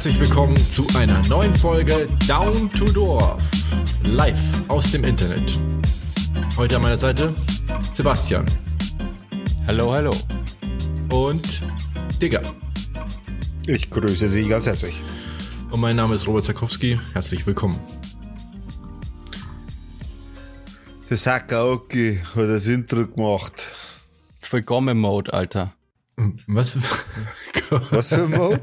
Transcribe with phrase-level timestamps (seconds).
[0.00, 3.44] herzlich willkommen zu einer neuen Folge Down to Dorf.
[4.02, 5.58] Live aus dem Internet.
[6.56, 7.34] Heute an meiner Seite
[7.92, 8.46] Sebastian.
[9.66, 10.16] Hallo, hallo.
[11.10, 11.60] Und
[12.22, 12.40] Digger.
[13.66, 14.94] Ich grüße Sie ganz herzlich.
[15.70, 16.98] Und mein Name ist Robert Zakowski.
[17.12, 17.78] Herzlich willkommen.
[21.10, 23.70] Der Sakaoki hat das Intro gemacht.
[24.40, 25.74] Für Gomme-Mode, Alter.
[26.46, 26.80] Was für,
[27.70, 28.62] Was für ein Mode?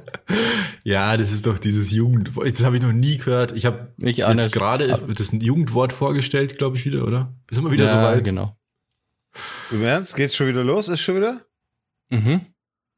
[0.83, 2.51] ja, das ist doch dieses Jugendwort.
[2.51, 3.53] Das habe ich noch nie gehört.
[3.53, 7.33] Ich habe jetzt gerade das Jugendwort vorgestellt, glaube ich, wieder, oder?
[7.49, 8.23] Ist immer wieder ja, soweit.
[8.23, 8.57] genau.
[9.71, 10.15] Im Ernst?
[10.15, 10.87] Geht's schon wieder los?
[10.87, 11.41] Ist schon wieder?
[12.09, 12.41] Mhm.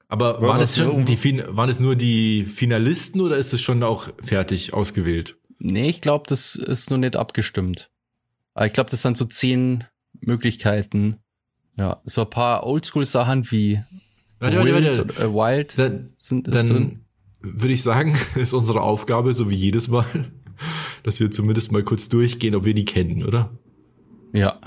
[0.07, 3.83] Aber War waren es, schon die, waren es nur die Finalisten oder ist es schon
[3.83, 5.37] auch fertig ausgewählt?
[5.59, 7.91] Nee, ich glaube, das ist noch nicht abgestimmt.
[8.55, 9.83] Aber ich glaube, das sind so zehn
[10.19, 11.19] Möglichkeiten.
[11.75, 13.83] Ja, so ein paar Oldschool-Sachen wie
[14.39, 15.01] Warte, warte, Wild warte.
[15.03, 17.05] oder äh, Wild Dann, sind ist drin.
[17.41, 20.05] dann würde ich sagen, ist unsere Aufgabe, so wie jedes Mal,
[21.03, 23.51] dass wir zumindest mal kurz durchgehen, ob wir die kennen, oder?
[24.33, 24.59] Ja.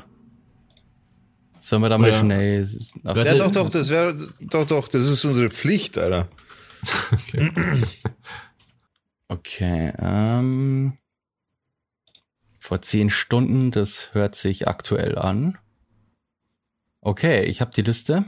[1.59, 2.69] Sollen wir da mal Oder- schnell...
[3.05, 6.29] Ja, Also- doch, doch, das wäre, doch, doch, das ist unsere Pflicht, Alter.
[9.29, 10.98] Okay, ähm,
[12.59, 15.57] vor zehn Stunden, das hört sich aktuell an.
[17.01, 18.27] Okay, ich habe die Liste.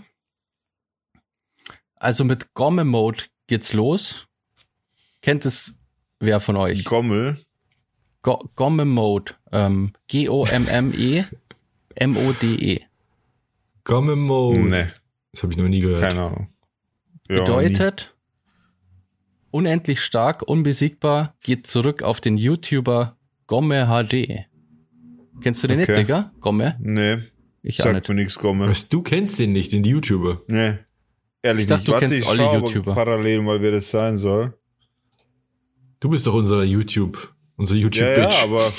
[2.04, 4.26] Also mit Gomme-Mode geht's los.
[5.22, 5.74] Kennt es
[6.20, 6.84] wer von euch?
[6.84, 7.38] Gommel.
[8.20, 9.32] Go Gomme-Mode.
[9.52, 11.24] Ähm, G-O-M-M-E
[11.94, 12.80] M-O-D-E.
[13.84, 14.60] Gomme Mode.
[14.60, 14.86] Nee,
[15.32, 16.00] Das habe ich noch nie gehört.
[16.00, 16.48] keine Ahnung.
[17.28, 18.14] Ja, Bedeutet,
[19.50, 24.44] unendlich stark, unbesiegbar, geht zurück auf den YouTuber Gomme HD.
[25.40, 26.00] Kennst du den nicht, Okay.
[26.00, 26.32] Digga?
[26.40, 26.76] Gomme?
[26.80, 27.18] Nee,
[27.62, 28.08] Ich auch sagt nicht.
[28.10, 28.68] mir nichts, Gommel.
[28.68, 30.42] Was, du kennst den nicht, den YouTuber.
[30.48, 30.78] Nee.
[31.44, 31.88] Ehrlich Ich dachte, nicht.
[31.88, 32.94] du Warte, kennst ich alle YouTuber.
[32.94, 34.54] Parallel mal, wer das sein soll.
[36.00, 38.42] Du bist doch unser YouTube, unser Ja, ja, YouTube-Bitch.
[38.42, 38.72] aber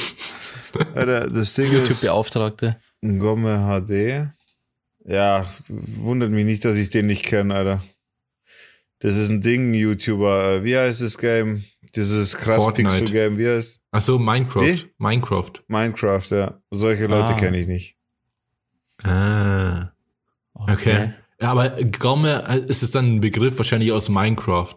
[1.00, 2.78] Alter, das Ding ist YouTube-Beauftragte.
[3.01, 3.57] Gomme
[3.88, 4.31] HD.
[5.07, 7.84] Ja, wundert mich nicht, dass ich den nicht kenne, Alter.
[9.00, 10.63] Das ist ein Ding, YouTuber.
[10.63, 11.63] Wie heißt das Game?
[11.95, 12.89] Dieses krass Fortnite.
[12.89, 13.38] Pixel-Game.
[13.38, 14.63] Wie heißt Ach so, Minecraft.
[14.63, 14.91] Wie?
[14.97, 15.51] Minecraft.
[15.68, 16.59] Minecraft, ja.
[16.72, 17.39] Solche Leute Ah.
[17.39, 17.97] kenne ich nicht.
[19.03, 19.91] Ah.
[20.53, 21.13] Okay.
[21.41, 21.69] Ja, aber
[22.00, 24.75] Gomme, äh, ist es dann ein Begriff wahrscheinlich aus Minecraft?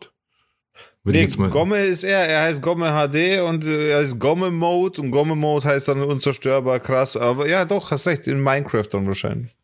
[1.05, 1.49] Nee, jetzt mal.
[1.49, 5.37] Gomme ist er, er heißt Gomme HD und äh, er heißt Gomme Mode und Gomme
[5.37, 9.55] Mode heißt dann unzerstörbar krass, aber ja doch, hast recht, in Minecraft dann wahrscheinlich.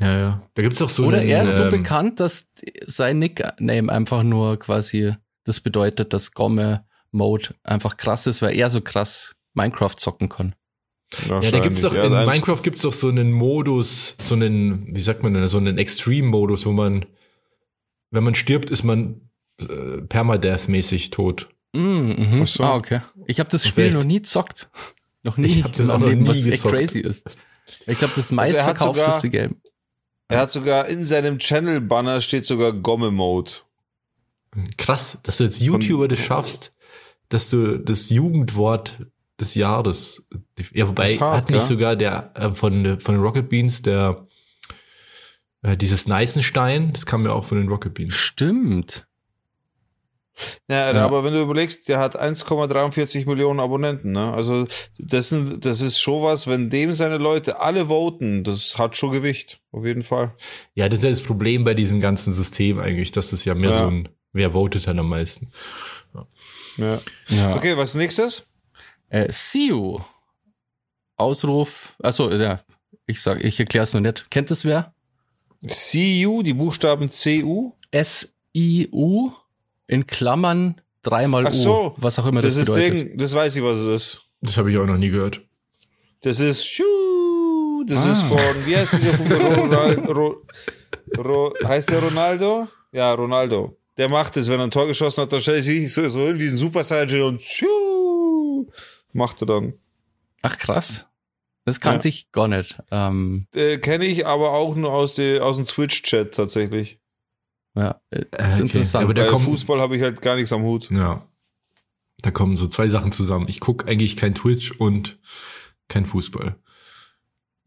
[0.00, 0.42] Ja, ja.
[0.54, 2.48] Da gibt's doch so Oder einen, er ist so ähm, bekannt, dass
[2.86, 8.80] sein Nickname einfach nur quasi das bedeutet, dass Gomme-Mode einfach krass ist, weil er so
[8.80, 10.54] krass Minecraft zocken kann.
[11.28, 15.00] Ja, da gibt's doch, Ja, in Minecraft gibt's doch so einen Modus, so einen, wie
[15.02, 17.04] sagt man denn, so einen Extreme-Modus, wo man,
[18.10, 19.20] wenn man stirbt, ist man
[19.60, 19.64] äh,
[20.02, 21.48] Permadeath-mäßig tot.
[21.74, 21.80] Mm,
[22.38, 22.46] mhm.
[22.46, 22.62] So.
[22.64, 23.00] Ah, okay.
[23.26, 24.70] Ich habe das Spiel vielleicht- noch nie zockt.
[25.22, 25.48] Noch nie.
[25.48, 26.74] Ich hab das auch noch Leben, nie was echt gezockt.
[26.76, 27.26] crazy ist.
[27.86, 29.56] Ich glaube, das Also er meistverkaufteste sogar- Game.
[30.28, 33.50] Er hat sogar in seinem Channel-Banner steht sogar Gomme Mode.
[34.78, 36.72] Krass, dass du als YouTuber das schaffst,
[37.28, 38.98] dass du das Jugendwort
[39.40, 40.28] des Jahres,
[40.72, 41.68] ja, wobei, hart, hat nicht gell?
[41.68, 44.26] sogar der äh, von, von den Rocket Beans, der,
[45.62, 48.14] äh, dieses Neißenstein, das kam ja auch von den Rocket Beans.
[48.14, 49.06] Stimmt.
[50.68, 51.04] Ja, Ja.
[51.04, 54.32] aber wenn du überlegst, der hat 1,43 Millionen Abonnenten, ne?
[54.32, 54.66] Also
[54.98, 59.12] das, sind, das ist schon was, wenn dem seine Leute alle voten, das hat schon
[59.12, 60.34] Gewicht, auf jeden Fall.
[60.74, 63.70] Ja, das ist ja das Problem bei diesem ganzen System eigentlich, dass es ja mehr
[63.70, 63.76] Ja.
[63.76, 65.50] so ein, wer votet dann am meisten.
[66.78, 66.98] Ja.
[67.28, 67.56] Ja.
[67.56, 68.46] Okay, was nächstes?
[69.10, 69.98] Äh, Siu.
[71.16, 71.94] Ausruf.
[72.02, 72.60] Achso, ja.
[73.06, 74.30] Ich sag, ich erkläre es noch nicht.
[74.30, 74.94] Kennt es wer?
[75.66, 77.72] CU, die Buchstaben CU.
[77.90, 79.30] S-I-U
[79.86, 81.92] in Klammern dreimal Ach so, U.
[81.98, 82.92] Was auch immer Das das, ist bedeutet.
[83.10, 84.20] Ding, das weiß ich, was es ist.
[84.40, 85.42] Das habe ich auch noch nie gehört.
[86.22, 88.12] Das ist Schuh, das Ah.
[88.12, 90.12] ist von, wie heißt dieser von Ronaldo?
[90.12, 90.36] Ro,
[91.18, 92.68] Ro, heißt der Ronaldo?
[92.92, 93.76] Ja, Ronaldo.
[93.96, 96.20] Der macht es, wenn er ein Tor geschossen hat, dann stellt er sich so, so
[96.26, 97.66] hin wie ein Super Saiyan und Schuh,
[99.12, 99.74] macht er dann.
[100.42, 101.06] Ach krass.
[101.64, 102.82] Das kannte ich gar nicht.
[102.90, 106.98] Ähm, Äh, Kenne ich aber auch nur aus, de, aus dem Twitch-Chat tatsächlich.
[107.76, 108.62] ja, äh, Ah, ist okay.
[108.62, 109.04] interessant.
[109.04, 110.90] Aber Bei da kommen, Fußball habe ich halt gar nichts am Hut.
[110.90, 111.26] ja,
[112.22, 113.46] da kommen so zwei Sachen zusammen.
[113.48, 115.18] Ich gucke eigentlich kein Twitch und
[115.88, 116.56] kein Fußball.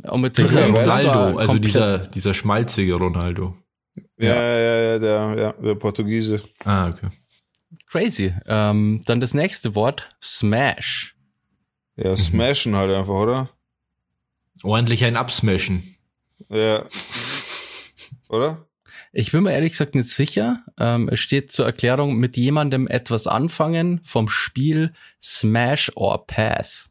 [0.06, 3.56] Und mit Dieser dieser Ronaldo, also komplett- dieser, dieser schmalzige Ronaldo.
[4.18, 6.42] Ja, ja, ja, ja, der, ja, der Portugiese.
[6.66, 7.10] Ah, okay.
[7.88, 8.34] Crazy.
[8.48, 11.13] Ähm, dann das nächste Wort, Smash.
[11.96, 13.50] Ja, smashen halt einfach, oder?
[14.64, 15.96] Ordentlich ein Absmashen.
[16.50, 16.86] Ja.
[18.30, 18.68] Oder?
[19.12, 20.64] Ich bin mir ehrlich gesagt nicht sicher.
[20.80, 24.92] Ähm, es steht zur Erklärung mit jemandem etwas anfangen vom Spiel
[25.22, 26.90] Smash or Pass.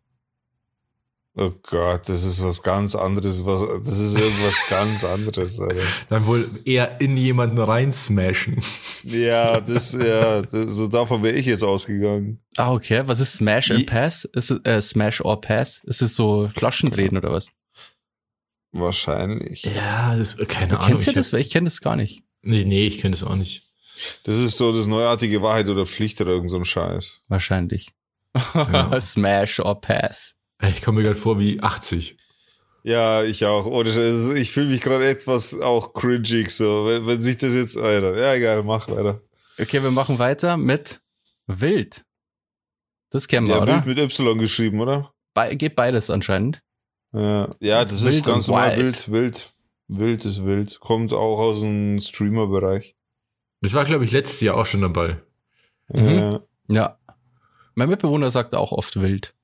[1.34, 3.46] Oh Gott, das ist was ganz anderes.
[3.46, 5.82] Was, das ist irgendwas ganz anderes, Alter.
[6.10, 8.62] Dann wohl eher in jemanden reinsmashen.
[9.04, 12.40] Ja, das, ja, das, so davon wäre ich jetzt ausgegangen.
[12.58, 13.02] Ah, okay.
[13.06, 14.24] Was ist Smash and Pass?
[14.24, 15.82] Ist es, äh, Smash or Pass?
[15.84, 17.48] Ist es so Flaschendrehen oder was?
[18.72, 19.62] Wahrscheinlich.
[19.62, 20.86] Ja, das, keine Ahnung.
[20.86, 21.32] Kennst du das?
[21.32, 22.24] Ich kenne das gar nicht.
[22.42, 23.70] Nee, nee, ich kenne das auch nicht.
[24.24, 27.22] Das ist so das neuartige Wahrheit oder Pflicht oder irgend so ein Scheiß.
[27.28, 27.88] Wahrscheinlich.
[28.54, 29.00] Ja.
[29.00, 30.34] Smash or Pass.
[30.68, 32.16] Ich komme mir gerade vor wie 80.
[32.84, 33.66] Ja, ich auch.
[33.66, 33.90] Oder
[34.36, 38.18] ich fühle mich gerade etwas auch cringig, so, wenn, wenn sich das jetzt, Alter.
[38.18, 39.20] Ja, egal, mach weiter.
[39.58, 41.00] Okay, wir machen weiter mit
[41.46, 42.04] Wild.
[43.10, 43.80] Das kennen wir, Ja, oder?
[43.80, 45.12] Bild mit Y geschrieben, oder?
[45.34, 46.62] Be geht beides anscheinend.
[47.12, 49.10] Ja, ja das Wild ist ganz normal wild.
[49.10, 49.52] wild, wild.
[49.88, 50.80] Wild ist wild.
[50.80, 52.96] Kommt auch aus dem Streamer-Bereich.
[53.60, 55.20] Das war, glaube ich, letztes Jahr auch schon dabei.
[55.88, 56.08] Mhm.
[56.08, 56.40] Ja.
[56.68, 56.98] Ja.
[57.74, 59.34] Mein Mitbewohner sagt auch oft wild.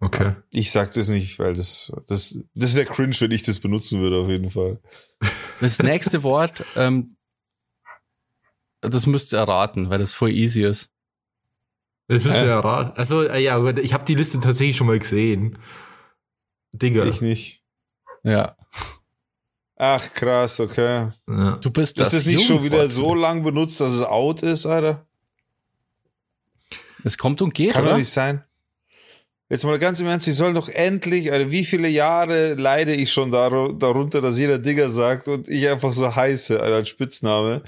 [0.00, 0.34] Okay.
[0.50, 4.18] Ich sag das nicht, weil das, das, das wäre cringe, wenn ich das benutzen würde,
[4.18, 4.80] auf jeden Fall.
[5.58, 7.16] Das nächste Wort, ähm,
[8.82, 10.90] das müsst ihr erraten, weil das voll easy ist.
[12.08, 12.42] Das müssen Hä?
[12.42, 12.92] wir ja raten.
[12.98, 15.58] Also, äh, ja, aber ich habe die Liste tatsächlich schon mal gesehen.
[16.72, 17.06] Digga.
[17.06, 17.62] Ich nicht.
[18.22, 18.56] Ja.
[19.76, 21.10] Ach, krass, okay.
[21.28, 21.56] Ja.
[21.56, 24.66] Du bist Ist das das nicht schon wieder so lang benutzt, dass es out ist,
[24.66, 25.06] Alter?
[27.04, 27.92] Es kommt und geht, Kann oder?
[27.92, 28.44] doch nicht sein.
[29.48, 33.12] Jetzt mal ganz im Ernst, ich soll doch endlich, Alter, wie viele Jahre leide ich
[33.12, 37.62] schon dar darunter, dass jeder Digger sagt und ich einfach so heiße, Alter, als Spitzname.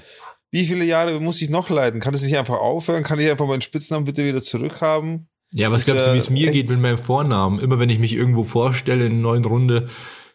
[0.51, 2.01] Wie viele Jahre muss ich noch leiden?
[2.01, 3.03] Kann es nicht einfach aufhören?
[3.03, 5.29] Kann ich einfach meinen Spitznamen bitte wieder zurückhaben?
[5.53, 7.59] Ja, was glaubst du, wie es mir echt- geht mit meinem Vornamen?
[7.59, 9.87] Immer wenn ich mich irgendwo vorstelle in einer neuen Runde,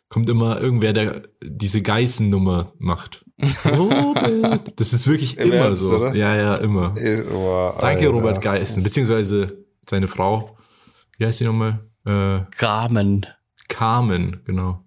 [0.08, 3.24] kommt immer irgendwer, der diese Geißennummer macht.
[3.66, 4.72] Robert.
[4.76, 5.90] Das ist wirklich Im immer Ernst, so.
[5.96, 6.14] oder?
[6.14, 6.94] Ja, ja, immer.
[7.34, 8.08] Oh, Danke.
[8.08, 10.56] Robert Geißen, beziehungsweise seine Frau.
[11.18, 11.80] Wie heißt sie nochmal?
[12.04, 13.26] Äh, Carmen.
[13.68, 14.84] Carmen, genau.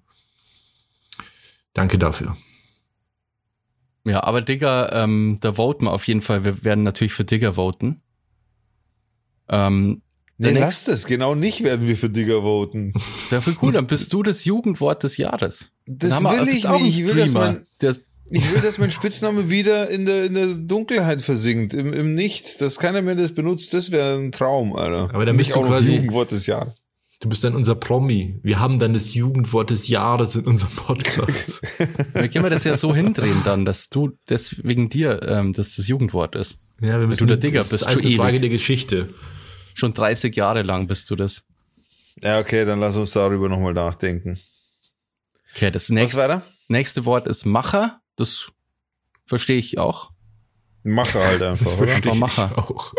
[1.74, 2.36] Danke dafür.
[4.06, 6.46] Ja, aber Digger, ähm, da voten wir auf jeden Fall.
[6.46, 8.02] Wir werden natürlich für Digger voten.
[9.50, 10.02] Ähm,
[10.40, 11.08] Nee, lass das.
[11.08, 12.94] Genau nicht werden wir für Digger voten.
[13.32, 15.72] wäre voll cool, dann bist du das Jugendwort des Jahres.
[15.88, 17.00] Das wir- will bist ich nicht.
[17.00, 17.96] Ich will, dass mein, Der,
[18.30, 22.58] ich will, dass mein Spitzname wieder in der, in der Dunkelheit versinkt, im, im Nichts,
[22.58, 23.74] dass keiner mehr das benutzt.
[23.74, 25.10] Das wäre ein Traum, Alter.
[25.14, 26.74] Aber dann nicht bist du quasi- Jugendwort des Jahres.
[27.20, 28.40] Du bist dann unser Promi.
[28.44, 31.62] Wir haben dann das Jugendwort des Jahres in unserem Podcast.
[32.14, 35.88] wir können wir das ja so hindrehen dann, dass du deswegen dir ähm, das das
[35.88, 36.58] Jugendwort ist.
[36.80, 39.10] ja, wir müssen der Digger das bist, ist alles schon eine Frage der Geschichte.
[39.74, 41.44] Schon 30 Jahre lang bist du das.
[42.22, 44.40] Ja, okay, dann lass uns darüber nochmal nachdenken.
[45.56, 48.00] Okay, das nächste, nächste Wort ist Macher.
[48.18, 48.52] Das
[49.26, 50.12] verstehe ich auch.
[50.84, 51.88] Mache halt einfach, Das oder?
[51.88, 52.58] verstehe ich Macher.
[52.58, 52.94] auch.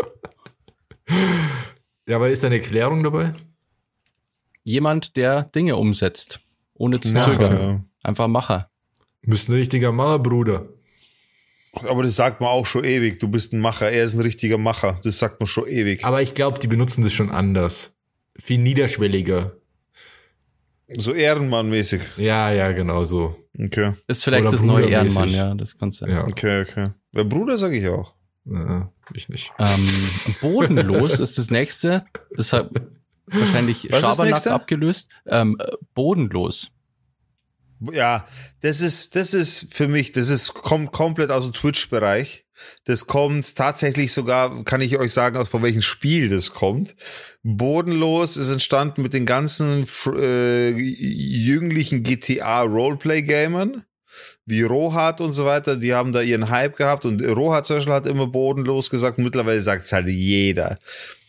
[2.06, 3.34] Ja, aber ist da eine Erklärung dabei?
[4.64, 6.40] Jemand, der Dinge umsetzt.
[6.74, 7.58] Ohne zu Macher, zögern.
[7.60, 7.84] ja.
[8.02, 8.70] Einfach Macher.
[9.22, 10.68] Du bist ein richtiger Macher, Bruder.
[11.72, 13.18] Aber das sagt man auch schon ewig.
[13.20, 13.90] Du bist ein Macher.
[13.90, 14.98] Er ist ein richtiger Macher.
[15.02, 16.04] Das sagt man schon ewig.
[16.04, 17.94] Aber ich glaube, die benutzen das schon anders.
[18.38, 19.56] Viel niederschwelliger.
[20.96, 22.00] So Ehrenmann-mäßig.
[22.16, 23.36] Ja, ja, genau so.
[23.58, 23.92] Okay.
[24.06, 24.86] Ist vielleicht Oder das neue.
[24.88, 26.10] Ehrenmann, ja, das kann sein.
[26.10, 26.86] Ja, Okay, okay.
[27.12, 28.14] Der Bruder sage ich auch.
[28.46, 29.52] ja ich nicht.
[29.58, 29.88] Ähm,
[30.40, 32.04] bodenlos ist das nächste.
[32.36, 32.70] Das hat
[33.26, 34.52] wahrscheinlich Was Schabernack nächste?
[34.52, 35.10] abgelöst.
[35.26, 36.70] Ähm, äh, bodenlos.
[37.92, 38.26] Ja,
[38.60, 42.44] das ist, das ist für mich, das ist, kommt komplett aus dem Twitch-Bereich.
[42.84, 46.96] Das kommt tatsächlich sogar, kann ich euch sagen, aus von welchem Spiel das kommt.
[47.42, 53.84] Bodenlos ist entstanden mit den ganzen äh, jünglichen GTA Roleplay-Gamern,
[54.46, 57.92] wie Rohat und so weiter, die haben da ihren Hype gehabt und Rohat zum Beispiel
[57.92, 60.78] hat immer bodenlos gesagt und mittlerweile sagt es halt jeder.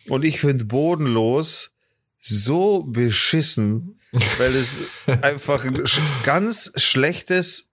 [0.08, 1.72] Und ich finde bodenlos
[2.18, 4.00] so beschissen,
[4.38, 4.78] weil es
[5.22, 5.82] einfach ein
[6.24, 7.69] ganz schlechtes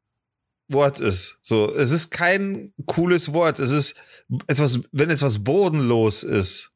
[0.70, 1.40] Wort ist.
[1.42, 3.60] So, es ist kein cooles Wort.
[3.60, 3.96] Es ist
[4.48, 6.72] etwas, wenn etwas bodenlos ist.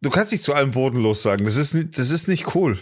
[0.00, 1.44] Du kannst nicht zu allem bodenlos sagen.
[1.44, 2.78] Das ist nicht, das ist nicht cool.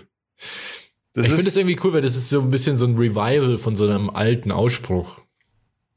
[1.15, 2.97] Das ich finde ist das irgendwie cool, weil das ist so ein bisschen so ein
[2.97, 5.21] Revival von so einem alten Ausspruch.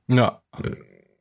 [0.08, 0.42] Ja.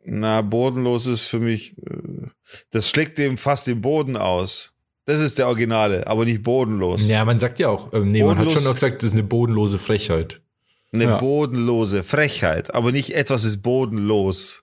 [0.04, 1.76] na bodenlos ist für mich.
[1.78, 2.28] äh,
[2.70, 4.72] Das schlägt dem fast den Boden aus.
[5.06, 7.08] Das ist der Originale, aber nicht bodenlos.
[7.08, 9.14] Ja, man sagt ja auch, ähm, nee, man hat Bodenlos- schon noch gesagt, das ist
[9.14, 10.40] eine bodenlose Frechheit.
[11.00, 11.18] Eine Ja.
[11.18, 14.62] bodenlose Frechheit, aber nicht etwas ist bodenlos.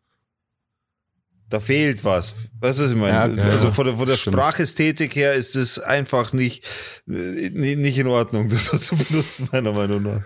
[1.50, 2.34] Da fehlt was.
[2.60, 3.38] Was ist ich meine?
[3.38, 4.18] Ja, also von der, von der.
[4.18, 6.66] Sprachästhetik her ist es einfach nicht,
[7.08, 7.12] äh,
[7.52, 10.22] nicht nicht in Ordnung, das so zu benutzen, meiner Meinung nach.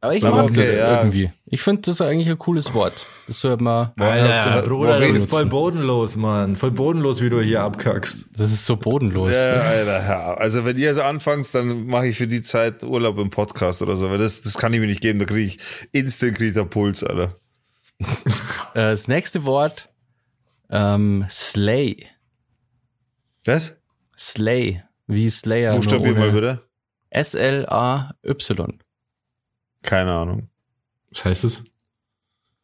[0.00, 0.98] Aber ich mag okay, das ja.
[0.98, 1.32] irgendwie.
[1.46, 2.94] Ich finde das eigentlich ein cooles Wort.
[3.26, 6.54] Das soll man, Alter, Bruder, du bist voll bodenlos, Mann.
[6.54, 8.28] Voll bodenlos, wie du hier abkackst.
[8.36, 9.32] das ist so bodenlos.
[9.32, 10.34] Ja, Alter, ja.
[10.34, 13.96] Also wenn ihr so anfangt, dann mache ich für die Zeit Urlaub im Podcast oder
[13.96, 15.58] so, weil das, das kann ich mir nicht geben, da kriege ich
[15.90, 17.34] instant krieg Puls, Alter.
[18.74, 19.88] Äh, das nächste Wort,
[20.70, 22.06] ähm, Slay.
[23.46, 23.76] Was?
[24.16, 24.82] Slay.
[25.06, 25.74] Wie Slayer.
[25.74, 26.62] Buchstabier mal bitte.
[27.10, 28.78] S-L-A-Y.
[29.88, 30.50] Keine Ahnung.
[31.10, 31.64] Was heißt es?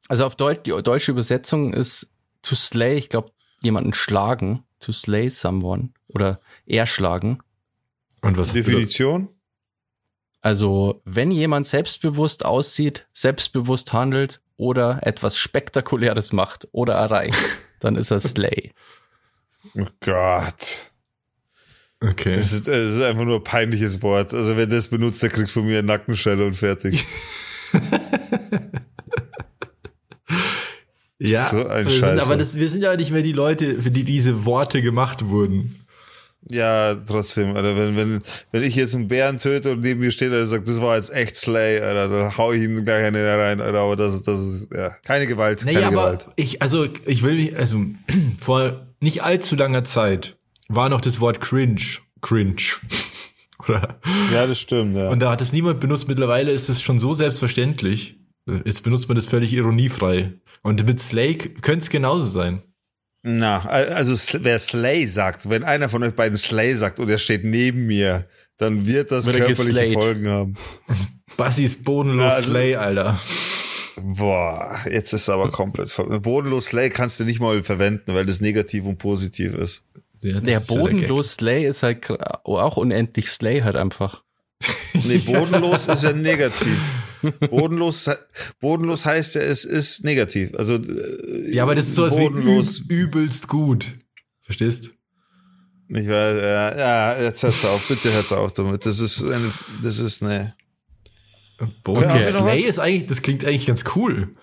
[0.08, 2.12] Also auf Deutsch, die deutsche Übersetzung ist
[2.42, 4.64] to slay, ich glaube, jemanden schlagen.
[4.80, 5.94] To slay someone.
[6.08, 7.38] Oder erschlagen.
[8.20, 8.52] Und was?
[8.52, 9.30] Definition?
[10.42, 17.40] Also, wenn jemand selbstbewusst aussieht, selbstbewusst handelt oder etwas Spektakuläres macht oder erreicht,
[17.80, 18.74] dann ist er Slay.
[19.74, 20.92] Oh Gott.
[22.10, 22.34] Okay.
[22.34, 24.34] Es ist, es ist einfach nur ein peinliches Wort.
[24.34, 27.04] Also wenn das benutzt, dann kriegst du von mir eine Nackenschelle und fertig.
[31.18, 33.80] Ja, So ein wir sind, Scheiß, aber das, wir sind ja nicht mehr die Leute,
[33.80, 35.74] für die diese Worte gemacht wurden.
[36.50, 40.32] Ja, trotzdem, Alter, wenn, wenn, wenn ich jetzt einen Bären töte und neben mir steht,
[40.32, 43.60] und sagt, das war jetzt echt Slay, Alter, dann hau ich ihm gleich eine rein,
[43.62, 46.26] Alter, aber das ist, das ist, ja, keine Gewalt, Nee, keine aber Gewalt.
[46.36, 47.86] ich, also ich will mich, also
[48.38, 50.36] vor nicht allzu langer Zeit
[50.68, 51.98] war noch das Wort cringe.
[52.20, 52.56] Cringe.
[53.68, 54.00] Oder?
[54.32, 55.08] Ja, das stimmt, ja.
[55.08, 56.08] Und da hat es niemand benutzt.
[56.08, 58.18] Mittlerweile ist es schon so selbstverständlich.
[58.64, 60.34] Jetzt benutzt man das völlig ironiefrei.
[60.62, 62.62] Und mit Slay könnte es genauso sein.
[63.22, 67.42] Na, also wer Slay sagt, wenn einer von euch beiden Slay sagt und er steht
[67.42, 68.28] neben mir,
[68.58, 69.94] dann wird das Wird er körperliche.
[69.94, 70.54] Folgen haben.
[71.38, 73.18] Bassis bodenlos also- Slay, Alter.
[73.96, 76.20] Boah, jetzt ist aber komplett voll.
[76.20, 79.82] Bodenlos Slay kannst du nicht mal verwenden, weil das negativ und positiv ist.
[80.24, 84.24] Ja, Der bodenlos Slay ist halt auch unendlich Slay halt einfach.
[84.94, 86.78] Nee, bodenlos ist ja negativ.
[87.50, 88.10] Bodenlos,
[88.60, 90.54] bodenlos heißt ja, es ist negativ.
[90.56, 92.82] Also äh, Ja, aber das ist so als bodenlos.
[92.88, 93.86] wie üb, übelst gut.
[94.42, 94.90] Verstehst?
[95.88, 98.86] Ich weiß, ja, ja, jetzt hört's auf, bitte hört's auf damit.
[98.86, 99.50] Das ist eine,
[99.82, 100.54] das ist eine.
[101.82, 102.42] Bodenlos Okay.
[102.42, 104.34] Slay ist eigentlich, das klingt eigentlich ganz cool.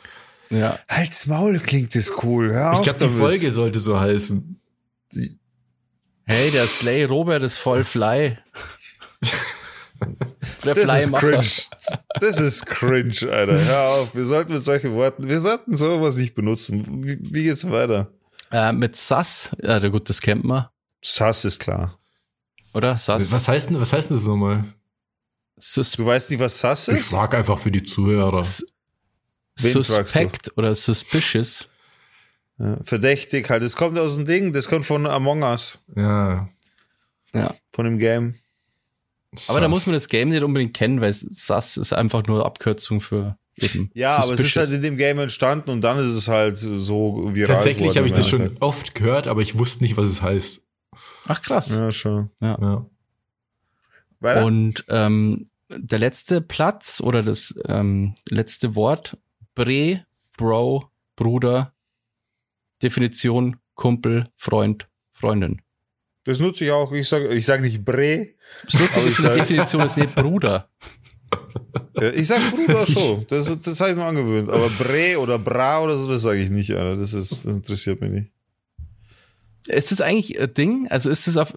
[0.50, 0.80] Ja.
[0.88, 2.52] Halt's Maul klingt das cool.
[2.54, 3.08] Hör Ich glaube, die.
[3.08, 4.60] Folge sollte so heißen.
[6.32, 8.38] Hey, der Slay Robert ist voll Fly.
[10.64, 11.20] der Das ist Flymacher.
[11.20, 11.48] cringe.
[12.22, 13.60] Das ist cringe, Alter.
[13.66, 14.16] Hör auf.
[14.16, 17.04] Wir sollten mit solchen Worten, wir sollten sowas nicht benutzen.
[17.04, 18.12] Wie, wie geht's weiter?
[18.52, 20.68] Äh, mit Sass, ja, der gut, das kennt man,
[21.04, 21.98] Sass ist klar.
[22.74, 22.98] oder?
[22.98, 23.32] Sass.
[23.32, 24.64] Was heißt denn, was heißt denn das nochmal?
[25.58, 27.10] Sus Du weißt nicht, was Sass Ich ist?
[27.10, 28.42] frage einfach für die Zuhörer.
[28.42, 29.84] Wen fragst du?
[29.84, 31.68] Suspect oder Suspicious.
[32.62, 33.64] Ja, verdächtig halt.
[33.64, 34.54] Das kommt aus dem Ding.
[34.54, 35.80] Das kommt von Among Us.
[35.96, 36.50] Ja.
[37.34, 37.56] Ja.
[37.72, 38.36] Von dem Game.
[39.48, 39.70] Aber da Sass.
[39.70, 43.90] muss man das Game nicht unbedingt kennen, weil Sass ist einfach nur Abkürzung für eben.
[43.94, 44.68] Ja, aber es ist Suspicious.
[44.68, 48.14] halt in dem Game entstanden und dann ist es halt so viral Tatsächlich habe ich
[48.14, 50.62] das schon oft gehört, aber ich wusste nicht, was es heißt.
[51.28, 51.70] Ach krass.
[51.70, 52.30] Ja, schon.
[52.42, 52.86] Ja.
[54.20, 54.46] Weiter?
[54.46, 59.18] Und ähm, der letzte Platz oder das ähm, letzte Wort,
[59.56, 60.06] Bre,
[60.38, 61.71] Bro, Bruder,
[62.84, 65.62] Definition, Kumpel, Freund, Freundin.
[66.26, 66.92] das nutze ich auch.
[66.92, 68.30] Ich sage ich sag nicht Bre.
[68.66, 70.70] Das Lustige ist, ich die Definition ist nicht Bruder.
[71.98, 73.26] Äh, Ich sag Bruder schon.
[73.30, 74.50] Das, das habe ich mir angewöhnt.
[74.50, 76.98] Aber Bre oder Bra oder so, das sage ich nicht, Alter.
[76.98, 78.32] Das, ist, das interessiert mich nicht.
[79.68, 80.88] Ist das eigentlich ein Ding?
[80.90, 81.54] Also ist das auf,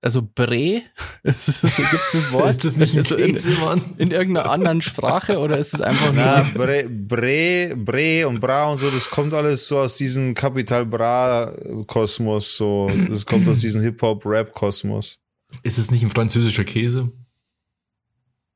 [0.00, 0.82] also Bre?
[1.22, 2.50] Gibt es das Wort?
[2.50, 3.82] Ist das nicht ein Also in, Käse, Mann?
[3.98, 8.70] in irgendeiner anderen Sprache oder ist es einfach nur Na, Bre, Bre, Bre und Bra
[8.70, 12.56] und so, das kommt alles so aus diesem Kapital Bra-Kosmos.
[12.56, 12.90] So.
[13.08, 15.20] Das kommt aus diesem Hip-Hop-Rap-Kosmos.
[15.62, 17.10] Ist es nicht ein französischer Käse?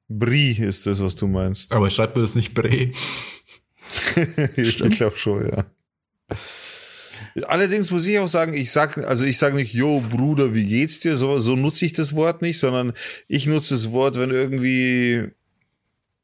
[0.09, 1.73] Brie ist das, was du meinst.
[1.73, 2.91] Aber schreibt man das nicht Bre?
[4.57, 5.65] ich glaube schon, ja.
[7.45, 11.01] Allerdings muss ich auch sagen, ich sag, also ich sage nicht, yo, Bruder, wie geht's
[11.01, 11.17] dir?
[11.17, 12.93] So, so nutze ich das Wort nicht, sondern
[13.29, 15.29] ich nutze das Wort, wenn irgendwie,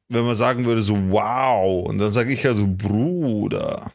[0.08, 3.92] wenn man sagen würde, so, wow, und dann sage ich ja so, Bruder.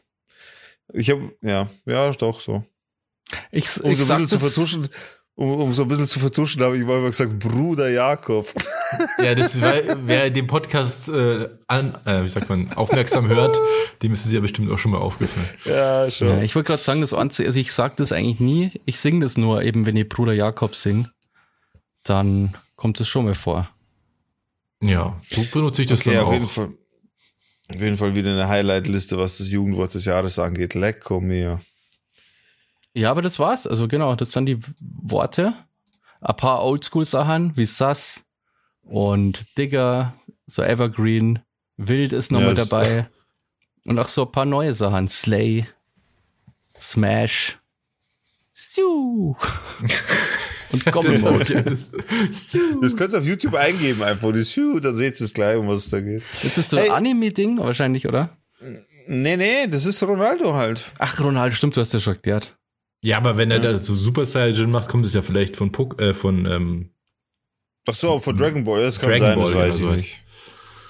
[0.92, 2.64] Ich habe, ja, ja, doch so.
[3.50, 4.88] ich, Um ich so ein bisschen zu vertuschen,
[5.36, 8.52] um, um so ein bisschen zu vertuschen, habe ich mal gesagt, Bruder Jakob.
[9.18, 13.58] Ja, das ist, weil, wer den Podcast äh, an, äh, wie sagt man, aufmerksam hört,
[14.02, 15.48] dem ist es ja bestimmt auch schon mal aufgefallen.
[15.64, 16.28] ja, schon.
[16.28, 18.70] Ja, ich wollte gerade sagen, das Einzige, also ich sag das eigentlich nie.
[18.84, 21.08] Ich singe das nur eben, wenn ich Bruder Jakob sing,
[22.04, 23.68] dann kommt es schon mal vor.
[24.80, 26.50] Ja, so benutze ich das Okay, dann auf jeden auch.
[26.50, 26.68] Fall.
[27.70, 30.74] Auf jeden Fall wieder eine Highlight-Liste, was das Jugendwort des Jahres angeht.
[30.74, 31.60] Lecco mir.
[32.94, 33.66] Ja, aber das war's.
[33.66, 35.54] Also genau, das sind die Worte.
[36.20, 38.22] Ein paar Oldschool-Sachen wie Sass
[38.82, 40.14] und Digger,
[40.46, 41.40] so Evergreen,
[41.76, 43.08] Wild ist nochmal das- dabei.
[43.86, 45.08] Und auch so ein paar neue Sachen.
[45.08, 45.66] Slay,
[46.80, 47.58] Smash,
[48.52, 49.36] Sue
[50.72, 51.62] und Goblin Mode.
[51.64, 51.90] das,
[52.80, 54.32] Das könnt ihr auf YouTube eingeben einfach.
[54.32, 56.22] Das, Phew, dann seht ihr es gleich, um was es da geht.
[56.42, 56.90] Das ist so ein Ey.
[56.90, 58.30] Anime-Ding wahrscheinlich, oder?
[59.06, 60.82] Nee, nee, das ist Ronaldo halt.
[60.98, 62.56] Ach, Ronaldo, stimmt, du hast ja schon erklärt.
[63.04, 66.00] Ja, aber wenn er da so Super Saiyan macht, kommt es ja vielleicht von, Pok
[66.00, 66.90] äh, von ähm,
[67.86, 69.90] Ach so, von Dragon Ball, das kann Dragon sein, Ball, das weiß ja, ich so
[69.92, 70.24] nicht.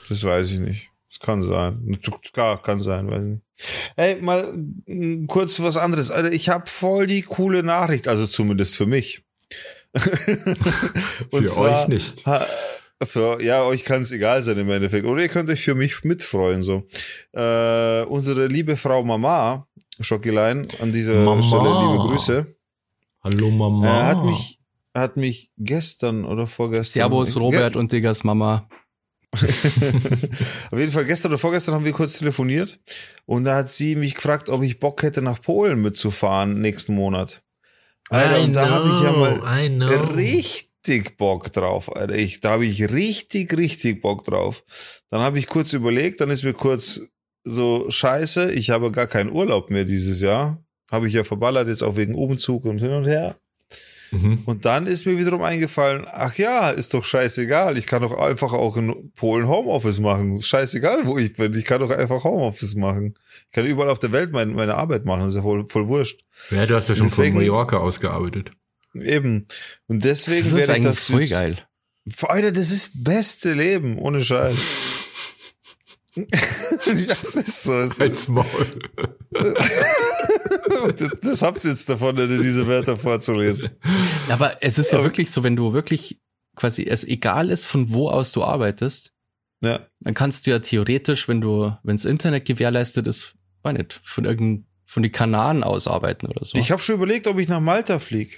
[0.09, 0.91] Das weiß ich nicht.
[1.11, 2.01] Das kann sein.
[2.33, 3.43] Klar, kann sein, weiß ich nicht.
[3.97, 4.55] Ey, mal
[5.27, 6.11] kurz was anderes.
[6.11, 9.25] Alter, ich habe voll die coole Nachricht, also zumindest für mich.
[9.97, 12.25] für euch nicht.
[13.03, 15.07] Für, ja, euch kann es egal sein im Endeffekt.
[15.07, 16.63] Oder ihr könnt euch für mich mitfreuen.
[16.63, 16.87] So.
[17.33, 19.67] Äh, unsere liebe Frau Mama,
[20.01, 21.43] Schockilein, an dieser Mama.
[21.43, 22.57] Stelle liebe Grüße.
[23.23, 24.07] Hallo Äh, Mama.
[24.07, 24.59] hat mich
[24.95, 27.01] hat mich gestern oder vorgestern.
[27.01, 28.69] Servus, Robert und Diggas Mama.
[29.35, 32.79] Auf jeden Fall gestern oder vorgestern haben wir kurz telefoniert
[33.27, 37.43] und da hat sie mich gefragt, ob ich Bock hätte, nach Polen mitzufahren nächsten Monat.
[38.11, 42.15] Alter, und da habe ich ja mal richtig Bock drauf, Alter.
[42.15, 44.63] Ich, da habe ich richtig, richtig Bock drauf.
[45.11, 47.01] Dann habe ich kurz überlegt, dann ist mir kurz
[47.45, 50.63] so scheiße, ich habe gar keinen Urlaub mehr dieses Jahr.
[50.91, 53.37] Habe ich ja verballert, jetzt auch wegen Umzug und hin und her.
[54.11, 54.43] Mhm.
[54.47, 57.77] Und dann ist mir wiederum eingefallen, ach ja, ist doch scheißegal.
[57.79, 60.37] Ich kann doch einfach auch in Polen Homeoffice machen.
[60.37, 61.53] Ist scheißegal, wo ich bin.
[61.55, 63.15] Ich kann doch einfach Homeoffice machen.
[63.47, 65.21] Ich kann überall auf der Welt meine, meine Arbeit machen.
[65.23, 66.21] Das ist ja voll, voll wurscht.
[66.51, 68.53] Ja, du hast ja schon Deswegen- von Mallorca ausgearbeitet.
[68.95, 69.47] Eben.
[69.89, 71.59] Und deswegen Das ist werde ich eigentlich das voll geil.
[72.23, 75.04] Alter, das ist beste Leben, ohne Scheiß.
[76.31, 77.79] das ist so.
[77.81, 78.45] Es Als Maul.
[80.97, 83.71] das, das habt ihr jetzt davon, diese Wörter vorzulesen.
[84.29, 86.21] Aber es ist ja Aber- wirklich so, wenn du wirklich
[86.57, 89.13] quasi es egal ist, von wo aus du arbeitest,
[89.61, 89.87] Ja.
[90.01, 94.25] dann kannst du ja theoretisch, wenn du, wenn das Internet gewährleistet ist, weiß nicht, von
[94.25, 96.57] irgendein, von den Kanaren aus arbeiten oder so.
[96.59, 98.37] Ich habe schon überlegt, ob ich nach Malta fliege.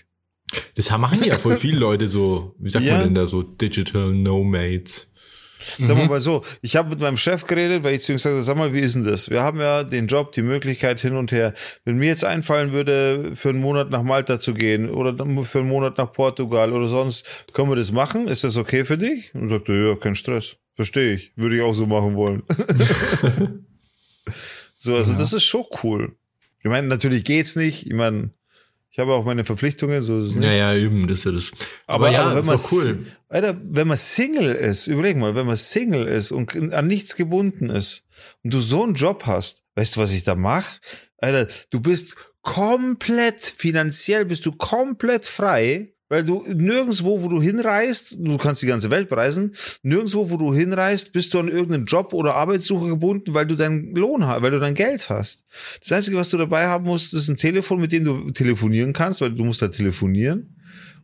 [0.76, 2.94] Das machen ja voll viele Leute so, wie sagt Ja.
[2.94, 5.10] man denn da so, Digital Nomads.
[5.78, 6.08] Sagen wir Mhm.
[6.10, 8.56] mal so, ich habe mit meinem Chef geredet, weil ich zu ihm gesagt habe, sag
[8.56, 9.28] mal, wie ist denn das?
[9.30, 11.54] Wir haben ja den Job, die Möglichkeit hin und her.
[11.84, 15.68] Wenn mir jetzt einfallen würde, für einen Monat nach Malta zu gehen oder für einen
[15.68, 18.28] Monat nach Portugal oder sonst, können wir das machen?
[18.28, 19.34] Ist das okay für dich?
[19.34, 20.56] Und sagte, ja, kein Stress.
[20.76, 21.32] Verstehe ich.
[21.36, 22.42] Würde ich auch so machen wollen.
[24.76, 25.18] so, also Ja.
[25.18, 26.14] das ist schon cool.
[26.60, 27.86] Ich meine, natürlich geht's nicht.
[27.86, 28.30] Ich meine,
[28.96, 30.46] ich habe auch meine Verpflichtungen, so ist es nicht.
[30.46, 31.50] Ja, ja, eben, das ist ja das.
[31.86, 33.06] Aber, Aber, ja, aber wenn ist man cool.
[33.28, 37.68] Alter, wenn man Single ist, überleg mal, wenn man Single ist und an nichts gebunden
[37.68, 38.06] ist
[38.42, 40.80] und du so einen Job hast, weißt du, was ich da mache?
[41.18, 48.16] Alter, du bist komplett finanziell bist du komplett frei, weil du nirgendswo, wo du hinreist,
[48.18, 52.12] du kannst die ganze Welt bereisen, nirgendswo, wo du hinreist, bist du an irgendeinen Job
[52.12, 55.44] oder Arbeitssuche gebunden, weil du deinen Lohn hast, weil du dein Geld hast.
[55.80, 59.20] Das Einzige, was du dabei haben musst, ist ein Telefon, mit dem du telefonieren kannst,
[59.20, 60.52] weil du musst da telefonieren.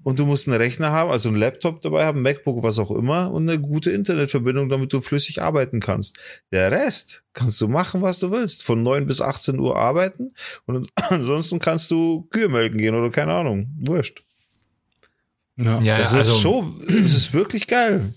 [0.05, 3.31] Und du musst einen Rechner haben, also einen Laptop dabei haben, MacBook, was auch immer,
[3.31, 6.19] und eine gute Internetverbindung, damit du flüssig arbeiten kannst.
[6.51, 8.65] Der Rest kannst du machen, was du willst.
[8.65, 10.35] Von 9 bis 18 Uhr arbeiten
[10.67, 13.71] und ansonsten kannst du Kühe melken gehen oder keine Ahnung.
[13.79, 14.25] Wurscht.
[15.57, 15.81] Ja.
[15.83, 18.15] Ja, Das also, ist schon, das ist wirklich geil.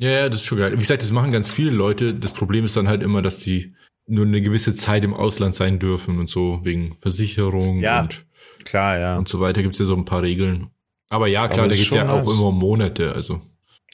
[0.00, 0.72] ja, ja, das ist schon geil.
[0.72, 2.14] Wie gesagt, das machen ganz viele Leute.
[2.14, 3.74] Das Problem ist dann halt immer, dass die
[4.06, 8.02] nur eine gewisse Zeit im Ausland sein dürfen und so, wegen Versicherung Ja.
[8.02, 8.24] und,
[8.64, 9.16] Klar, ja.
[9.18, 10.68] und so weiter gibt's ja so ein paar Regeln.
[11.08, 12.32] Aber ja, klar, Aber da ist geht's ja schon auch nice.
[12.34, 13.40] immer um Monate, also.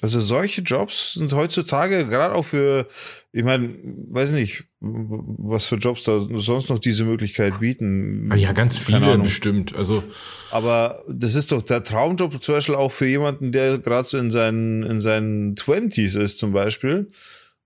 [0.03, 2.89] Also solche Jobs sind heutzutage gerade auch für,
[3.33, 3.75] ich meine,
[4.09, 8.29] weiß nicht, was für Jobs da sonst noch diese Möglichkeit bieten.
[8.33, 9.75] Ah Ja, ganz viele bestimmt.
[9.75, 10.03] Also,
[10.51, 14.31] Aber das ist doch der Traumjob zum Beispiel auch für jemanden, der gerade so in
[14.31, 17.11] seinen, in seinen Twenties ist zum Beispiel.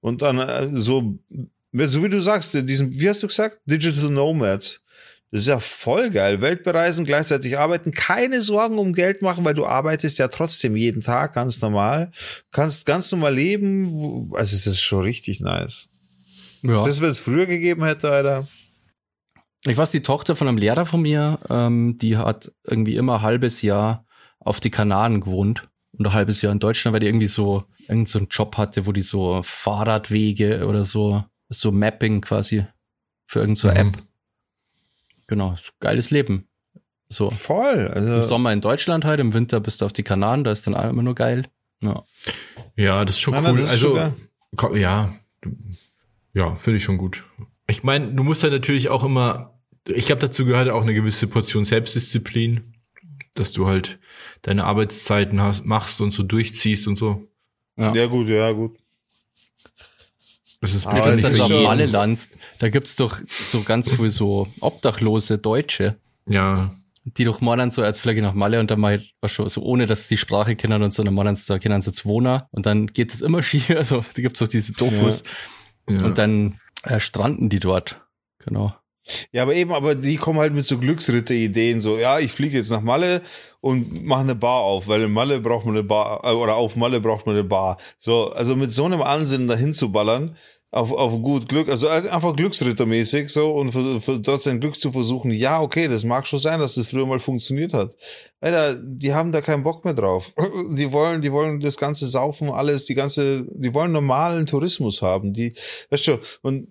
[0.00, 1.18] Und dann äh, so,
[1.72, 3.60] so wie du sagst, diesen, wie hast du gesagt?
[3.64, 4.83] Digital Nomads.
[5.34, 6.40] Das ist ja voll geil.
[6.42, 11.02] Welt bereisen, gleichzeitig arbeiten, keine Sorgen um Geld machen, weil du arbeitest ja trotzdem jeden
[11.02, 12.12] Tag ganz normal.
[12.52, 14.30] Kannst ganz normal leben.
[14.36, 15.90] Also es ist schon richtig nice.
[16.62, 16.84] ja.
[16.86, 18.46] Das, wenn es früher gegeben hätte, Alter.
[19.64, 23.22] Ich weiß, die Tochter von einem Lehrer von mir, ähm, die hat irgendwie immer ein
[23.22, 24.06] halbes Jahr
[24.38, 25.68] auf die Kanaren gewohnt
[25.98, 28.86] und ein halbes Jahr in Deutschland, weil die irgendwie so irgend so einen Job hatte,
[28.86, 32.66] wo die so Fahrradwege oder so, so Mapping quasi
[33.26, 33.88] für irgendeine so Mhm.
[33.94, 34.02] App.
[35.26, 36.48] Genau, so geiles Leben.
[37.08, 37.30] So.
[37.30, 37.90] Voll.
[37.94, 40.66] Im Also, Sommer in Deutschland halt, im Winter bist du auf die Kanaren, da ist
[40.66, 41.46] dann auch immer nur geil.
[41.82, 42.04] Ja.
[42.76, 43.60] ja, das ist schon Nein, cool.
[43.60, 44.12] ist also,
[44.56, 45.14] ko- ja,
[46.32, 47.24] ja, finde ich schon gut.
[47.66, 49.58] Ich meine, du musst halt natürlich auch immer,
[49.88, 52.74] ich glaube, dazu gehört auch eine gewisse Portion Selbstdisziplin,
[53.34, 53.98] dass du halt
[54.42, 57.28] deine Arbeitszeiten hast, machst und so durchziehst und so.
[57.76, 57.92] Ja.
[57.94, 58.76] ja gut, ja gut.
[60.64, 64.10] Das ist das bestimmt wenn ist du Malle landst, da gibt's doch so ganz viel
[64.10, 65.96] so obdachlose Deutsche,
[66.26, 66.70] Ja,
[67.04, 69.84] die doch meinen so als Flagge nach Malle und dann mal was schon so ohne
[69.84, 72.48] dass sie die Sprache kennen und so, dann meinen sie, da kennen sie jetzt Wohner
[72.50, 75.22] und dann geht es immer schief, also da gibt's doch diese Dokus
[75.86, 76.02] ja.
[76.02, 78.00] und dann äh, stranden die dort.
[78.38, 78.74] Genau.
[79.32, 82.70] Ja, aber eben, aber die kommen halt mit so Glücksritter-Ideen, so, ja, ich fliege jetzt
[82.70, 83.20] nach Malle
[83.60, 86.74] und mache eine Bar auf, weil in Malle braucht man eine Bar, äh, oder auf
[86.74, 87.76] Malle braucht man eine Bar.
[87.98, 90.36] So, also mit so einem Ansinnen dahin zu ballern,
[90.74, 94.80] auf, auf gut Glück, also halt einfach Glücksrittermäßig so und für, für dort sein Glück
[94.80, 97.94] zu versuchen, ja, okay, das mag schon sein, dass das früher mal funktioniert hat.
[98.40, 100.32] Alter, die haben da keinen Bock mehr drauf.
[100.76, 105.32] Die wollen, die wollen das ganze Saufen, alles, die ganze, die wollen normalen Tourismus haben.
[105.32, 105.54] Die,
[105.90, 106.68] weißt du, und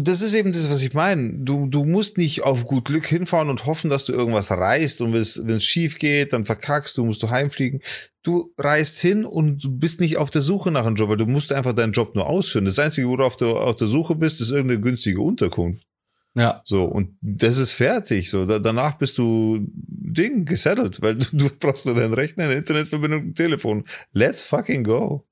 [0.00, 1.38] das ist eben das, was ich meine.
[1.38, 5.12] Du, du musst nicht auf gut Glück hinfahren und hoffen, dass du irgendwas reißt und
[5.12, 5.20] wenn
[5.56, 7.80] es schief geht, dann verkackst du, musst du heimfliegen.
[8.22, 11.26] Du reist hin und du bist nicht auf der Suche nach einem Job, weil du
[11.26, 12.64] musst einfach deinen Job nur ausführen.
[12.64, 15.86] Das Einzige, wo du auf der, auf der Suche bist, ist irgendeine günstige Unterkunft.
[16.34, 18.30] Ja, So, und das ist fertig.
[18.30, 22.54] So, da, danach bist du Ding gesettelt, weil du, du brauchst nur deinen Rechner, eine
[22.54, 23.84] Internetverbindung, ein Telefon.
[24.12, 25.26] Let's fucking go.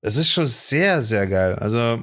[0.00, 1.54] Das ist schon sehr, sehr geil.
[1.54, 2.02] Also,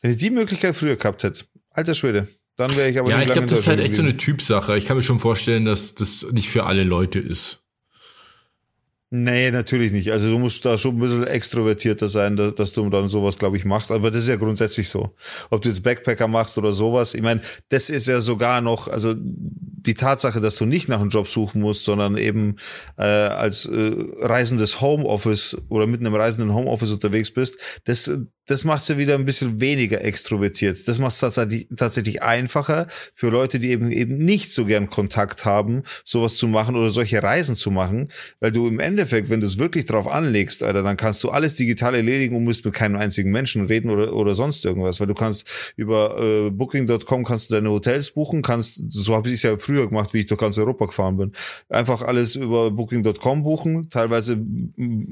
[0.00, 3.28] wenn ich die Möglichkeit früher gehabt hätte, alter Schwede, dann wäre ich aber ja, nicht
[3.28, 4.16] ich glaube, das ist halt echt so eine.
[4.16, 4.76] Typsache.
[4.76, 7.62] Ich kann mir schon vorstellen, dass das nicht für alle Leute ist.
[9.12, 10.12] Nee, natürlich nicht.
[10.12, 13.56] Also du musst da schon ein bisschen extrovertierter sein, dass, dass du dann sowas, glaube
[13.56, 13.90] ich, machst.
[13.90, 15.16] Aber das ist ja grundsätzlich so.
[15.50, 17.14] Ob du jetzt Backpacker machst oder sowas.
[17.14, 21.08] Ich meine, das ist ja sogar noch, also die Tatsache, dass du nicht nach einem
[21.10, 22.56] Job suchen musst, sondern eben
[22.98, 28.08] äh, als äh, reisendes Homeoffice oder mit einem reisenden Homeoffice unterwegs bist, das,
[28.50, 30.88] das macht ja wieder ein bisschen weniger extrovertiert.
[30.88, 35.44] Das macht es tatsächlich, tatsächlich einfacher für Leute, die eben eben nicht so gern Kontakt
[35.44, 38.10] haben, sowas zu machen oder solche Reisen zu machen,
[38.40, 41.54] weil du im Endeffekt, wenn du es wirklich drauf anlegst, Alter, dann kannst du alles
[41.54, 45.14] digital erledigen und musst mit keinem einzigen Menschen reden oder, oder sonst irgendwas, weil du
[45.14, 49.56] kannst über äh, Booking.com kannst du deine Hotels buchen, kannst, so habe ich es ja
[49.58, 51.32] früher gemacht, wie ich durch ganz Europa gefahren bin,
[51.68, 54.44] einfach alles über Booking.com buchen, teilweise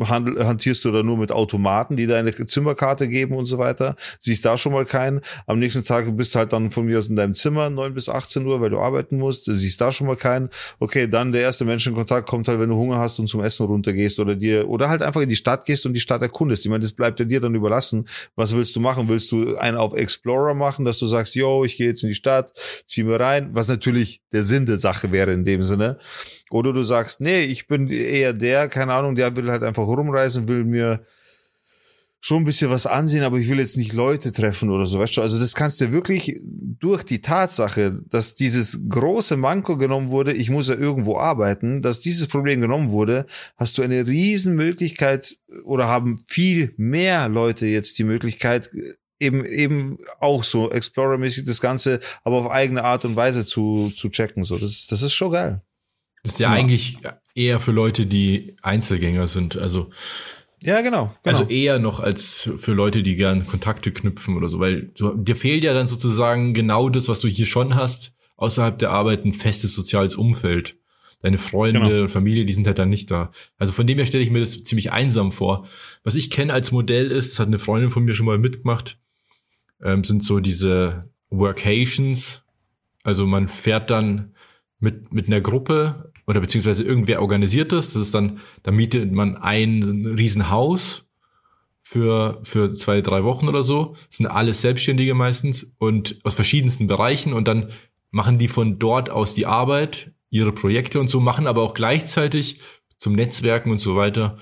[0.01, 4.45] handel, hantierst du da nur mit Automaten, die deine Zimmerkarte geben und so weiter, siehst
[4.45, 7.17] da schon mal keinen, am nächsten Tag bist du halt dann von mir aus in
[7.17, 10.49] deinem Zimmer, 9 bis 18 Uhr, weil du arbeiten musst, siehst da schon mal keinen,
[10.79, 14.19] okay, dann der erste Menschenkontakt kommt halt, wenn du Hunger hast und zum Essen runtergehst
[14.19, 16.65] oder dir, oder halt einfach in die Stadt gehst und die Stadt erkundest.
[16.65, 18.09] Ich meine, das bleibt ja dir dann überlassen.
[18.37, 19.09] Was willst du machen?
[19.09, 22.15] Willst du einen auf Explorer machen, dass du sagst, yo, ich gehe jetzt in die
[22.15, 22.53] Stadt,
[22.87, 25.99] zieh mir rein, was natürlich der Sinn der Sache wäre in dem Sinne.
[26.51, 30.49] Oder du sagst, nee, ich bin eher der, keine Ahnung, der will halt einfach rumreisen,
[30.49, 31.01] will mir
[32.21, 35.17] schon ein bisschen was ansehen, aber ich will jetzt nicht Leute treffen oder so, weißt
[35.17, 35.23] du?
[35.23, 40.51] Also das kannst du wirklich durch die Tatsache, dass dieses große Manko genommen wurde, ich
[40.51, 43.27] muss ja irgendwo arbeiten, dass dieses Problem genommen wurde,
[43.57, 48.71] hast du eine riesen Möglichkeit oder haben viel mehr Leute jetzt die Möglichkeit,
[49.21, 54.09] eben, eben auch so Explorer-mäßig das Ganze, aber auf eigene Art und Weise zu, zu
[54.09, 54.59] checken, so.
[54.59, 55.63] Das, das ist schon geil.
[56.25, 56.57] Das ist ja, Ja.
[56.57, 56.99] eigentlich
[57.37, 59.57] eher für Leute, die Einzelgänger sind.
[59.57, 59.91] Also,
[60.63, 61.15] Ja, genau.
[61.23, 61.39] genau.
[61.39, 64.59] also eher noch als für Leute, die gern Kontakte knüpfen oder so.
[64.59, 68.79] Weil du, dir fehlt ja dann sozusagen genau das, was du hier schon hast, außerhalb
[68.79, 70.77] der Arbeit ein festes soziales Umfeld.
[71.21, 72.03] Deine Freunde Genau.
[72.03, 73.33] und Familie, die sind halt dann nicht da.
[73.57, 75.67] Also von dem her stelle ich mir das ziemlich einsam vor.
[76.05, 78.99] Was ich kenne als Modell ist, das hat eine Freundin von mir schon mal mitgemacht,
[79.83, 82.45] ähm, sind so diese Workations.
[83.03, 84.35] Also man fährt dann
[84.79, 87.95] mit, mit einer Gruppe oder beziehungsweise irgendwer organisiert das.
[87.95, 91.05] Das ist dann, da mietet man ein Riesenhaus
[91.83, 93.97] für, für zwei, drei Wochen oder so.
[94.09, 97.71] Das sind alles Selbstständige meistens und aus verschiedensten Bereichen und dann
[98.11, 102.61] machen die von dort aus die Arbeit, ihre Projekte und so, machen aber auch gleichzeitig
[102.99, 104.37] zum Netzwerken und so weiter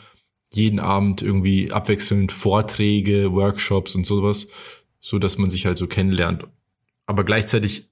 [0.53, 4.49] jeden Abend irgendwie abwechselnd Vorträge, Workshops und sowas,
[4.99, 6.49] so dass man sich halt so kennenlernt.
[7.07, 7.89] Aber gleichzeitig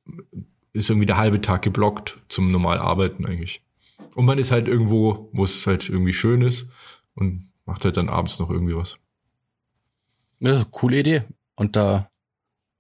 [0.72, 3.63] ist irgendwie der halbe Tag geblockt zum normal Arbeiten eigentlich.
[4.14, 6.68] Und man ist halt irgendwo, wo es halt irgendwie schön ist
[7.14, 8.98] und macht halt dann abends noch irgendwie was.
[10.40, 11.24] Ja, coole Idee.
[11.56, 12.10] Und da,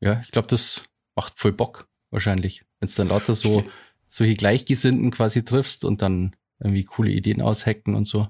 [0.00, 0.82] ja, ich glaube, das
[1.16, 2.64] macht voll Bock, wahrscheinlich.
[2.78, 3.64] Wenn es dann lauter so,
[4.08, 8.28] solche Gleichgesinnten quasi triffst und dann irgendwie coole Ideen aushacken und so.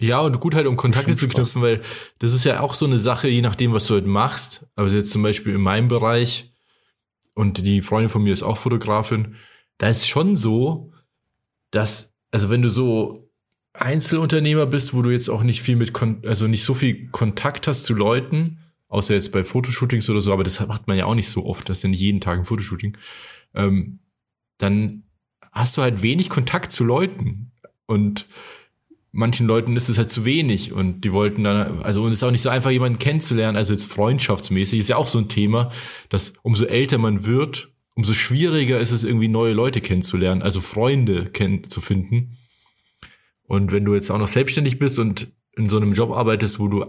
[0.00, 1.82] Ja, und gut halt, um Kontakte zu knüpfen, weil
[2.18, 4.66] das ist ja auch so eine Sache, je nachdem, was du halt machst.
[4.74, 6.54] Aber jetzt zum Beispiel in meinem Bereich
[7.34, 9.36] und die Freundin von mir ist auch Fotografin,
[9.76, 10.92] da ist schon so,
[11.70, 13.30] dass, also wenn du so
[13.72, 15.92] Einzelunternehmer bist, wo du jetzt auch nicht viel mit,
[16.26, 20.42] also nicht so viel Kontakt hast zu Leuten, außer jetzt bei Fotoshootings oder so, aber
[20.42, 22.44] das macht man ja auch nicht so oft, das ist ja nicht jeden Tag ein
[22.44, 22.96] Fotoshooting,
[23.54, 24.00] ähm,
[24.58, 25.04] dann
[25.52, 27.52] hast du halt wenig Kontakt zu Leuten.
[27.86, 28.28] Und
[29.12, 32.22] manchen Leuten ist es halt zu wenig und die wollten dann, also und es ist
[32.22, 35.70] auch nicht so einfach, jemanden kennenzulernen, also jetzt freundschaftsmäßig, ist ja auch so ein Thema,
[36.08, 41.26] dass umso älter man wird, umso schwieriger ist es irgendwie neue Leute kennenzulernen, also Freunde
[41.26, 42.38] kennen, zu finden.
[43.44, 46.68] Und wenn du jetzt auch noch selbstständig bist und in so einem Job arbeitest, wo
[46.68, 46.86] du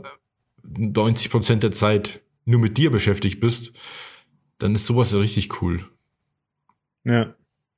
[0.64, 3.74] 90 Prozent der Zeit nur mit dir beschäftigt bist,
[4.60, 5.84] dann ist sowas ja richtig cool.
[7.04, 7.34] Ja,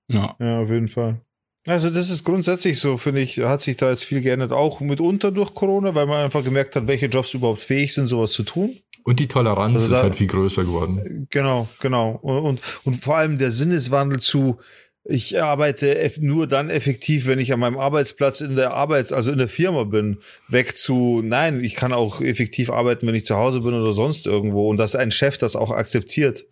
[0.10, 0.36] Ja.
[0.40, 1.22] ja, auf jeden Fall.
[1.66, 5.32] Also das ist grundsätzlich so, finde ich, hat sich da jetzt viel geändert, auch mitunter
[5.32, 8.78] durch Corona, weil man einfach gemerkt hat, welche Jobs überhaupt fähig sind, sowas zu tun.
[9.04, 11.28] Und die Toleranz Also da- ist halt viel größer geworden.
[11.30, 12.12] Genau, genau.
[12.22, 14.60] Und, und, und vor allem der Sinneswandel zu,
[15.06, 19.38] ich arbeite nur dann effektiv, wenn ich an meinem Arbeitsplatz in der Arbeits-, also in
[19.38, 23.60] der Firma bin, weg zu, nein, ich kann auch effektiv arbeiten, wenn ich zu Hause
[23.60, 24.70] bin oder sonst irgendwo.
[24.70, 26.46] Und dass ein Chef das auch akzeptiert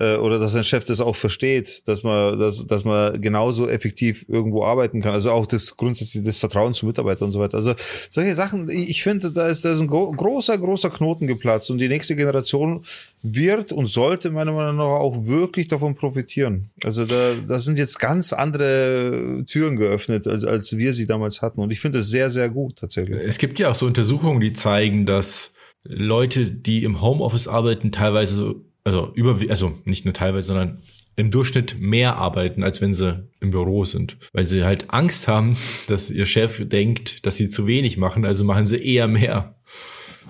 [0.00, 4.24] äh, oder dass ein Chef das auch versteht, dass man, dass, dass man genauso effektiv
[4.28, 5.12] irgendwo arbeiten kann.
[5.12, 7.56] Also auch das grundsätzlich das Vertrauen zu Mitarbeitern und so weiter.
[7.56, 7.74] Also
[8.08, 11.78] solche Sachen, ich finde, da ist, da ist ein gro großer, großer Knoten geplatzt und
[11.78, 12.84] die nächste Generation
[13.22, 16.70] wird und sollte meiner Meinung nach auch wirklich davon profitieren.
[16.84, 21.60] Also da, da sind jetzt ganz andere Türen geöffnet, als, als wir sie damals hatten.
[21.60, 23.18] Und ich finde es sehr, sehr gut tatsächlich.
[23.20, 25.52] Es gibt ja auch so Untersuchungen, die zeigen, dass
[25.84, 28.56] Leute, die im Homeoffice arbeiten, teilweise,
[28.88, 30.82] also über, also nicht nur teilweise, sondern
[31.16, 34.16] im Durchschnitt mehr arbeiten, als wenn sie im Büro sind.
[34.32, 35.56] Weil sie halt Angst haben,
[35.88, 39.54] dass ihr Chef denkt, dass sie zu wenig machen, also machen sie eher mehr.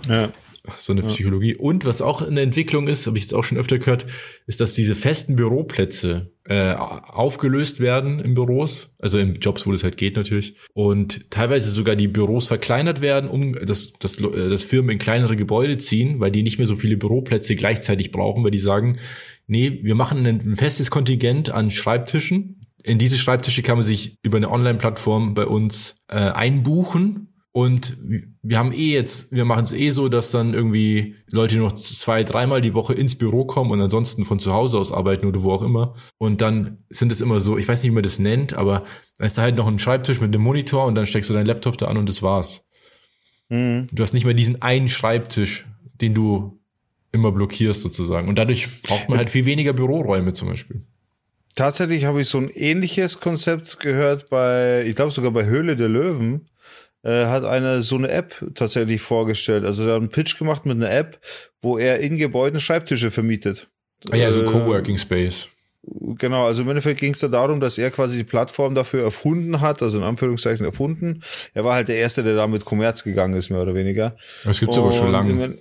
[0.08, 0.32] Ja.
[0.76, 1.54] So eine Psychologie.
[1.54, 4.06] Und was auch in der Entwicklung ist, habe ich jetzt auch schon öfter gehört,
[4.46, 9.84] ist, dass diese festen Büroplätze äh, aufgelöst werden in Büros, also in Jobs, wo das
[9.84, 10.54] halt geht natürlich.
[10.74, 15.78] Und teilweise sogar die Büros verkleinert werden, um dass, dass, dass Firmen in kleinere Gebäude
[15.78, 18.98] ziehen, weil die nicht mehr so viele Büroplätze gleichzeitig brauchen, weil die sagen,
[19.46, 22.66] nee, wir machen ein, ein festes Kontingent an Schreibtischen.
[22.82, 27.96] In diese Schreibtische kann man sich über eine Online-Plattform bei uns äh, einbuchen und
[28.42, 31.76] wir haben eh jetzt, wir machen es eh so, dass dann irgendwie Leute nur noch
[31.76, 35.42] zwei, dreimal die Woche ins Büro kommen und ansonsten von zu Hause aus arbeiten oder
[35.42, 35.94] wo auch immer.
[36.18, 38.84] Und dann sind es immer so, ich weiß nicht, wie man das nennt, aber
[39.16, 41.46] dann ist da halt noch ein Schreibtisch mit einem Monitor und dann steckst du deinen
[41.46, 42.64] Laptop da an und das war's.
[43.48, 43.88] Mhm.
[43.90, 45.66] Du hast nicht mehr diesen einen Schreibtisch,
[46.00, 46.60] den du
[47.12, 48.28] immer blockierst sozusagen.
[48.28, 50.82] Und dadurch braucht man halt viel weniger Büroräume zum Beispiel.
[51.56, 55.88] Tatsächlich habe ich so ein ähnliches Konzept gehört bei, ich glaube sogar bei Höhle der
[55.88, 56.46] Löwen,
[57.08, 59.64] äh, hat einer so eine App tatsächlich vorgestellt.
[59.64, 61.18] Also hat einen Pitch gemacht mit einer App,
[61.62, 63.68] wo er in Gebäuden Schreibtische vermietet.
[64.10, 65.48] Ah ja, so Äh, Coworking Space.
[65.82, 69.60] Genau, also im Endeffekt ging es da darum, dass er quasi die Plattform dafür erfunden
[69.62, 71.22] hat, also in Anführungszeichen erfunden.
[71.54, 74.16] Er war halt der Erste, der da mit Kommerz gegangen ist, mehr oder weniger.
[74.44, 75.58] Das gibt's aber schon Und lange.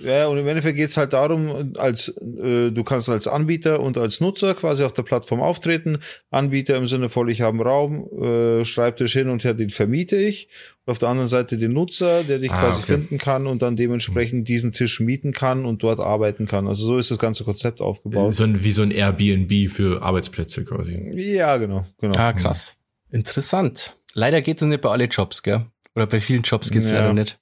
[0.00, 4.20] Ja, und im Endeffekt geht's halt darum, als äh, du kannst als Anbieter und als
[4.20, 5.98] Nutzer quasi auf der Plattform auftreten.
[6.30, 10.16] Anbieter im Sinne voll, ich habe einen Raum, äh, Schreibtisch hin und her, den vermiete
[10.16, 10.48] ich.
[10.84, 12.94] Und auf der anderen Seite den Nutzer, der dich Ah, quasi okay.
[12.94, 16.66] finden kann und dann dementsprechend diesen Tisch mieten kann und dort arbeiten kann.
[16.66, 18.34] Also so ist das ganze Konzept aufgebaut.
[18.34, 21.12] So ein, wie so ein Airbnb für Arbeitsplätze quasi.
[21.14, 22.16] Ja, genau, genau.
[22.18, 22.72] Ah, krass.
[23.10, 23.94] Interessant.
[24.14, 25.66] Leider geht es nicht bei allen Jobs, gell?
[25.94, 26.94] Oder bei vielen Jobs geht's Ja.
[27.00, 27.38] leider nicht.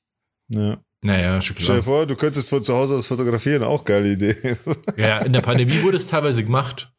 [0.48, 0.78] Ja.
[1.06, 1.94] Naja, schon Stell dir klar.
[1.94, 4.34] vor, du könntest von zu Hause aus fotografieren, auch geile Idee.
[4.96, 6.92] Ja, in der Pandemie wurde es teilweise gemacht.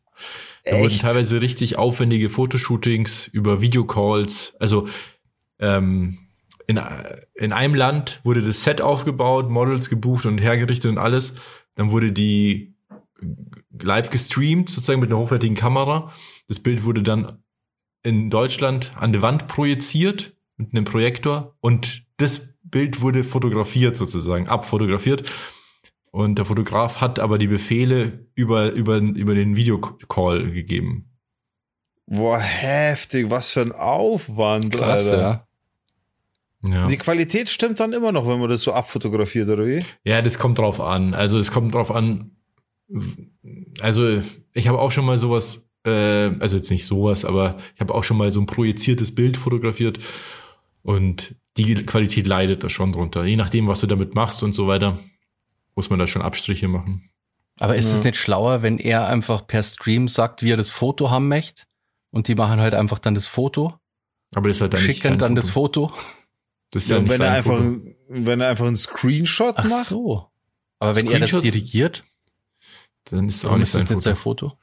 [0.64, 1.02] Da wurden Echt?
[1.02, 4.56] teilweise richtig aufwendige Fotoshootings über Videocalls.
[4.60, 4.88] Also
[5.60, 6.18] ähm,
[6.68, 6.80] in,
[7.36, 11.34] in einem Land wurde das Set aufgebaut, Models gebucht und hergerichtet und alles.
[11.76, 12.76] Dann wurde die
[13.82, 16.14] live gestreamt, sozusagen mit einer hochwertigen Kamera.
[16.48, 17.44] Das Bild wurde dann
[18.04, 24.48] in Deutschland an die Wand projiziert mit einem Projektor und das Bild wurde fotografiert sozusagen,
[24.48, 25.30] abfotografiert.
[26.12, 31.12] Und der Fotograf hat aber die Befehle über, über, über den Videocall gegeben.
[32.08, 35.22] Boah, heftig, was für ein Aufwand, Krass, Alter.
[35.22, 35.48] ja.
[36.68, 36.88] Ja.
[36.88, 39.84] Die Qualität stimmt dann immer noch, wenn man das so abfotografiert, oder wie?
[40.04, 41.14] ja, das kommt drauf an.
[41.14, 42.32] Also es kommt drauf an.
[43.80, 44.22] Also
[44.54, 45.92] ich habe auch schon mal sowas, äh,
[46.40, 50.00] also jetzt nicht sowas, aber ich habe auch schon mal so ein projiziertes Bild fotografiert
[50.88, 53.26] und die Qualität leidet da schon drunter.
[53.26, 54.98] Je nachdem, was du damit machst und so weiter,
[55.76, 57.10] muss man da schon Abstriche machen.
[57.60, 58.06] Aber ist es Ja.
[58.06, 61.64] nicht schlauer, wenn er einfach per Stream sagt, wie er das Foto haben möchte?
[62.12, 63.74] Und die machen halt einfach dann das Foto,
[64.34, 65.90] Aber das ist halt dann nicht schicken sein dann das Foto.
[65.90, 66.00] Foto.
[66.72, 67.82] Das ist Ja, ja, und nicht wenn er einfach, Foto.
[68.08, 69.86] wenn er einfach einen Screenshot Ach macht.
[69.86, 70.28] so.
[70.80, 72.06] Aber wenn er das dirigiert,
[73.06, 74.00] Dann ist es auch nicht sein nicht Foto.
[74.02, 74.58] sein Foto.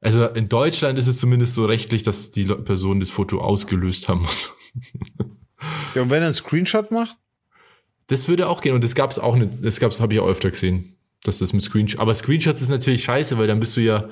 [0.00, 4.20] Also in Deutschland ist es zumindest so rechtlich, dass die Person das Foto ausgelöst haben
[4.20, 4.52] muss.
[5.94, 7.16] Ja, und wenn er einen Screenshot macht?
[8.08, 9.50] Das würde auch gehen und das gab es auch nicht.
[9.62, 12.00] Das gab's, habe ich auch öfter gesehen, dass das mit Screenshots.
[12.00, 14.10] Aber Screenshots ist natürlich scheiße, weil dann bist du ja,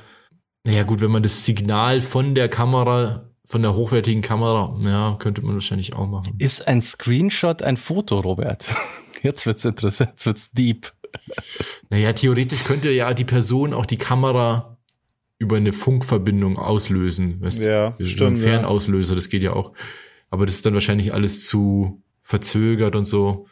[0.64, 5.42] naja gut, wenn man das Signal von der Kamera von der hochwertigen Kamera, ja, könnte
[5.42, 6.34] man wahrscheinlich auch machen.
[6.38, 8.66] Ist ein Screenshot ein Foto, Robert?
[9.22, 10.92] Jetzt wird's interessant, jetzt wird's deep.
[11.88, 14.76] Naja, theoretisch könnte ja die Person auch die Kamera
[15.38, 17.40] über eine Funkverbindung auslösen.
[17.40, 19.72] Weißt, Ja, du, stimmt, Ein Fernauslöser, das geht ja auch.
[20.34, 23.46] Aber das ist dann wahrscheinlich alles zu verzögert und so.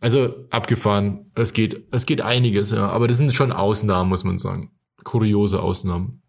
[0.00, 1.30] Also abgefahren.
[1.34, 2.90] Es geht, es geht einiges, ja.
[2.90, 4.70] Aber das sind schon Ausnahmen, muss man sagen.
[5.02, 6.20] Kuriose Ausnahmen.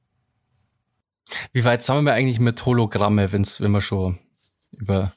[1.52, 4.17] Wie weit sind wir eigentlich mit Hologramme, wenn's, wenn wir schon
[4.72, 5.12] über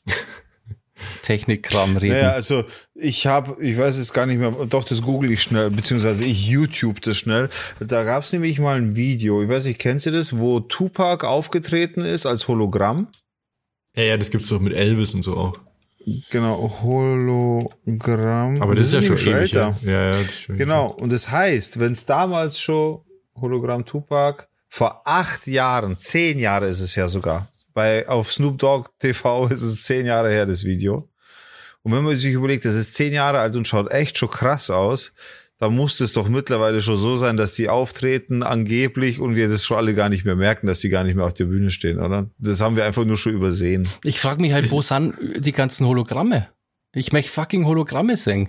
[1.23, 2.17] Technikkram reden?
[2.17, 5.71] Naja, also ich habe, ich weiß jetzt gar nicht mehr, doch, das google ich schnell,
[5.71, 7.49] beziehungsweise ich YouTube das schnell.
[7.79, 11.25] Da gab es nämlich mal ein Video, ich weiß nicht, kennst du das, wo Tupac
[11.25, 13.07] aufgetreten ist als Hologramm?
[13.95, 15.59] Ja, ja, das gibt's doch mit Elvis und so auch.
[16.31, 18.61] Genau, Hologramm.
[18.61, 19.53] Aber das, ist ja schon ewig.
[19.53, 23.01] Ja, ja, ja, das ist schon Genau, und das heißt, wenn es damals schon
[23.41, 28.91] Hologramm Tupac vor acht Jahren, zehn Jahre ist es ja sogar, bei auf Snoop Dogg
[28.99, 31.09] TV ist es zehn Jahre her, das Video.
[31.83, 34.71] Und wenn man sich überlegt, das ist zehn Jahre alt und schaut echt schon krass
[34.71, 35.13] aus,
[35.63, 39.65] dann muss es doch mittlerweile schon so sein, dass die auftreten angeblich und wir das
[39.65, 42.01] schon alle gar nicht mehr merken, dass die gar nicht mehr auf der Bühne stehen,
[42.01, 42.29] oder?
[42.39, 43.87] Das haben wir einfach nur schon übersehen.
[44.03, 46.49] Ich frage mich halt, wo sind die ganzen Hologramme?
[46.93, 48.49] Ich möchte fucking Hologramme sehen.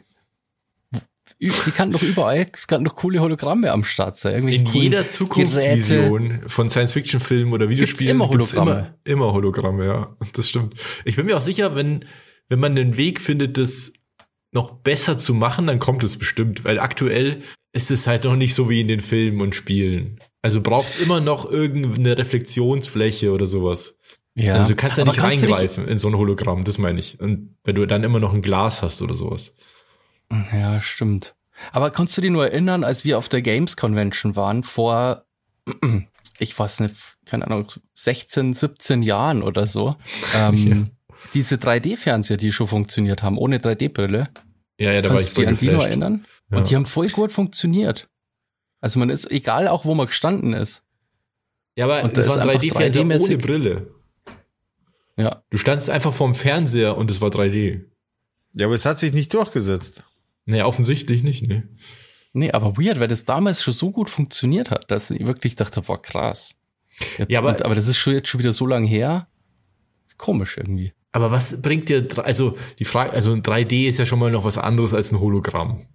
[1.40, 4.48] Die kann doch überall, es kann doch coole Hologramme am Start sein.
[4.48, 8.96] In jeder Zukunftsvision von Science-Fiction-Filmen oder Videospielen immer gibt's Hologramme.
[9.04, 10.18] Immer, immer Hologramme, ja.
[10.34, 10.74] Das stimmt.
[11.06, 12.06] Ich bin mir auch sicher, wenn,
[12.50, 13.94] wenn man einen Weg findet, das
[14.54, 16.64] noch besser zu machen, dann kommt es bestimmt.
[16.64, 17.42] Weil aktuell
[17.74, 20.20] ist es halt noch nicht so wie in den Filmen und Spielen.
[20.42, 23.98] Also du brauchst immer noch irgendeine Reflexionsfläche oder sowas.
[24.36, 24.56] Ja.
[24.56, 27.20] Also du kannst ja nicht kannst reingreifen in so ein Hologramm, das meine ich.
[27.20, 29.54] Und wenn du dann immer noch ein Glas hast oder sowas.
[30.52, 31.36] Ja, stimmt.
[31.72, 35.26] Aber kannst du dich nur erinnern, als wir auf der Games Convention waren, vor,
[36.40, 39.96] ich weiß nicht, keine Ahnung, 16, 17 Jahren oder so,
[40.36, 40.92] ähm,
[41.34, 44.30] diese 3D-Fernseher, die schon funktioniert haben, ohne 3D-Brille.
[44.80, 45.88] Ja, ja, da Kannst war dich ich voll geflasht.
[45.88, 46.26] erinnern?
[46.52, 46.58] Ja.
[46.58, 48.10] Und die haben voll gut funktioniert.
[48.82, 50.84] Also man ist, egal auch wo man gestanden ist.
[51.76, 53.38] Ja, aber Und das das war ein ist einfach 3D-Fernseher ohne 3D-mäßig.
[53.38, 53.88] Brille.
[55.18, 55.44] Ja.
[55.50, 57.86] Du standst einfach vorm Fernseher und es war 3D.
[58.56, 60.04] Ja, aber es hat sich nicht durchgesetzt.
[60.46, 61.68] Nee, offensichtlich nicht, ne.
[62.34, 65.82] Nee, aber weird, weil das damals schon so gut funktioniert hat, dass ich wirklich dachte,
[65.84, 66.56] boah, krass.
[67.18, 69.28] Jetzt, Ja, aber- und, aber das ist schon jetzt schon wieder so lang her.
[70.18, 70.94] Komisch irgendwie.
[71.14, 74.44] Aber was bringt dir, also die Frage, also ein 3D ist ja schon mal noch
[74.44, 75.86] was anderes als ein Hologramm.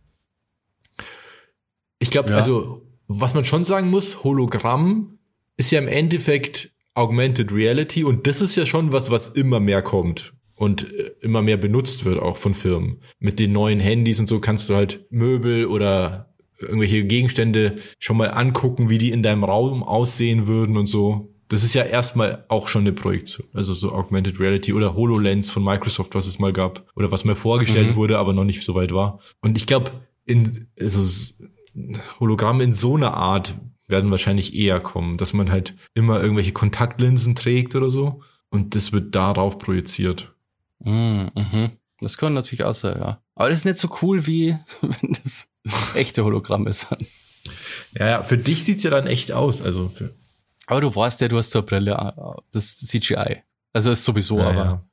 [1.98, 2.36] Ich glaube, Ja.
[2.36, 5.18] also was man schon sagen muss, Hologramm
[5.56, 9.82] ist ja im Endeffekt Augmented Reality und das ist ja schon was, was immer mehr
[9.82, 13.00] kommt und äh, immer mehr benutzt wird auch von Firmen.
[13.18, 18.28] Mit den neuen Handys und so kannst du halt Möbel oder irgendwelche Gegenstände schon mal
[18.28, 21.28] angucken, wie die in deinem Raum aussehen würden und so.
[21.48, 23.46] Das ist ja erstmal auch schon eine Projektion.
[23.54, 26.86] Also so Augmented Reality oder HoloLens von Microsoft, was es mal gab.
[26.94, 27.96] Oder was mal vorgestellt Mhm.
[27.96, 29.18] wurde, aber noch nicht so weit war.
[29.40, 29.92] Und ich glaube,
[30.26, 31.02] in, also
[32.20, 33.56] Hologramme in so einer Art
[33.86, 38.22] werden wahrscheinlich eher kommen, dass man halt immer irgendwelche Kontaktlinsen trägt oder so.
[38.50, 40.34] Und das wird darauf projiziert.
[40.80, 41.70] Mm, mhm.
[42.00, 43.22] Das kann natürlich auch sein, ja.
[43.34, 45.48] Aber das ist nicht so cool, wie wenn das
[45.94, 47.06] echte Hologramme sind.
[47.98, 49.62] Ja, ja, für dich sieht's ja dann echt aus.
[49.62, 50.12] Also für,
[50.68, 53.42] Aber du weißt ja, du hast so eine Brille, äh, das ist CGI.
[53.72, 54.56] Also ist sowieso, ja, aber.
[54.56, 54.84] ja.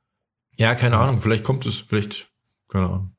[0.56, 2.28] ja, keine Ahnung, vielleicht kommt es, vielleicht,
[2.68, 3.14] keine Ahnung.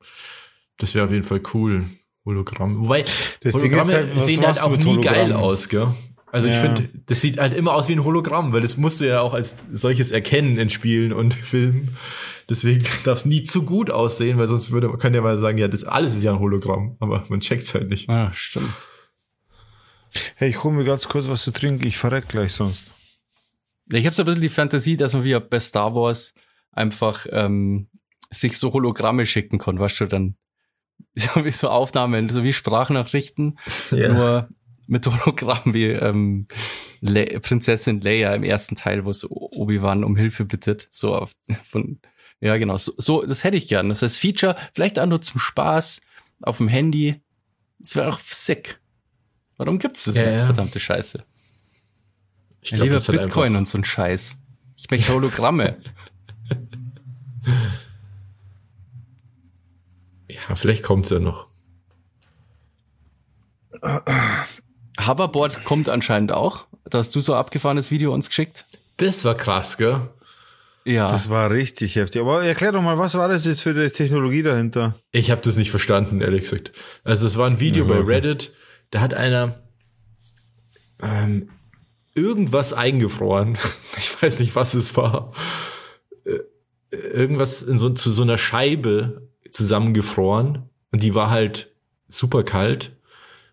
[0.76, 1.86] Das wäre auf jeden Fall cool.
[2.24, 2.84] Hologramm.
[2.84, 3.04] Wobei,
[3.40, 5.88] Das Hologramme ist halt, sehen halt auch nie geil aus, gell?
[6.30, 9.06] Also ich finde, das sieht halt immer aus wie ein Hologramm, weil das musst du
[9.06, 11.96] ja auch als solches erkennen in Spielen und Filmen.
[12.50, 15.58] Deswegen darf es nie zu gut aussehen, weil sonst würde man kann ja mal sagen,
[15.58, 18.10] ja, das alles ist ja ein Hologramm, aber man checkt's halt nicht.
[18.10, 18.72] Ah, stimmt.
[20.36, 22.92] Hey, ich hole mir ganz kurz was zu trinken, ich verreck gleich sonst.
[23.90, 26.34] Ich habe so ein bisschen die Fantasie, dass man wie bei Star Wars
[26.72, 27.88] einfach ähm,
[28.30, 30.36] sich so Hologramme schicken kann, weißt du, dann
[31.14, 33.58] so wie so Aufnahmen, so wie Sprachnachrichten,
[33.90, 34.12] Ja.
[34.12, 34.48] nur
[34.86, 36.46] mit Hologramm wie ähm,
[37.00, 41.32] Le Prinzessin Leia im ersten Teil, wo so Obi-Wan um Hilfe bittet, so auf,
[41.64, 42.00] von
[42.40, 43.88] ja genau, so, so das hätte ich gern.
[43.88, 46.00] Das heißt Feature, vielleicht auch nur zum Spaß
[46.42, 47.20] auf dem Handy.
[47.78, 48.77] Das wäre auch sick.
[49.58, 50.38] Warum gibt's das Ja, nicht?
[50.38, 50.44] ja.
[50.46, 51.22] Verdammte Scheiße.
[52.62, 54.36] Ich glaub, lieber Bitcoin einfach- und so ein Scheiß.
[54.76, 55.76] Ich möchte Hologramme.
[60.30, 61.46] Ja, vielleicht kommt's ja noch.
[65.00, 66.66] Hoverboard kommt anscheinend auch.
[66.84, 68.66] Da hast du so abgefahrenes Video uns geschickt.
[68.96, 70.00] Das war krass, gell?
[70.84, 71.08] Ja.
[71.10, 72.20] Das war richtig heftig.
[72.22, 74.94] Aber erklär doch mal, was war das jetzt für die Technologie dahinter?
[75.12, 76.72] Ich habe das nicht verstanden, ehrlich gesagt.
[77.04, 78.06] Also es war ein Video Ja, bei okay.
[78.90, 79.60] Da hat einer
[81.00, 81.50] ähm,
[82.14, 83.56] irgendwas eingefroren.
[83.96, 85.32] Ich weiß nicht, was es war.
[86.24, 86.38] Äh,
[86.96, 90.70] Irgendwas in so, zu so einer Scheibe zusammengefroren.
[90.92, 91.74] Und die war halt
[92.06, 92.96] super kalt.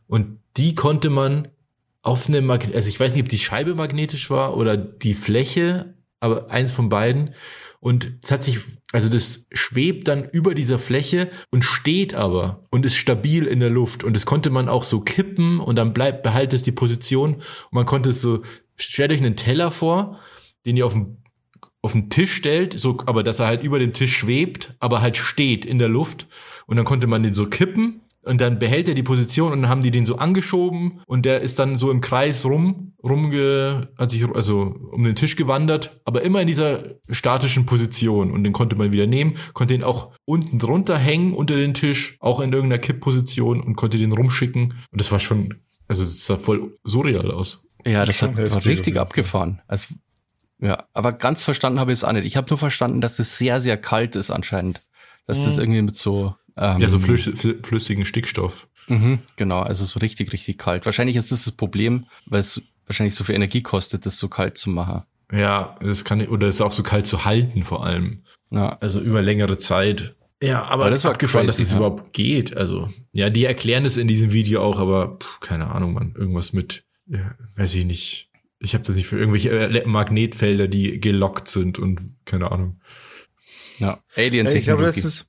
[0.07, 1.47] Und die konnte man
[2.03, 5.95] auf eine Mag also ich weiß nicht, ob die Scheibe magnetisch war oder die Fläche,
[6.19, 7.33] aber eins von beiden.
[7.86, 8.57] Und es hat sich,
[8.93, 13.69] also das schwebt dann über dieser Fläche und steht aber und ist stabil in der
[13.69, 14.03] Luft.
[14.03, 17.36] Und das konnte man auch so kippen und dann bleibt, behält es die Position.
[17.36, 18.41] Und man konnte es so,
[18.75, 20.19] stellt euch einen Teller vor,
[20.65, 21.17] den ihr auf dem
[21.83, 25.15] auf den Tisch stellt, so, aber dass er halt über dem Tisch schwebt, aber halt
[25.15, 26.25] steht in der Luft.
[26.65, 29.69] Und dann konnte man den so kippen und dann behält er die Position und dann
[29.69, 34.11] haben die den so angeschoben und der ist dann so im Kreis rum, rumge, hat
[34.11, 38.76] sich also um den Tisch gewandert, aber immer in dieser statischen Position und den konnte
[38.76, 42.80] man wieder nehmen, konnte den auch unten drunter hängen unter den Tisch, auch in irgendeiner
[42.80, 45.55] Kippposition und konnte den rumschicken und das war schon,
[45.88, 47.61] also es sah voll surreal aus.
[47.86, 49.61] Ja, das hat, war richtig abgefahren.
[49.67, 49.93] Also,
[50.59, 52.26] ja, aber ganz verstanden habe ich es auch nicht.
[52.26, 54.82] Ich habe nur verstanden, dass es sehr, sehr kalt ist anscheinend.
[55.28, 58.67] Dass das irgendwie mit so ähm, Ja, so flüss, flü- flüssigen Stickstoff.
[58.87, 60.85] Mhm, genau, also so richtig, richtig kalt.
[60.85, 64.57] Wahrscheinlich ist das das Problem, weil es wahrscheinlich so viel Energie kostet, das so kalt
[64.57, 65.03] zu machen.
[65.31, 68.23] Ja, das kann, oder ist auch so kalt zu halten vor allem.
[68.51, 70.15] Ja, Also über längere Zeit.
[70.43, 71.77] Ja, aber, Aber das war war abgefahren, dass crazy, das ja.
[71.79, 72.55] überhaupt geht.
[72.55, 76.13] Also, ja, die erklären es in diesem Video auch, aber pff, keine Ahnung, man.
[76.15, 78.29] Irgendwas mit, ja, weiß ich nicht.
[78.59, 82.79] Ich habe das nicht für irgendwelche äh, Magnetfelder, die gelockt sind und keine Ahnung.
[83.79, 83.97] ja.
[84.11, 84.85] Ich Alien-Technologie.
[84.85, 85.25] letztens,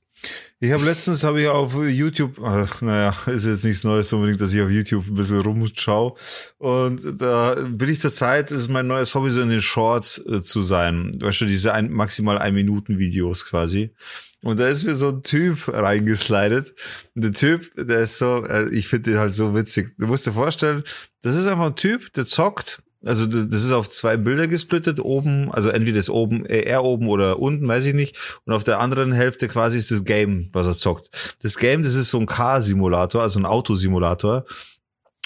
[0.59, 4.53] ich habe letztens habe ich auf YouTube, äh, naja, ist jetzt nichts Neues unbedingt, dass
[4.53, 6.17] ich auf YouTube ein bisschen rumschau.
[6.57, 10.41] Und da bin ich zur Zeit, ist mein neues Hobby, so in den Shorts äh,
[10.41, 11.15] zu sein.
[11.21, 13.93] Weißt du, diese ein, maximal ein Minuten Videos quasi.
[14.41, 16.73] Und da ist mir so ein Typ reingeslidet.
[17.15, 19.93] Und der Typ, der ist so, äh, ich finde den halt so witzig.
[19.99, 20.83] Du musst dir vorstellen,
[21.21, 22.81] das ist einfach ein Typ, der zockt.
[23.05, 27.07] Also das ist auf zwei Bilder gesplittet, oben, also entweder ist oben, äh, er oben
[27.07, 28.17] oder unten, weiß ich nicht.
[28.45, 31.35] Und auf der anderen Hälfte quasi ist das Game, was er zockt.
[31.41, 34.45] Das Game, das ist so ein Car-Simulator, also ein Autosimulator.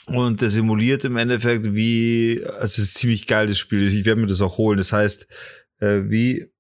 [0.08, 3.88] Und der simuliert im Endeffekt wie, also es ist ziemlich geiles Spiel.
[3.88, 4.78] Ich werde mir das auch holen.
[4.78, 5.28] Das heißt,
[5.80, 6.52] äh, wie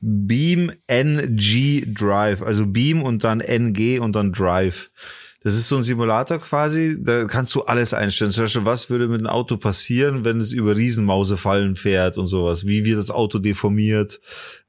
[0.00, 4.90] Beam NG Drive, also Beam und dann NG und dann Drive.
[5.46, 8.32] Das ist so ein Simulator quasi, da kannst du alles einstellen.
[8.32, 12.66] Zum Beispiel, was würde mit dem Auto passieren, wenn es über Riesenmausefallen fährt und sowas?
[12.66, 14.20] Wie wird das Auto deformiert?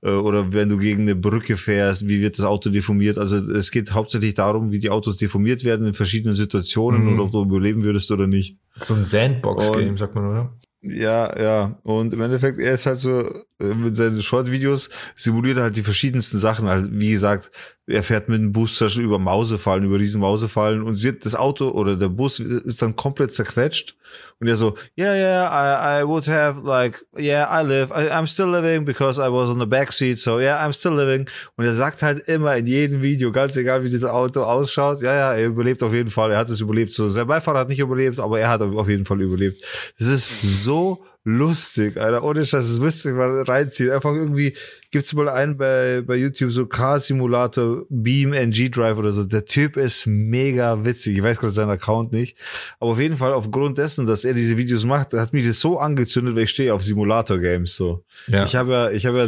[0.03, 3.17] Äh, Oder wenn du gegen eine Brücke fährst, wie wird das Auto deformiert?
[3.17, 7.07] Also es geht hauptsächlich darum, wie die Autos deformiert werden in verschiedenen Situationen Mhm.
[7.13, 8.59] und ob du überleben würdest oder nicht.
[8.79, 10.53] So ein Sandbox-Game, sagt man, oder?
[10.83, 11.79] Ja, ja.
[11.81, 13.21] Und im Endeffekt, er ist halt so,
[13.59, 16.67] äh, mit seinen Short-Videos simuliert er halt die verschiedensten Sachen.
[16.67, 17.49] Also, wie gesagt,
[17.87, 21.95] er fährt mit dem Bus über Mausefallen, über riesen Mausefallen und wird das Auto oder
[21.95, 23.95] der Bus ist dann komplett zerquetscht.
[24.39, 28.27] Und er so, yeah, yeah, I, I would have like, yeah, I live, I, I'm
[28.27, 31.29] still living because I was on the back seat, so yeah, I'm still living.
[31.55, 35.15] Und er sagt halt immer in jedem Video, ganz egal wie das Auto ausschaut, ja,
[35.15, 36.93] ja, er überlebt auf jeden Fall, er hat es überlebt.
[36.93, 39.63] So, sein Beifahrer hat nicht überlebt, aber er hat auf jeden Fall überlebt.
[39.97, 42.23] Das ist so lustig, Alter.
[42.23, 43.91] Ohne Scheiß, das müsst ihr mal reinziehen.
[43.91, 44.55] Einfach irgendwie,
[44.91, 49.25] gibt's mal einen bei, bei YouTube, so Car Simulator Beam NG Drive oder so.
[49.25, 51.17] Der Typ ist mega witzig.
[51.17, 52.37] Ich weiß gerade seinen Account nicht.
[52.79, 55.77] Aber auf jeden Fall, aufgrund dessen, dass er diese Videos macht, hat mich das so
[55.77, 58.05] angezündet, weil ich stehe auf Simulator-Games, so.
[58.27, 58.45] Ja.
[58.45, 59.27] Ich habe ja, ich habe ja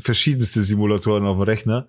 [0.00, 1.88] verschiedenste Simulatoren auf dem Rechner.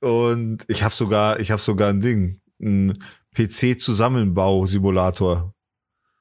[0.00, 2.92] Und ich habe sogar, ich habe sogar ein Ding, ein
[3.34, 5.53] PC-Zusammenbau-Simulator.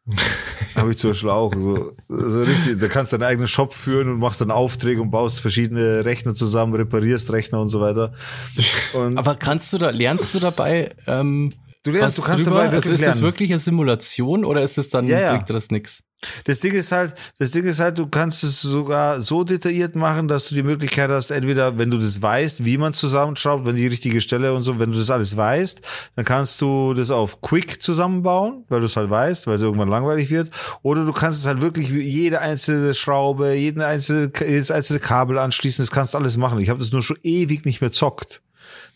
[0.75, 1.53] habe ich zum Beispiel auch.
[1.55, 5.11] So, so richtig, da kannst du deinen eigenen Shop führen und machst dann Aufträge und
[5.11, 8.13] baust verschiedene Rechner zusammen, reparierst Rechner und so weiter.
[8.93, 11.53] Und Aber kannst du da, lernst du dabei, ähm,
[11.83, 12.57] du lernst, du kannst drüber?
[12.63, 13.21] dabei wirklich also ist das lernen.
[13.21, 15.31] wirklich eine Simulation oder ist es dann, Ja, ja.
[15.33, 16.03] bringt das nix?
[16.45, 20.29] Das Ding ist halt, das Ding ist halt, du kannst es sogar so detailliert machen,
[20.29, 23.87] dass du die Möglichkeit hast, entweder, wenn du das weißt, wie man zusammenschraubt, wenn die
[23.87, 25.81] richtige Stelle und so, wenn du das alles weißt,
[26.15, 29.89] dann kannst du das auf Quick zusammenbauen, weil du es halt weißt, weil es irgendwann
[29.89, 30.49] langweilig wird.
[30.81, 35.37] Oder du kannst es halt wirklich wie jede einzelne Schraube, jeden einzelne, jedes einzelne Kabel
[35.37, 36.59] anschließen, das kannst du alles machen.
[36.59, 38.41] Ich habe das nur schon ewig nicht mehr zockt.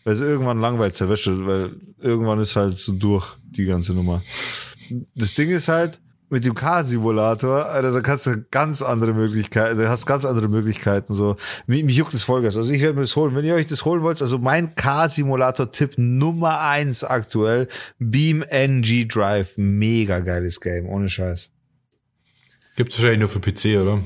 [0.04, 4.22] Weil es irgendwann langweilt zerwäscht, weil irgendwann ist halt so durch die ganze Nummer.
[5.14, 5.98] Das Ding ist halt,
[6.30, 11.14] mit dem Car-Simulator, Alter, da kannst du ganz andere Möglichkeiten, da hast ganz andere Möglichkeiten,
[11.14, 11.36] so.
[11.66, 12.56] Mich, mich juckt das Vollgas.
[12.56, 13.34] Also ich werde mir das holen.
[13.34, 17.68] Wenn ihr euch das holen wollt, also mein Car-Simulator-Tipp Nummer eins aktuell,
[17.98, 19.54] Beam NG Drive.
[19.56, 21.50] Mega geiles Game, ohne Scheiß.
[22.76, 24.02] Gibt's wahrscheinlich nur für PC, oder?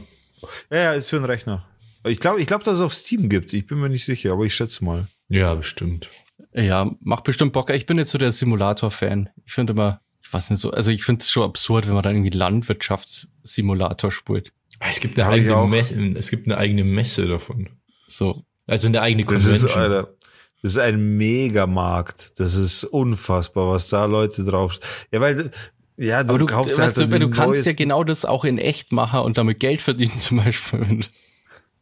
[0.70, 1.66] Ja, ja, ist für einen Rechner.
[2.04, 3.52] Ich glaube, ich glaube, dass es auf Steam gibt.
[3.52, 5.08] Ich bin mir nicht sicher, aber ich schätze mal.
[5.32, 6.10] Ja, bestimmt.
[6.52, 7.70] Ja, macht bestimmt Bock.
[7.70, 9.30] Ich bin jetzt so der Simulator-Fan.
[9.46, 12.02] Ich finde immer, ich was nicht so, also ich finde es schon absurd, wenn man
[12.02, 14.52] dann irgendwie Landwirtschaftssimulator spielt.
[14.78, 15.68] Es gibt eine eigene auch.
[15.68, 17.68] Messe, es gibt eine eigene Messe davon.
[18.08, 19.70] So, Also eine eigene Das Convention.
[19.70, 20.14] ist, Alter,
[20.60, 22.32] das ist ein Megamarkt.
[22.38, 24.80] Das ist unfassbar, was da Leute drauf.
[25.12, 25.50] Ja, weil,
[25.96, 28.92] ja, du, aber du, kaufst halt du, du kannst ja genau das auch in echt
[28.92, 31.00] machen und damit Geld verdienen zum Beispiel.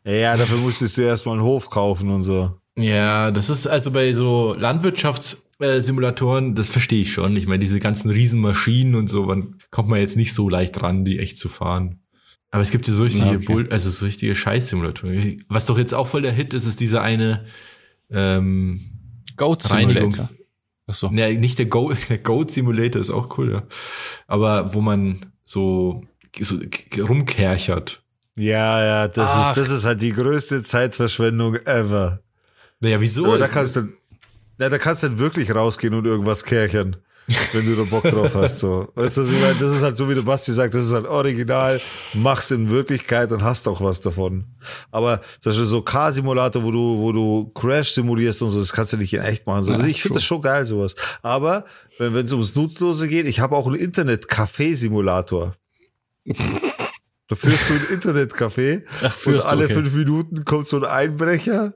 [0.04, 2.59] Ja, ja, dafür musstest du erstmal einen Hof kaufen und so.
[2.76, 7.36] Ja, das ist also bei so Landwirtschaftssimulatoren, das verstehe ich schon.
[7.36, 11.04] Ich meine, diese ganzen Riesenmaschinen und so, man kommt man jetzt nicht so leicht ran,
[11.04, 12.00] die echt zu fahren.
[12.50, 13.46] Aber es gibt ja so richtige, okay.
[13.46, 15.44] Bull, also so richtige Scheiß-Simulatoren.
[15.48, 17.46] Was doch jetzt auch voll der Hit ist, ist dieser eine,
[18.10, 18.80] ähm,
[19.36, 20.12] Goat Reinigung.
[20.12, 20.36] Simulator.
[20.86, 21.10] Achso.
[21.10, 23.62] ne, nicht der, Go der Goat Simulator ist auch cool, ja.
[24.26, 26.02] Aber wo man so,
[26.40, 26.58] so
[26.98, 28.02] rumkerchert.
[28.34, 29.50] Ja, ja, das Ach.
[29.50, 32.22] ist, das ist halt die größte Zeitverschwendung ever.
[32.80, 33.26] Naja, wieso?
[33.26, 33.88] Aber da kannst du,
[34.58, 36.96] na, da kannst du dann wirklich rausgehen und irgendwas kärchern,
[37.52, 38.88] wenn du da Bock drauf hast, so.
[38.94, 39.54] Weißt du, meine?
[39.60, 41.80] das ist halt so, wie der Basti sagt, das ist halt original,
[42.14, 44.44] mach's in Wirklichkeit und hast auch was davon.
[44.90, 48.94] Aber zum Beispiel so Car-Simulator, wo du, wo du Crash simulierst und so, das kannst
[48.94, 49.62] du nicht in echt machen.
[49.62, 49.72] So.
[49.72, 50.94] Ja, ich finde das schon geil, sowas.
[51.22, 51.66] Aber,
[51.98, 55.54] wenn es ums Nutzlose geht, ich habe auch einen Internet-Café-Simulator.
[57.30, 59.74] Da führst du ein Internetcafé Ach, und alle okay.
[59.74, 61.74] fünf Minuten kommt so ein Einbrecher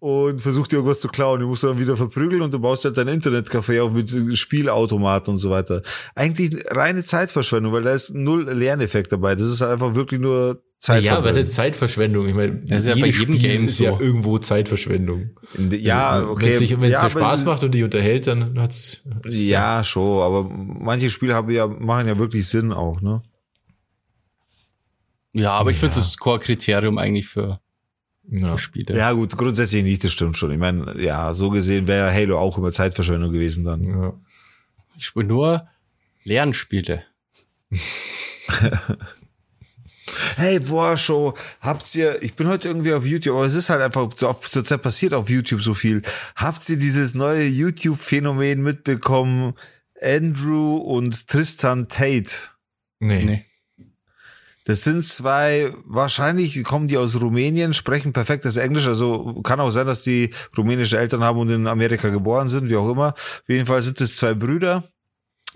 [0.00, 1.40] und versucht dir irgendwas zu klauen.
[1.40, 5.32] Die musst du dann wieder verprügeln und du baust halt dein Internetcafé auf mit Spielautomaten
[5.32, 5.82] und so weiter.
[6.14, 9.34] Eigentlich reine Zeitverschwendung, weil da ist null Lerneffekt dabei.
[9.34, 11.24] Das ist halt einfach wirklich nur ja, Zeitverschwendung.
[11.24, 12.28] was ist Zeitverschwendung?
[12.28, 14.00] Ich meine, Das ist ja bei jedem Spiel Game ist ja so.
[14.02, 15.30] irgendwo Zeitverschwendung.
[15.70, 16.46] ja, okay.
[16.46, 19.02] Wenn es ja, dir aber Spaß es- macht und dich unterhält, dann hat's.
[19.26, 23.22] Ja, schon, aber manche Spiele haben ja, machen ja wirklich Sinn auch, ne?
[25.32, 26.00] Ja, aber ich finde Ja.
[26.00, 27.60] das ist Core-Kriterium eigentlich für,
[28.30, 28.56] Ja.
[28.58, 28.96] Spiele.
[28.96, 30.50] Ja, gut, grundsätzlich nicht, das stimmt schon.
[30.50, 33.84] Ich meine, ja, so gesehen wäre Halo auch immer Zeitverschwendung gewesen dann.
[33.84, 34.12] Ja.
[34.96, 35.68] Ich spiele nur
[36.24, 37.04] Lernspiele.
[40.36, 44.10] Hey, Warshow, habt ihr, ich bin heute irgendwie auf YouTube, aber es ist halt einfach,
[44.16, 46.02] so auf, zurzeit passiert auf YouTube so viel.
[46.36, 49.54] Habt ihr dieses neue YouTube-Phänomen mitbekommen?
[50.00, 52.30] Andrew und Tristan Tate.
[53.00, 53.24] Nee.
[53.24, 53.44] Nee.
[54.64, 59.86] Das sind zwei, wahrscheinlich kommen die aus Rumänien, sprechen perfektes Englisch, also kann auch sein,
[59.86, 63.08] dass die rumänische Eltern haben und in Amerika geboren sind, wie auch immer.
[63.08, 64.84] Auf jeden Fall sind es zwei Brüder.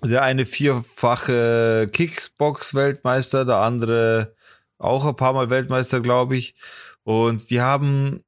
[0.04, 4.34] Der eine vierfache Kickbox-Weltmeister, der andere
[4.76, 6.54] auch ein paar Mal Weltmeister, glaube ich.
[7.02, 8.22] Und die haben,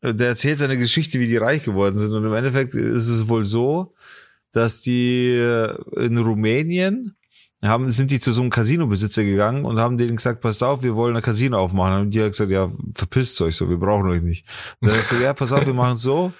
[0.00, 2.12] der erzählt seine Geschichte, wie die reich geworden sind.
[2.12, 3.94] Und im Endeffekt ist es wohl so,
[4.52, 5.36] dass die
[5.96, 7.16] in Rumänien
[7.62, 10.94] haben, sind die zu so einem Casino-Besitzer gegangen und haben denen gesagt, passt auf, wir
[10.94, 12.02] wollen ein Casino aufmachen.
[12.02, 14.44] Und die hat gesagt, ja, verpisst euch so, wir brauchen euch nicht.
[14.80, 16.32] Und dann hat gesagt, ja, pass auf, wir machen so,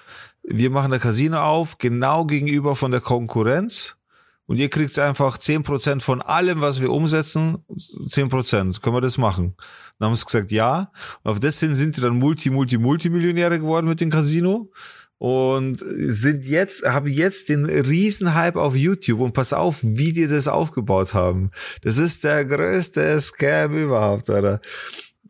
[0.43, 3.95] wir machen ein Casino auf, genau gegenüber von der Konkurrenz.
[4.45, 8.81] Und ihr kriegt einfach 10% von allem, was wir umsetzen, 10%.
[8.81, 9.55] Können wir das machen?
[9.97, 10.91] Dann haben sie gesagt, ja.
[11.23, 14.69] Und auf das hin sind sie dann Multi, Multi, Multimillionäre geworden mit dem Casino
[15.17, 20.47] und sind jetzt, haben jetzt den Riesenhype auf YouTube und pass auf, wie die das
[20.47, 21.49] aufgebaut haben.
[21.81, 24.59] Das ist der größte Scam überhaupt, Alter.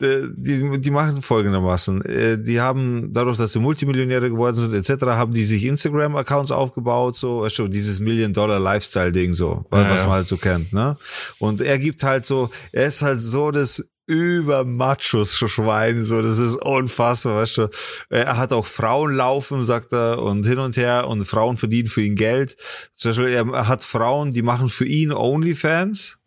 [0.02, 2.02] Äh, Die, die machen folgendermaßen.
[2.06, 7.16] Äh, Die haben, dadurch, dass sie Multimillionäre geworden sind, etc., haben die sich Instagram-Accounts aufgebaut,
[7.16, 10.08] so, du, dieses Million-Dollar-Lifestyle-Ding, so, was Ja, was ja.
[10.08, 10.98] man halt so kennt, ne?
[11.38, 16.40] Und er gibt halt so, er ist halt so das über Machos Schwein, so, das
[16.40, 17.70] ist unfassbar, weißt du.
[18.10, 22.02] Er hat auch Frauen laufen, sagt er, und hin und her, und Frauen verdienen für
[22.02, 22.58] ihn Geld.
[22.94, 26.18] Zum Beispiel, er hat Frauen, die machen für ihn Onlyfans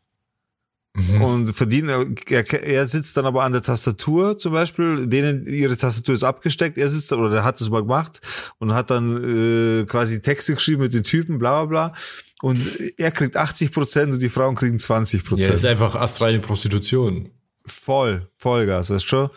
[0.98, 1.20] Mhm.
[1.20, 6.14] und verdienen, er, er sitzt dann aber an der Tastatur zum Beispiel, denen ihre Tastatur
[6.14, 8.22] ist abgesteckt, er sitzt oder er hat es mal gemacht
[8.60, 11.98] und hat dann äh, quasi Texte geschrieben mit den Typen, bla bla bla.
[12.40, 12.58] Und
[12.96, 15.52] er kriegt 80 Prozent und die Frauen kriegen 20 Ja, Prozent.
[15.52, 17.28] das ist einfach astrale Prostitution.
[17.66, 19.28] Voll, Vollgas, weißt du?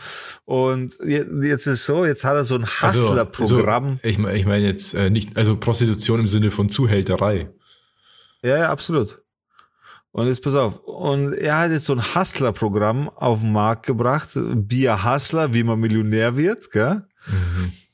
[0.45, 3.99] Und je- jetzt ist so, jetzt hat er so ein Also, Hustler-Programm.
[4.03, 7.49] so, ich meine ich mein jetzt äh, nicht, also Prostitution im Sinne von Zuhälterei.
[8.43, 9.21] Ja, ja, absolut.
[10.11, 10.77] Und jetzt pass auf.
[10.85, 14.29] Und er hat jetzt so ein Hustler-Programm auf den Markt gebracht.
[14.35, 17.03] Bier Hustler, wie man Millionär wird, gell?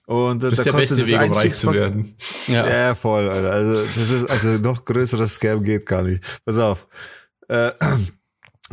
[0.06, 2.16] Und äh, Das ist der beste Weg, um reich zu werden.
[2.48, 2.68] Ja.
[2.68, 3.52] Ja, voll, Alter.
[3.52, 6.24] Also, das ist, also noch größerer Scam geht gar nicht.
[6.46, 6.88] Pass auf.
[7.48, 7.72] Äh,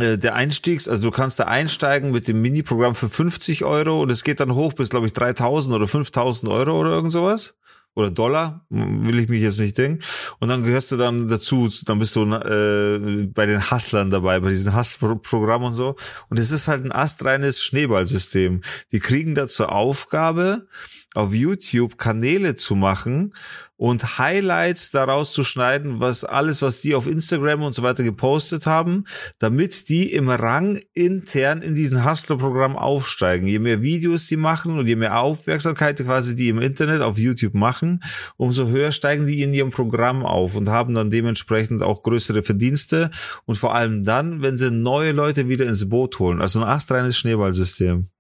[0.03, 4.24] der Einstiegs, also du kannst da einsteigen mit dem Mini-Programm für 50 Euro und es
[4.24, 7.55] geht dann hoch bis, glaube ich, 3000 oder 5000 Euro oder irgend sowas.
[7.94, 10.03] Oder Dollar, hm, will ich mich jetzt nicht denken.
[10.40, 14.48] Und dann gehörst du dann dazu, dann bist du äh, bei den Hustlern dabei, bei
[14.48, 15.96] diesem Hustle-Programm und so.
[16.30, 18.62] Und es ist halt ein astreines Schneeballsystem.
[18.92, 20.66] Die kriegen da zur Aufgabe,
[21.14, 23.34] auf YouTube Kanäle zu machen
[23.83, 28.64] und Highlights daraus zu schneiden, was alles, was die auf Instagram und so weiter gepostet
[28.64, 29.07] haben,
[29.41, 33.49] damit die im Rang intern in diesen Hustler-Programm aufsteigen.
[33.49, 37.55] Je mehr Videos die machen und je mehr Aufmerksamkeit quasi die im Internet auf YouTube
[37.55, 38.05] machen,
[38.37, 43.11] umso höher steigen die in ihrem Programm auf und haben dann dementsprechend auch größere Verdienste
[43.47, 46.41] und vor allem dann, wenn sie neue Leute wieder ins Boot holen.
[46.41, 48.12] Also ein astreines Schneeballsystem.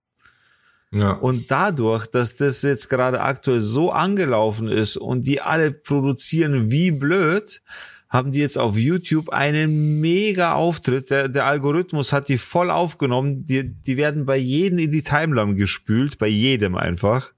[0.92, 1.12] Ja.
[1.12, 6.90] Und dadurch, dass das jetzt gerade aktuell so angelaufen ist und die alle produzieren wie
[6.90, 7.62] blöd,
[8.10, 11.10] haben die jetzt auf YouTube einen mega Auftritt.
[11.10, 13.46] Der, der Algorithmus hat die voll aufgenommen.
[13.46, 17.32] Die, die werden bei jedem in die Timeline gespült, bei jedem einfach.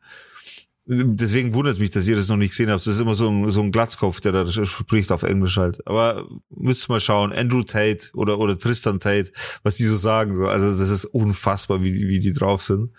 [0.87, 2.81] Deswegen wundert mich, dass ihr das noch nicht gesehen habt.
[2.81, 5.87] Das ist immer so ein, so ein Glatzkopf, der da spricht auf Englisch halt.
[5.87, 9.31] Aber müsst mal schauen, Andrew Tate oder, oder Tristan Tate,
[9.63, 10.45] was die so sagen.
[10.45, 12.91] Also das ist unfassbar, wie, wie die drauf sind.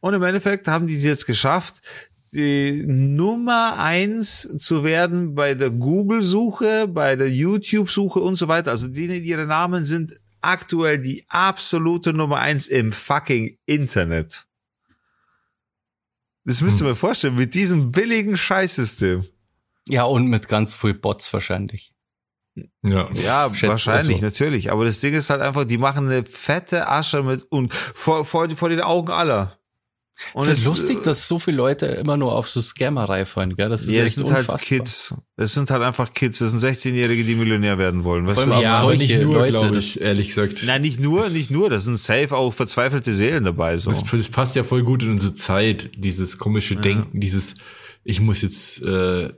[0.00, 1.82] Und im Endeffekt haben die es jetzt geschafft,
[2.32, 8.70] die Nummer eins zu werden bei der Google-Suche, bei der YouTube-Suche und so weiter.
[8.70, 14.46] Also die, ihre Namen sind aktuell die absolute Nummer eins im fucking Internet.
[16.44, 16.90] Das müsst ihr Hm.
[16.90, 19.24] mir vorstellen, mit diesem billigen Scheißsystem.
[19.88, 21.92] Ja, und mit ganz viel Bots wahrscheinlich.
[22.82, 23.10] Ja.
[23.12, 24.26] Ja, Schätze wahrscheinlich, also.
[24.26, 24.70] natürlich.
[24.70, 28.48] Aber das Ding ist halt einfach, die machen eine fette Asche mit und vor, vor,
[28.50, 29.59] vor den Augen aller.
[30.34, 33.56] Und es ist es- lustig, dass so viele Leute immer nur auf so Scammerei fallen,
[33.56, 33.68] gell?
[33.68, 34.58] Das ist Ja, es echt sind unfassbar.
[34.58, 35.14] halt Kids.
[35.36, 36.38] Es sind halt einfach Kids.
[36.40, 38.26] Das sind 16-Jährige, die Millionär werden wollen.
[38.26, 38.60] Weißt allem du?
[38.62, 40.62] Ja, aber nicht nur, Leute, glaube ich, ehrlich gesagt.
[40.66, 41.70] Nein, nicht nur, nicht nur.
[41.70, 43.78] Das sind safe auch verzweifelte Seelen dabei.
[43.78, 43.90] So.
[43.90, 47.54] Das, das passt ja voll gut in unsere Zeit, dieses komische Denken, dieses,
[48.04, 49.30] ich muss jetzt, äh,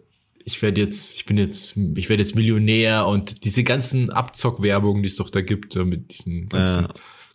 [0.45, 5.09] ich werde jetzt, ich bin jetzt, ich werde jetzt Millionär und diese ganzen Abzockwerbungen, die
[5.09, 6.89] es doch da gibt, äh, mit diesen ganzen Ja.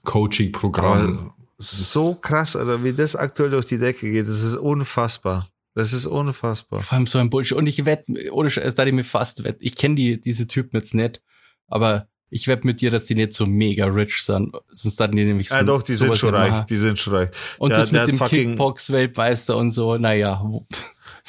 [0.04, 1.32] Coaching-Programmen.
[1.58, 5.48] So krass, oder wie das aktuell durch die Decke geht, das ist unfassbar.
[5.74, 6.82] Das ist unfassbar.
[6.82, 7.58] Vor allem so ein Bullshit.
[7.58, 10.78] Und ich wette, ohne Scheiß, da ich mir fast wette, ich kenne die, diese Typen
[10.78, 11.22] jetzt nicht,
[11.68, 15.24] aber ich wette mit dir, dass die nicht so mega rich sind, sonst hatten die
[15.24, 16.52] nämlich so Ja, doch, die sind schon reich.
[16.52, 16.66] machen.
[16.70, 17.30] Die sind schon reich.
[17.58, 20.44] Und Der- das mit dem Kickbox-Weltmeister und so, naja,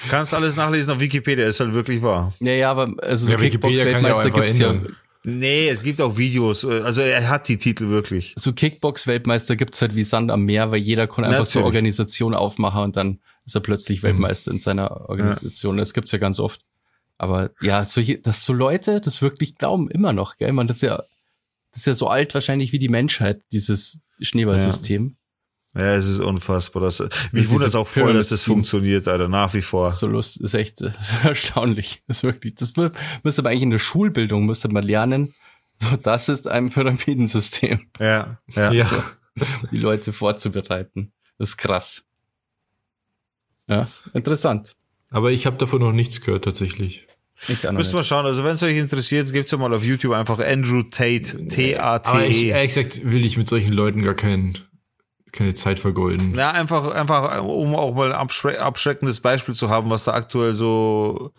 [0.08, 2.32] Kannst alles nachlesen auf Wikipedia, ist halt wirklich wahr.
[2.40, 4.74] naja, aber also so Ja, Kickbox-Weltmeister gibt's ja.
[5.28, 6.64] Nee, es gibt auch Videos.
[6.64, 8.34] Also er hat die Titel wirklich.
[8.36, 11.62] so Kickbox-Weltmeister gibt's halt wie Sand am Meer, weil jeder kann einfach so.
[11.64, 13.64] Organisation aufmachen und dann ist er Mhm.
[13.64, 15.76] plötzlich Weltmeister in seiner Organisation.
[15.76, 16.60] Das gibt's ja ganz oft.
[17.18, 20.52] Aber ja, solche, dass so Leute das wirklich glauben, immer noch, gell?
[20.52, 20.96] Man, das ist ja,
[21.72, 25.08] das ist ja so alt wahrscheinlich wie die Menschheit, dieses Schneeballsystem.
[25.08, 25.16] Ja,
[25.74, 26.82] es ist unfassbar.
[26.82, 27.02] Das,
[27.32, 28.44] mich wundert es auch voll, dass das Pyramid-Schemes.
[28.44, 29.90] funktioniert, Alter, nach wie vor.
[29.90, 32.02] So lust, ist echt ist erstaunlich.
[32.08, 32.92] Das ist wirklich, das mü-
[33.22, 35.34] müsste man eigentlich in der Schulbildung, müsste man lernen.
[35.80, 38.72] So, das ist ein Pyramidensystem, Ja, ja.
[38.72, 38.86] Ja.
[39.70, 41.12] die Leute vorzubereiten.
[41.38, 42.04] Das ist krass.
[43.68, 44.74] Ja, interessant.
[45.10, 47.06] Aber ich habe davon noch nichts gehört, tatsächlich.
[47.46, 48.26] Ich Müssen wir schauen.
[48.26, 51.54] Also wenn es euch interessiert, gibt's ja mal auf YouTube einfach Andrew Tate, Aber ich,
[51.54, 52.48] T-A-T-E.
[52.48, 54.58] ehrlich gesagt, will ich mit solchen Leuten gar kein,
[55.32, 56.34] keine Zeit vergeuden.
[56.34, 60.54] Ja, einfach, einfach, um auch mal ein abschre abschreckendes Beispiel zu haben, was da aktuell
[60.54, 61.32] so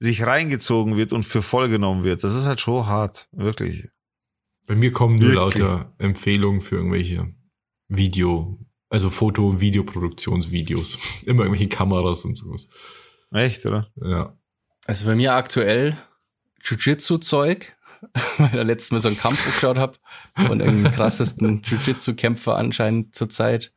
[0.00, 2.22] sich reingezogen wird und für voll genommen wird.
[2.24, 3.88] Das ist halt schon hart, wirklich.
[4.66, 5.62] Bei mir kommen nur Wirklich?
[5.62, 7.32] lauter Empfehlungen für irgendwelche
[7.88, 8.58] Video,
[8.90, 11.22] also Foto- und Videoproduktionsvideos.
[11.26, 12.68] Immer irgendwelche Kameras und sowas.
[13.32, 13.90] Echt, oder?
[13.96, 14.38] Ja.
[14.86, 15.96] Also bei mir aktuell
[16.62, 17.76] Jiu-Jitsu-Zeug,
[18.38, 19.96] weil ich letztes Mal so einen Kampf geschaut habe
[20.46, 23.72] von irgendeinem krassesten Jiu-Jitsu-Kämpfer anscheinend zur Zeit.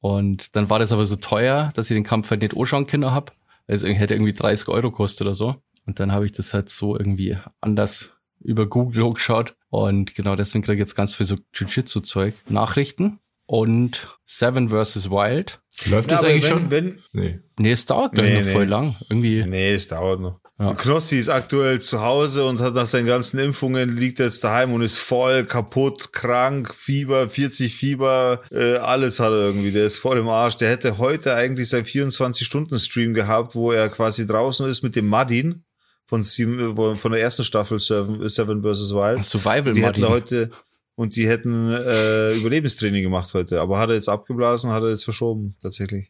[0.00, 3.10] Und dann war das aber so teuer, dass ich den Kampf halt nicht anschauen können
[3.12, 3.32] hab.
[3.68, 5.56] Also hätte irgendwie 30 Euro kostet oder so.
[5.86, 9.54] Und dann habe ich das halt so irgendwie anders über Google hochgeschaut.
[9.70, 12.34] Und genau deswegen kriege ich jetzt ganz viel so Jiu-Jitsu-Zeug.
[12.48, 15.10] Nachrichten und Seven vs.
[15.10, 15.60] Wild.
[15.86, 16.70] Läuft das eigentlich schon?
[16.70, 17.40] Wenn, Nee.
[17.58, 18.52] Nee, es dauert Nee, noch nee.
[18.52, 18.96] voll lang.
[19.08, 19.44] Irgendwie.
[19.46, 20.40] nee, es dauert noch.
[20.62, 20.74] Ja.
[20.74, 24.82] Knossi ist aktuell zu Hause und hat nach seinen ganzen Impfungen, liegt jetzt daheim und
[24.82, 29.72] ist voll kaputt, krank, Fieber, 40 Fieber, äh, alles hat er irgendwie.
[29.72, 30.56] Der ist voll im Arsch.
[30.58, 35.64] Der hätte heute eigentlich sein 24-Stunden-Stream gehabt, wo er quasi draußen ist mit dem Madin
[36.06, 38.94] von, von der ersten Staffel Seven, vs.
[38.94, 39.24] Wild.
[39.24, 40.50] Survival Die hätten heute
[40.94, 45.02] und die hätten äh, Überlebenstraining gemacht heute, aber hat er jetzt abgeblasen, hat er jetzt
[45.02, 46.06] verschoben tatsächlich.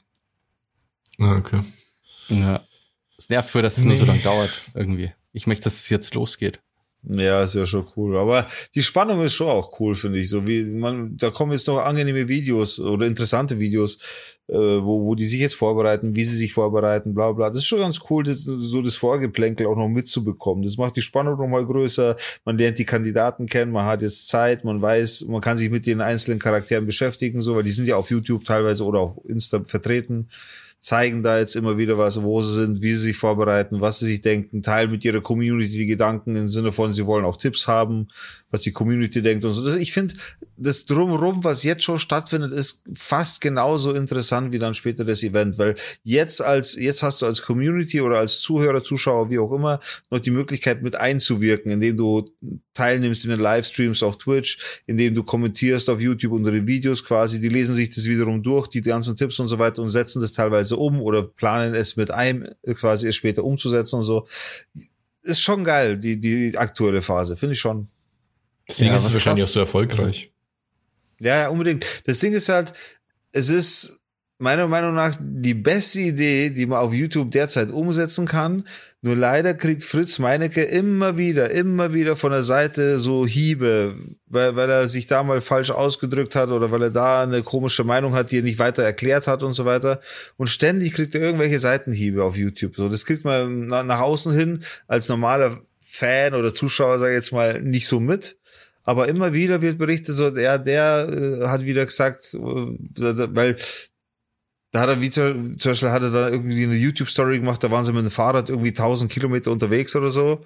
[1.19, 1.61] Ah, okay.
[2.29, 2.61] Ja.
[3.23, 4.11] Es nervt für, dass es nur so Nee.
[4.11, 5.13] lange dauert, irgendwie.
[5.33, 6.59] Ich möchte, dass es jetzt losgeht.
[7.05, 8.17] Ja, ist ja schon cool.
[8.17, 10.29] Aber die Spannung ist schon auch cool, finde ich.
[10.29, 13.99] So wie man, da kommen jetzt noch angenehme Videos oder interessante Videos,
[14.49, 17.49] äh, wo, wo die sich jetzt vorbereiten, wie sie sich vorbereiten, bla bla.
[17.49, 20.65] Das ist schon ganz cool, das, so das Vorgeplänkel auch noch mitzubekommen.
[20.65, 22.17] Das macht die Spannung noch mal größer.
[22.45, 25.87] Man lernt die Kandidaten kennen, man hat jetzt Zeit, man weiß, man kann sich mit
[25.87, 29.63] den einzelnen Charakteren beschäftigen, so, weil die sind ja auf YouTube teilweise oder auch Insta
[29.65, 30.29] vertreten.
[30.83, 34.07] Zeigen da jetzt immer wieder was, wo sie sind, wie sie sich vorbereiten, was sie
[34.07, 37.69] sich denken, teilen mit ihrer Community die Gedanken im Sinne von, sie wollen auch Tipps
[37.69, 38.09] haben,
[38.53, 39.65] was die Community denkt und so.
[39.65, 40.15] Das, ich finde,
[40.57, 45.59] das Drumherum, was jetzt schon stattfindet, ist fast genauso interessant wie dann später das Event,
[45.59, 45.75] weil
[46.05, 49.81] jetzt als, jetzt hast du als Community oder als Zuhörer, Zuschauer, wie auch immer,
[50.11, 52.25] noch die Möglichkeit mit einzuwirken, indem du
[52.75, 57.41] teilnimmst in den Livestreams auf Twitch, indem du kommentierst auf YouTube unter den Videos quasi,
[57.41, 60.33] die lesen sich das wiederum durch, die ganzen Tipps und so weiter und setzen das
[60.33, 64.27] teilweise um oder planen es mit einem quasi es später umzusetzen und so.
[65.23, 67.89] Ist schon geil, die, die aktuelle Phase, finde ich schon.
[68.69, 69.51] Deswegen Ja, ist es wahrscheinlich krass.
[69.51, 70.31] auch so erfolgreich.
[71.21, 71.85] Ja, ja, unbedingt.
[72.05, 72.73] Das Ding ist halt,
[73.33, 74.01] es ist
[74.39, 78.67] meiner Meinung nach die beste Idee, die man auf YouTube derzeit umsetzen kann.
[79.01, 83.95] Nur leider kriegt Fritz Meinecke immer wieder, immer wieder von der Seite so Hiebe,
[84.27, 87.85] weil, weil er sich da mal falsch ausgedrückt hat oder weil er da eine komische
[87.85, 90.01] Meinung hat, die er nicht weiter erklärt hat und so weiter.
[90.37, 92.75] Und ständig kriegt er irgendwelche Seitenhiebe auf YouTube.
[92.77, 97.17] So, das kriegt man nach, nach außen hin als normaler Fan oder Zuschauer, sage ich
[97.17, 98.37] jetzt mal, nicht so mit.
[98.85, 103.57] Aber immer wieder wird berichtet, so, der, der äh, hat wieder gesagt, äh, weil
[104.73, 107.85] da hat er wie zum Beispiel hat er da irgendwie eine YouTube-Story gemacht, da waren
[107.85, 110.45] sie mit dem Fahrrad irgendwie 1000 Kilometer unterwegs oder so.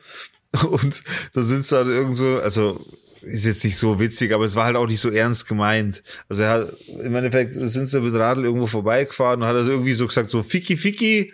[0.68, 2.84] Und da sind sie dann irgend so, also
[3.22, 6.02] ist jetzt nicht so witzig, aber es war halt auch nicht so ernst gemeint.
[6.28, 9.94] Also er hat, im Endeffekt sind sie mit Radl irgendwo vorbeigefahren und hat er irgendwie
[9.94, 11.32] so gesagt, so Ficky Ficky,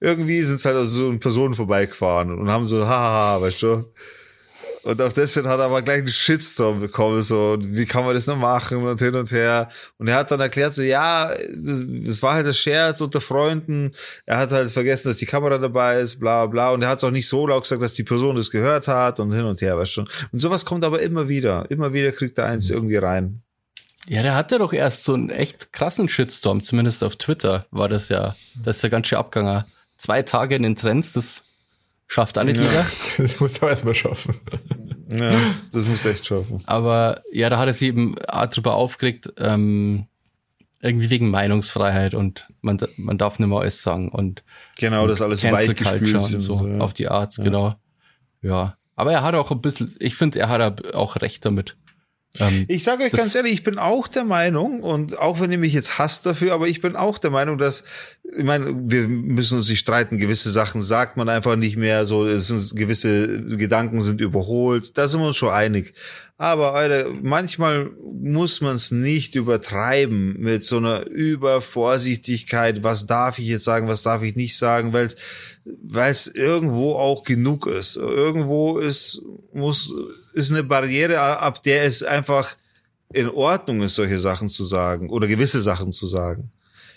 [0.00, 3.92] irgendwie sind sie halt also so Personen vorbeigefahren und haben so, haha, weißt du.
[4.84, 8.26] Und auf hin hat er aber gleich einen Shitstorm bekommen, so, wie kann man das
[8.26, 9.70] noch machen und hin und her.
[9.96, 13.92] Und er hat dann erklärt, so, ja, das, das war halt das Scherz unter Freunden.
[14.26, 16.70] Er hat halt vergessen, dass die Kamera dabei ist, bla, bla.
[16.70, 19.20] Und er hat es auch nicht so laut gesagt, dass die Person das gehört hat
[19.20, 20.04] und hin und her, weißt du.
[20.32, 21.70] Und sowas kommt aber immer wieder.
[21.70, 23.42] Immer wieder kriegt er eins irgendwie rein.
[24.06, 28.10] Ja, der hatte doch erst so einen echt krassen Shitstorm, zumindest auf Twitter war das
[28.10, 28.36] ja.
[28.62, 29.64] Das ist ja ganz schön abgegangen.
[29.96, 31.42] Zwei Tage in den Trends, das
[32.06, 32.62] schafft nicht Ja.
[32.62, 32.86] jeder.
[33.18, 34.34] Das muss er erstmal schaffen.
[35.10, 35.32] Ja,
[35.72, 36.62] das muss echt schaffen.
[36.66, 38.14] Aber ja, da hat er sich eben
[38.50, 40.06] drüber aufgeregt, ähm,
[40.80, 44.42] irgendwie wegen Meinungsfreiheit und man, man darf nicht mehr alles sagen und
[44.78, 46.34] Genau, das alles Cancel weichgespült Culture sind.
[46.36, 46.78] und so, so, ja.
[46.78, 47.74] auf die Art, genau.
[48.42, 48.76] Ja.
[48.96, 51.76] Aber er hat auch ein bisschen, ich finde, er hat auch recht damit.
[52.38, 55.58] Ähm, Ich sage euch ganz ehrlich, ich bin auch der Meinung, und auch wenn ihr
[55.58, 57.84] mich jetzt hasst dafür, aber ich bin auch der Meinung, dass,
[58.36, 62.26] ich meine, wir müssen uns nicht streiten, gewisse Sachen sagt man einfach nicht mehr, so,
[62.26, 65.94] es sind, gewisse Gedanken sind überholt, da sind wir uns schon einig.
[66.36, 73.46] Aber Alter, manchmal muss man es nicht übertreiben mit so einer Übervorsichtigkeit, was darf ich
[73.46, 75.10] jetzt sagen, was darf ich nicht sagen, weil
[75.64, 77.96] weil es irgendwo auch genug ist.
[77.96, 79.94] Irgendwo ist, muss,
[80.34, 82.56] ist eine Barriere, ab der es einfach
[83.12, 86.50] in Ordnung ist, solche Sachen zu sagen oder gewisse Sachen zu sagen.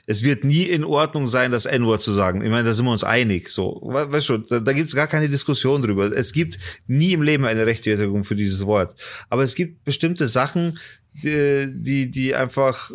[0.10, 2.42] Es wird nie in Ordnung sein, das N-Wort zu sagen.
[2.42, 3.50] Ich meine, da sind wir uns einig.
[3.50, 6.06] So, We- weißt du, da, da gibt es gar keine Diskussion drüber.
[6.16, 6.58] Es gibt
[6.88, 8.96] nie im Leben eine Rechtfertigung für dieses Wort.
[9.30, 10.80] Aber es gibt bestimmte Sachen,
[11.12, 12.90] die, die, die einfach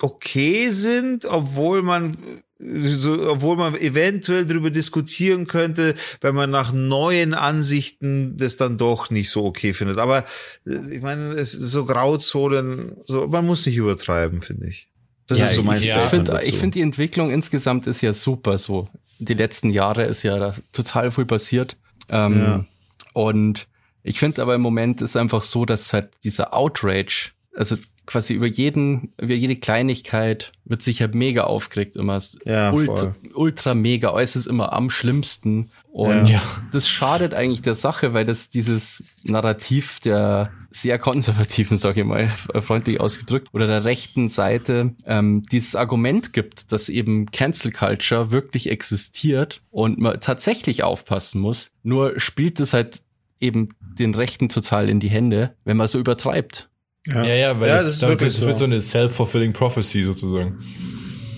[0.00, 2.16] okay sind, obwohl man
[2.64, 9.10] so, obwohl man eventuell darüber diskutieren könnte, wenn man nach neuen Ansichten das dann doch
[9.10, 9.98] nicht so okay findet.
[9.98, 10.24] Aber
[10.66, 14.88] äh, ich meine, es ist so Grauzonen, so man muss nicht übertreiben, finde ich.
[15.26, 18.58] Das ja, ist so mein ich, ich finde, finde die Entwicklung insgesamt ist ja super
[18.58, 18.88] so.
[19.18, 21.76] Die letzten Jahre ist ja total viel passiert.
[22.08, 22.66] Ähm, Ja.
[23.14, 23.68] Und
[24.02, 27.76] ich finde aber im Moment ist einfach so, dass halt dieser Outrage, also
[28.06, 32.16] quasi über jeden, über jede Kleinigkeit wird sich ja mega aufgeregt immer.
[32.16, 33.14] Es- Ja, ultra, voll.
[33.34, 35.70] ultra mega, alles ist immer am schlimmsten.
[35.92, 36.40] Und Ja.
[36.72, 42.28] das schadet eigentlich der Sache, weil das dieses Narrativ der sehr konservativen, sage ich mal,
[42.28, 48.68] freundlich ausgedrückt, oder der rechten Seite ähm, dieses Argument gibt, dass eben Cancel Culture wirklich
[48.70, 51.68] existiert und man tatsächlich aufpassen muss.
[51.84, 53.02] Nur spielt es halt
[53.40, 56.68] eben den Rechten total in die Hände, wenn man so übertreibt.
[57.06, 58.60] Ja, ja, weil Ja, das, das ist dann, wirklich das wird so.
[58.60, 60.58] so eine self-fulfilling prophecy sozusagen.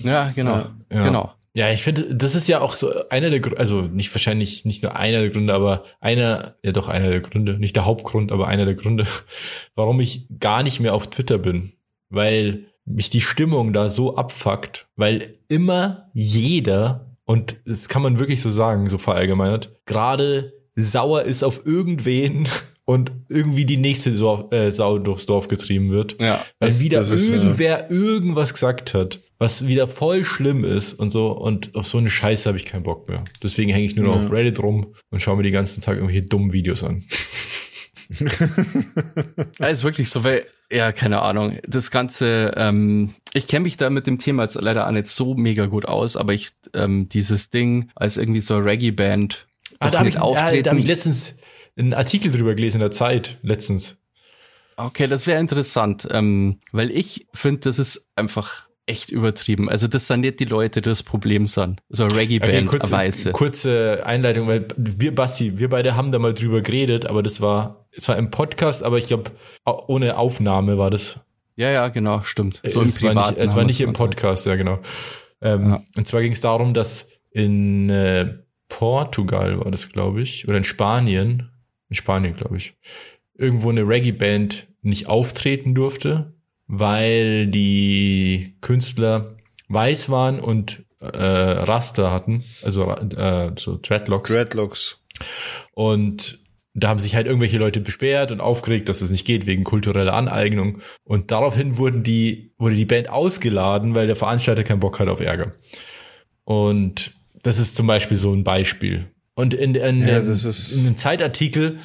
[0.03, 0.55] Ja, genau.
[0.55, 0.75] Ja.
[0.91, 1.03] Ja.
[1.03, 1.33] Genau.
[1.53, 4.83] Ja, ich finde, das ist ja auch so einer der Gründe, also nicht wahrscheinlich nicht
[4.83, 8.47] nur einer der Gründe, aber einer, ja doch einer der Gründe, nicht der Hauptgrund, aber
[8.47, 9.05] einer der Gründe,
[9.75, 11.73] warum ich gar nicht mehr auf Twitter bin.
[12.09, 18.41] Weil mich die Stimmung da so abfuckt, weil immer jeder, und das kann man wirklich
[18.41, 22.47] so sagen, so verallgemeinert, gerade sauer ist auf irgendwen
[22.89, 26.15] und irgendwie die nächste Sau, äh, Sau durchs Dorf getrieben wird.
[26.21, 26.41] Ja.
[26.59, 31.09] Weil Das- wieder das ist, irgendwer irgendwas gesagt hat, was wieder voll schlimm ist und
[31.09, 31.27] so.
[31.31, 33.25] Und auf so eine Scheiße habe ich keinen Bock mehr.
[33.43, 34.21] Deswegen hänge ich nur noch Ja.
[34.21, 37.03] auf Reddit rum und schaue mir die ganzen Tag irgendwelche dummen Videos an.
[39.59, 43.89] ja, ist wirklich so, weil, ja, keine Ahnung, das Ganze, ähm, ich kenne mich da
[43.89, 47.49] mit dem Thema jetzt leider auch nicht so mega gut aus, aber ich, ähm, dieses
[47.49, 49.45] Ding als irgendwie so Reggae-Band
[49.79, 51.35] ah, da habe ich, ja, da hab ich letztens
[51.77, 53.97] einen Artikel drüber gelesen in der Zeit, letztens.
[54.75, 59.69] Okay, das wäre interessant, ähm, weil ich finde, das ist einfach echt übertrieben.
[59.69, 61.81] Also das sind nicht die Leute, die das Problem sind.
[61.89, 66.61] So Reggae-Band okay, kurze, kurze Einleitung, weil wir, Basti, wir beide haben da mal drüber
[66.61, 69.31] geredet, aber das war, es war im Podcast, aber ich glaube,
[69.65, 71.19] ohne Aufnahme war das.
[71.57, 72.61] Ja, ja, genau, stimmt.
[72.65, 74.79] So es, war nicht, es war nicht im Podcast, ja, genau.
[75.41, 75.81] Ähm, ja.
[75.95, 78.35] Und zwar ging es darum, dass in äh,
[78.69, 81.51] Portugal war das, glaube ich, oder in Spanien,
[81.89, 82.75] in Spanien, glaube ich,
[83.35, 86.33] irgendwo eine Reggae-Band nicht auftreten durfte,
[86.67, 89.37] weil die Künstler
[89.69, 94.31] weiß waren und äh, Raster hatten, also äh, so Dreadlocks.
[94.31, 95.03] Dreadlocks.
[95.73, 96.39] Und
[96.73, 100.13] da haben sich halt irgendwelche Leute beschwert und aufgeregt, dass es nicht geht wegen kultureller
[100.13, 100.79] Aneignung.
[101.03, 105.19] Und daraufhin wurden die, wurde die Band ausgeladen, weil der Veranstalter keinen Bock hat auf
[105.19, 105.53] Ärger.
[106.43, 109.11] Und das ist zum Beispiel so ein Beispiel.
[109.37, 111.79] Und in, in, ja, in, in einem Zeitartikel,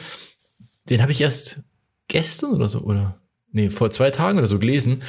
[0.88, 1.60] den habe ich erst
[2.08, 3.22] gestern oder so, oder?
[3.52, 5.02] nee, vor zwei Tagen oder so gelesen,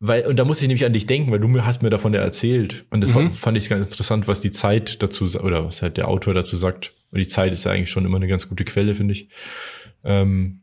[0.00, 2.20] weil, und da muss ich nämlich an dich denken, weil du hast mir davon ja
[2.20, 2.86] erzählt.
[2.90, 3.32] Und das mhm.
[3.32, 6.92] fand ich ganz interessant, was die Zeit dazu, oder was halt der Autor dazu sagt.
[7.10, 9.28] Und die Zeit ist ja eigentlich schon immer eine ganz gute Quelle, finde ich.
[10.04, 10.62] Ähm,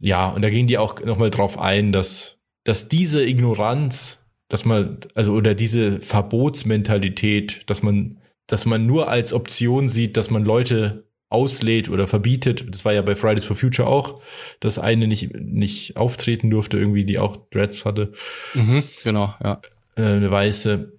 [0.00, 4.98] ja, und da gehen die auch nochmal drauf ein, dass, dass diese Ignoranz, dass man,
[5.14, 11.04] also, oder diese Verbotsmentalität, dass man, dass man nur als Option sieht, dass man Leute
[11.34, 12.64] auslädt oder verbietet.
[12.68, 14.22] Das war ja bei Fridays for Future auch,
[14.60, 18.12] dass eine nicht, nicht auftreten durfte, irgendwie, die auch Dreads hatte.
[18.54, 19.60] Mhm, genau, ja.
[19.96, 20.92] Äh, eine weiße.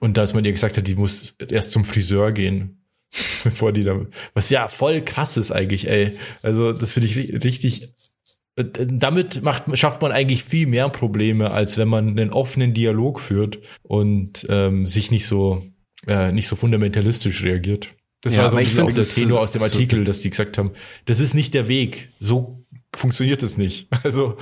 [0.00, 2.82] Und dass man ihr gesagt hat, die muss erst zum Friseur gehen,
[3.44, 4.00] bevor die da,
[4.34, 6.10] was ja voll krass ist eigentlich, ey.
[6.42, 7.88] Also, das finde ich richtig,
[8.56, 13.20] äh, damit macht, schafft man eigentlich viel mehr Probleme, als wenn man einen offenen Dialog
[13.20, 15.62] führt und ähm, sich nicht so,
[16.06, 17.94] äh, nicht so fundamentalistisch reagiert.
[18.22, 20.58] Das ja, war so ich auch der Tenor aus dem Artikel, so dass die gesagt
[20.58, 20.72] haben,
[21.04, 22.10] das ist nicht der Weg.
[22.18, 23.88] So funktioniert es nicht.
[24.02, 24.36] Also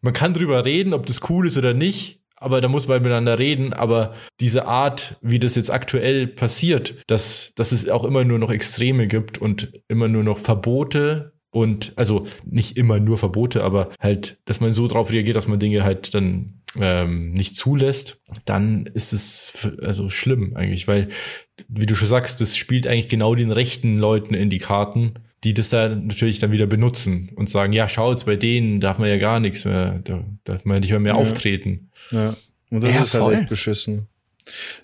[0.00, 3.38] man kann drüber reden, ob das cool ist oder nicht, aber da muss man miteinander
[3.38, 3.72] reden.
[3.72, 8.50] Aber diese Art, wie das jetzt aktuell passiert, dass, dass es auch immer nur noch
[8.50, 14.38] Extreme gibt und immer nur noch Verbote und also nicht immer nur Verbote, aber halt,
[14.44, 19.12] dass man so drauf reagiert, dass man Dinge halt dann ähm, nicht zulässt, dann ist
[19.12, 21.08] es also schlimm eigentlich, weil,
[21.68, 25.54] wie du schon sagst, das spielt eigentlich genau den rechten Leuten in die Karten, die
[25.54, 29.08] das da natürlich dann wieder benutzen und sagen, ja, schau jetzt, bei denen darf man
[29.08, 31.18] ja gar nichts mehr, da darf man ja nicht mehr, mehr ja.
[31.18, 31.90] auftreten.
[32.10, 32.36] Ja,
[32.70, 33.34] und das ja, ist halt voll.
[33.34, 34.08] echt beschissen.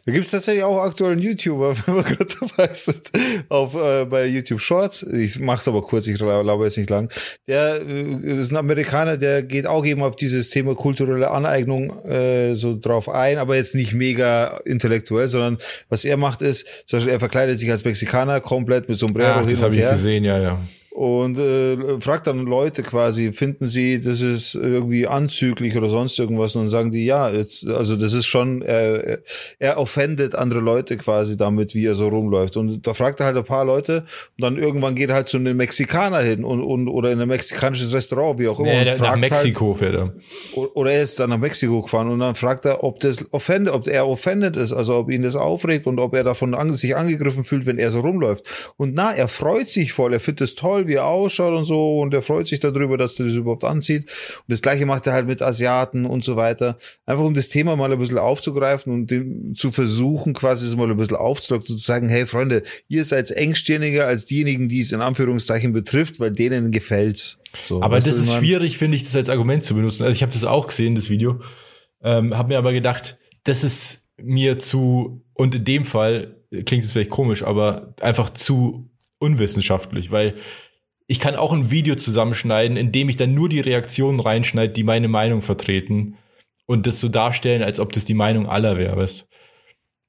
[0.06, 3.10] Da gibt es tatsächlich auch aktuellen YouTuber, wenn wir gerade dabei sind,
[3.48, 5.02] auf, äh, bei YouTube Shorts.
[5.02, 7.10] Ich mach's aber kurz, ich glaube jetzt nicht lang.
[7.48, 12.54] Der äh, ist ein Amerikaner, der geht auch eben auf dieses Thema kulturelle Aneignung äh,
[12.54, 15.58] so drauf ein, aber jetzt nicht mega intellektuell, sondern
[15.88, 19.40] was er macht ist, zum Beispiel er verkleidet sich als Mexikaner komplett mit Sombrero Ach,
[19.40, 20.60] hin das habe ich gesehen, ja, ja
[20.94, 26.54] und äh, fragt dann Leute quasi, finden sie, das ist irgendwie anzüglich oder sonst irgendwas
[26.54, 29.18] und dann sagen die, ja, jetzt, also das ist schon, äh,
[29.58, 32.56] er offendet andere Leute quasi damit, wie er so rumläuft.
[32.56, 34.04] Und da fragt er halt ein paar Leute
[34.38, 37.26] und dann irgendwann geht er halt zu einem Mexikaner hin und, und oder in ein
[37.26, 38.68] mexikanisches Restaurant, wie auch immer.
[38.68, 40.12] Nee, nach Mexiko halt, fährt er.
[40.74, 43.88] Oder er ist dann nach Mexiko gefahren und dann fragt er, ob das offendet, ob
[43.88, 47.42] er offendet ist, also ob ihn das aufregt und ob er davon an, sich angegriffen
[47.42, 48.44] fühlt, wenn er so rumläuft.
[48.76, 52.00] Und na, er freut sich voll, er findet es toll, wie er ausschaut und so
[52.00, 54.04] und er freut sich darüber, dass er das überhaupt anzieht.
[54.04, 56.78] Und das gleiche macht er halt mit Asiaten und so weiter.
[57.06, 60.90] Einfach um das Thema mal ein bisschen aufzugreifen und den, zu versuchen, quasi es mal
[60.90, 65.00] ein bisschen aufzulocken, zu sagen, hey Freunde, ihr seid engstirniger als diejenigen, die es in
[65.00, 67.38] Anführungszeichen betrifft, weil denen gefällt's.
[67.66, 70.02] So, aber das ist schwierig, finde ich, das als Argument zu benutzen.
[70.04, 71.40] Also ich habe das auch gesehen, das Video,
[72.02, 76.92] ähm, habe mir aber gedacht, das ist mir zu, und in dem Fall klingt es
[76.92, 80.34] vielleicht komisch, aber einfach zu unwissenschaftlich, weil
[81.06, 84.84] ich kann auch ein Video zusammenschneiden, in dem ich dann nur die Reaktionen reinschneide, die
[84.84, 86.16] meine Meinung vertreten
[86.66, 89.26] und das so darstellen, als ob das die Meinung aller wäre, weißt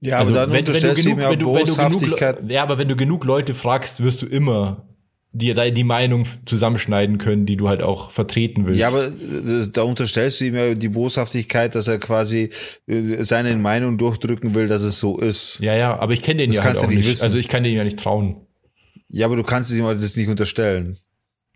[0.01, 2.77] Ja, also, aber dann wenn, wenn du genug, wenn du, wenn du genug, ja, aber
[2.77, 4.85] wenn du genug Leute fragst, wirst du immer
[5.35, 8.79] dir die Meinung zusammenschneiden können, die du halt auch vertreten willst.
[8.79, 12.51] Ja, aber äh, da unterstellst du ihm ja die Boshaftigkeit, dass er quasi
[12.87, 15.59] äh, seine Meinung durchdrücken will, dass es so ist.
[15.59, 17.09] Ja, ja, aber ich kenne den das ja halt auch nicht.
[17.09, 17.23] Wissen.
[17.23, 18.37] Also ich kann den ja nicht trauen.
[19.09, 20.97] Ja, aber du kannst es ihm das nicht unterstellen.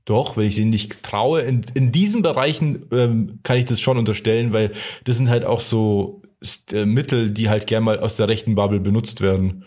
[0.05, 3.97] Doch, wenn ich den nicht traue, in, in diesen Bereichen ähm, kann ich das schon
[3.97, 4.71] unterstellen, weil
[5.03, 6.23] das sind halt auch so
[6.71, 9.65] äh, Mittel, die halt gern mal aus der rechten Bubble benutzt werden.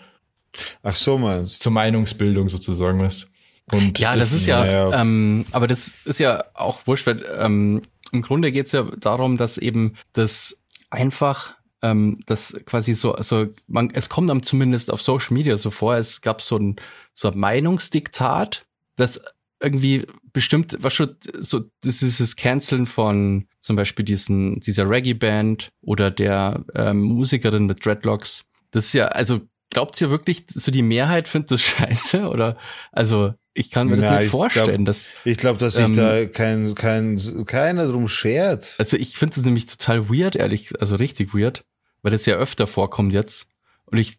[0.83, 3.29] Ach so, meinst Zur Meinungsbildung sozusagen, weißt
[3.73, 5.01] Und Ja, das, ist ja, ja.
[5.01, 9.59] Ähm, aber das ist ja auch wurscht, weil ähm, im Grunde geht's ja darum, dass
[9.59, 15.35] eben das einfach ähm, das quasi so, also man, es kommt dann zumindest auf Social
[15.35, 16.77] Media so vor, es gab so ein,
[17.13, 18.65] so ein Meinungsdiktat,
[18.97, 19.21] das
[19.61, 25.69] irgendwie bestimmt, was schon, so, das ist das Canceln von zum Beispiel diesen, dieser Reggae-Band
[25.83, 28.45] oder der ähm, Musikerin mit Dreadlocks.
[28.73, 32.29] Das ist ja, also glaubt ihr wirklich, so die Mehrheit findet das scheiße?
[32.29, 32.57] Oder
[32.91, 34.85] also ich kann mir das Na, nicht ich vorstellen.
[34.85, 38.75] dass, Ich glaube, dass sich Ähm, da kein, kein, keiner drum schert.
[38.79, 41.65] also ich finde das nämlich total weird, ehrlich, also richtig weird,
[42.03, 43.49] weil das ja öfter vorkommt jetzt.
[43.87, 44.19] Und ich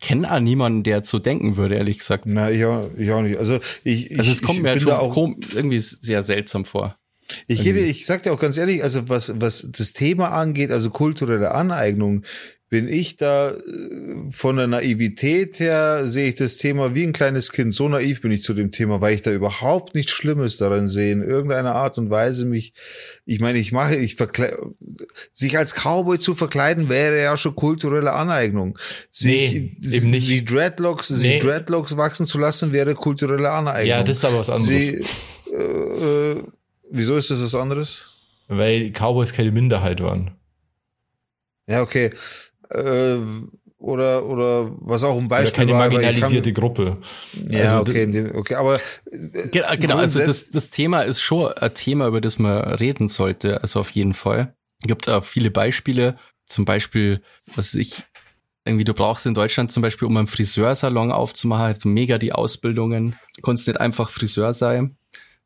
[0.00, 2.24] kenne auch niemanden, der so denken würde, ehrlich gesagt.
[2.26, 3.38] Na, ich auch, ich auch nicht.
[3.38, 5.16] Also ich, Also ich, es kommt ich mir halt schon auch,
[5.54, 6.98] irgendwie sehr seltsam vor.
[7.46, 10.90] ich, gebe, ich sag dir auch ganz ehrlich, also was, was das Thema angeht, also
[10.90, 12.24] kulturelle Aneignung,
[12.72, 13.54] bin ich da äh,
[14.30, 17.74] von der Naivität her, sehe ich das Thema wie ein kleines Kind.
[17.74, 21.12] So naiv bin ich zu dem Thema, weil ich da überhaupt nichts Schlimmes daran sehe,
[21.12, 22.72] in irgendeiner Art und Weise mich,
[23.26, 24.56] ich meine, ich mache, ich verkle
[25.34, 28.78] sich als Cowboy zu verkleiden, wäre ja schon kulturelle Aneignung.
[29.10, 30.30] Sich, Nee, eben nicht.
[30.30, 31.16] Die Dreadlocks, Nee.
[31.16, 33.86] sich Dreadlocks wachsen zu lassen, wäre kulturelle Aneignung.
[33.86, 34.66] ja, das ist aber was anderes.
[34.66, 35.04] Sie,
[35.52, 36.42] äh, äh,
[36.90, 38.06] wieso ist das was anderes?
[38.48, 40.30] weil Cowboys keine Minderheit waren.
[41.66, 42.10] Ja, okay.
[42.74, 43.18] Äh,
[43.78, 45.86] oder, oder was auch ein Oder Beispiel keine war.
[45.88, 46.98] ich marginalisierte Gruppe.
[47.34, 48.78] Kann, ja, Also, okay, okay, aber
[49.50, 53.60] Ge- Genau, also das, das Thema ist schon ein Thema, über das man reden sollte,
[53.60, 54.54] also auf jeden Fall.
[54.80, 56.16] Es gibt auch viele Beispiele,
[56.46, 57.22] zum Beispiel,
[57.56, 58.04] was ich,
[58.64, 63.16] irgendwie du brauchst in Deutschland zum Beispiel, um einen Friseursalon aufzumachen, also mega die Ausbildungen,
[63.36, 64.96] du konntest nicht einfach Friseur sein.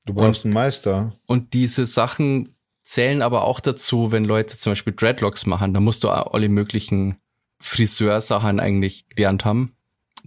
[0.05, 1.15] du brauchst einen Meister.
[1.27, 2.51] Und diese Sachen
[2.87, 7.17] zählen aber auch dazu, wenn Leute zum Beispiel Dreadlocks machen, da musst du alle möglichen
[7.59, 9.73] Friseursachen eigentlich gelernt haben,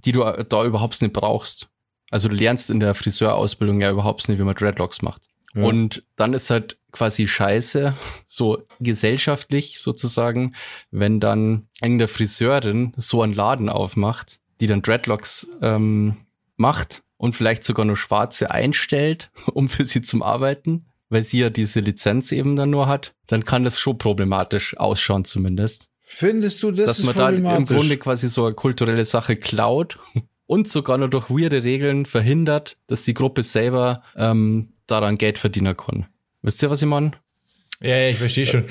[0.04, 1.70] die du da überhaupt nicht brauchst.
[2.12, 5.22] Also du lernst in der Friseurausbildung ja überhaupt nicht, wie man Dreadlocks macht.
[5.56, 5.64] Ja.
[5.64, 7.96] Und dann ist halt quasi scheiße,
[8.28, 10.54] so gesellschaftlich sozusagen,
[10.92, 16.18] wenn dann irgendeine Friseurin so einen Laden aufmacht, die dann Dreadlocks ähm,
[16.58, 21.50] macht und vielleicht sogar nur Schwarze einstellt, um für sie zum Arbeiten, weil sie ja
[21.50, 25.90] diese Lizenz eben dann nur hat, dann kann das schon problematisch ausschauen zumindest.
[26.02, 27.66] Findest du, das dass ist man da im?
[27.66, 29.98] Grunde quasi so eine kulturelle Sache klaut
[30.48, 35.78] und sogar nur durch weirde Regeln verhindert, dass die Gruppe selber ähm, daran Geld verdienen
[35.78, 36.08] kann.
[36.42, 37.12] Wisst ihr, was ich meine?
[37.82, 38.66] Ja, ja, ich verstehe schon.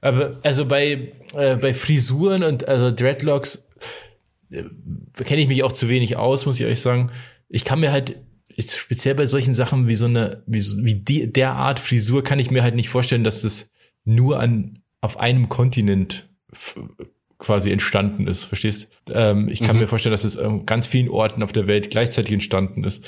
[0.00, 3.66] Aber also bei, äh, bei Frisuren und also Dreadlocks
[4.50, 4.62] äh,
[5.24, 7.10] kenne ich mich auch zu wenig aus, muss ich ehrlich sagen.
[7.48, 8.16] Ich kann mir halt,
[8.56, 12.38] ich, speziell bei solchen Sachen wie so eine, wie, wie die, der Art Frisur, kann
[12.38, 13.70] ich mir halt nicht vorstellen, dass das
[14.04, 16.28] nur an, auf einem Kontinent
[17.38, 18.88] quasi entstanden ist, verstehst?
[19.12, 19.82] Ähm, ich kann Mhm.
[19.82, 23.04] mir vorstellen, dass es an ganz vielen Orten auf der Welt gleichzeitig entstanden ist.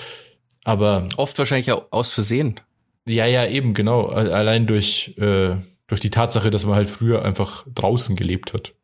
[0.64, 2.60] Aber Oft wahrscheinlich auch aus Versehen.
[3.08, 4.06] ja, ja, eben, genau.
[4.06, 8.74] Allein durch, äh, durch die Tatsache, dass man halt früher einfach draußen gelebt hat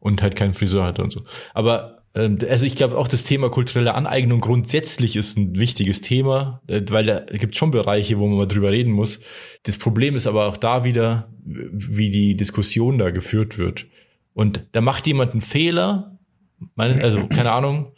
[0.00, 1.22] und halt keinen Friseur hatte und so.
[1.54, 6.82] Aber also ich glaube auch das Thema kulturelle Aneignung grundsätzlich ist ein wichtiges Thema, äh,
[6.90, 9.20] weil da gibt schon Bereiche, wo man mal drüber reden muss.
[9.64, 13.86] Das Problem ist aber auch da wieder, wie die Diskussion da geführt wird.
[14.32, 16.18] Und da macht jemand einen Fehler,
[16.76, 17.92] also keine Ahnung,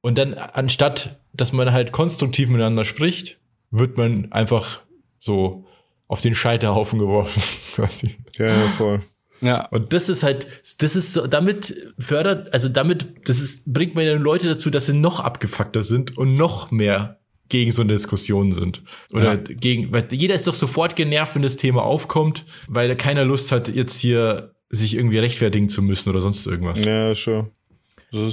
[0.00, 3.40] und dann anstatt, dass man halt konstruktiv miteinander spricht,
[3.72, 4.82] wird man einfach
[5.18, 5.66] so
[6.06, 7.42] auf den Scheiterhaufen geworfen,
[7.74, 8.16] quasi.
[8.38, 9.02] Ja, ja, voll.
[9.40, 9.66] Ja.
[9.68, 10.46] Und das ist halt,
[10.78, 14.86] das ist so, damit fördert, also damit, das ist, bringt man ja Leute dazu, dass
[14.86, 17.18] sie noch abgefuckter sind und noch mehr
[17.48, 18.82] gegen so eine Diskussion sind.
[19.12, 19.36] Oder Ja.
[19.36, 23.68] gegen, weil jeder ist doch sofort genervt, wenn das Thema aufkommt, weil keiner Lust hat,
[23.68, 26.84] jetzt hier sich irgendwie rechtfertigen zu müssen oder sonst irgendwas.
[26.84, 27.28] Ja, ist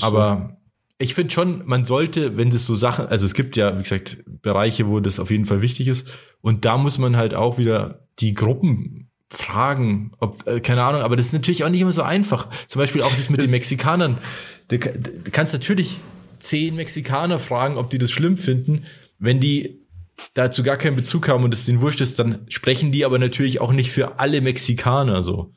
[0.03, 0.57] Aber
[0.97, 4.23] ich finde schon, man sollte, wenn das so Sachen, also es gibt ja, wie gesagt,
[4.41, 6.07] Bereiche, wo das auf jeden Fall wichtig ist.
[6.41, 11.15] Und da muss man halt auch wieder die Gruppen fragen, ob, äh, keine Ahnung, aber
[11.15, 12.47] das ist natürlich auch nicht immer so einfach.
[12.67, 14.17] Zum Beispiel auch das mit den Mexikanern.
[14.67, 15.99] Du, du kannst natürlich
[16.39, 18.83] zehn Mexikaner fragen, ob die das schlimm finden.
[19.17, 19.81] Wenn die
[20.33, 23.59] dazu gar keinen Bezug haben und es denen wurscht ist, dann sprechen die aber natürlich
[23.59, 25.53] auch nicht für alle Mexikaner so.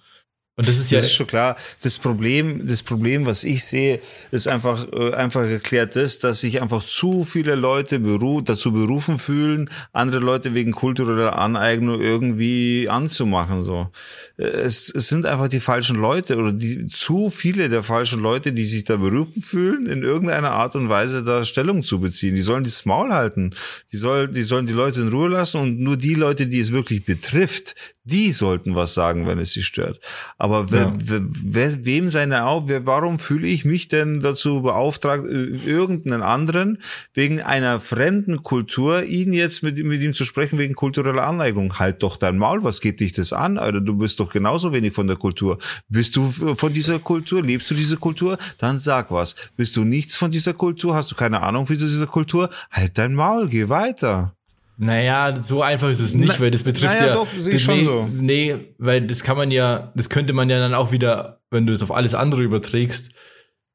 [0.58, 1.54] Und das ist ja, Das ist schon klar.
[1.82, 4.00] Das Problem, das Problem, was ich sehe,
[4.30, 9.18] ist einfach, äh, einfach erklärt das, dass sich einfach zu viele Leute beru dazu berufen
[9.18, 13.90] fühlen, andere Leute wegen kultureller Aneignung irgendwie anzumachen, so.
[14.38, 18.54] Äh, Es, es sind einfach die falschen Leute oder die, zu viele der falschen Leute,
[18.54, 22.34] die sich da berufen fühlen, in irgendeiner Art und Weise da Stellung zu beziehen.
[22.34, 23.54] Die sollen das Maul halten.
[23.92, 26.72] Die sollen, die sollen die Leute in Ruhe lassen und nur die Leute, die es
[26.72, 27.74] wirklich betrifft,
[28.08, 29.98] Die sollten was sagen, wenn es sie stört.
[30.38, 30.94] Aber wer, Ja.
[30.96, 36.22] wer, wer, wem seine Au, wer, warum fühle ich mich denn dazu beauftragt, äh, irgendeinen
[36.22, 36.80] anderen
[37.14, 41.80] wegen einer fremden Kultur, ihn jetzt mit, mit ihm zu sprechen wegen kultureller Aneignung?
[41.80, 43.58] Halt doch dein Maul, was geht dich das an?
[43.58, 45.58] Alter, du bist doch genauso wenig von der Kultur.
[45.88, 47.42] Bist du von dieser Kultur?
[47.42, 48.38] Lebst du diese Kultur?
[48.58, 49.34] Dann sag was.
[49.56, 50.94] Bist du nichts von dieser Kultur?
[50.94, 52.50] Hast du keine Ahnung von dieser Kultur?
[52.70, 54.36] Halt dein Maul, geh weiter.
[54.78, 57.14] Naja, so einfach ist es nicht, Na- weil das betrifft naja, ja.
[57.14, 58.08] doch, sehe ich schon nee, so.
[58.12, 61.72] Nee, weil das kann man ja, das könnte man ja dann auch wieder, wenn du
[61.72, 63.10] es auf alles andere überträgst,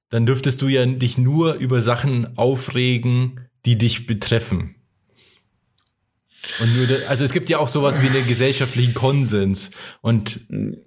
[0.10, 4.76] dann dürftest du ja dich nur über Sachen aufregen, die dich betreffen.
[6.60, 9.70] Und nur, da- also es gibt ja auch sowas wie einen gesellschaftlichen Konsens.
[10.02, 10.40] Und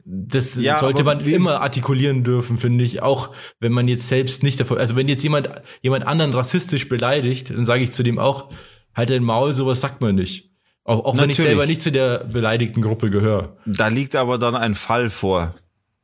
[0.05, 3.03] das Ja, sollte man immer artikulieren dürfen, finde ich.
[3.03, 5.49] Auch wenn man jetzt selbst nicht davon, also wenn jetzt jemand,
[5.81, 8.51] jemand anderen rassistisch beleidigt, dann sage ich zu dem auch,
[8.95, 10.51] halt dein Maul, sowas sagt man nicht.
[10.84, 13.57] Auch, auch wenn ich selber nicht zu der beleidigten Gruppe gehöre.
[13.64, 15.55] Da liegt aber dann ein Fall vor.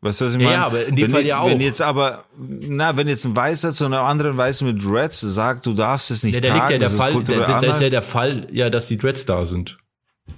[0.03, 0.53] Weißt du, was ich meine?
[0.53, 1.61] ja, aber in dem wenn, Fall ja Wenn auch.
[1.61, 5.75] jetzt aber, na, wenn jetzt ein Weißer zu einem anderen Weißen mit Dreads sagt, du
[5.75, 7.91] darfst es nicht Ja, da tragen, liegt ja der Fall, da, kulturell da ist ja
[7.91, 9.77] der Fall, ja, dass die Dreads da sind.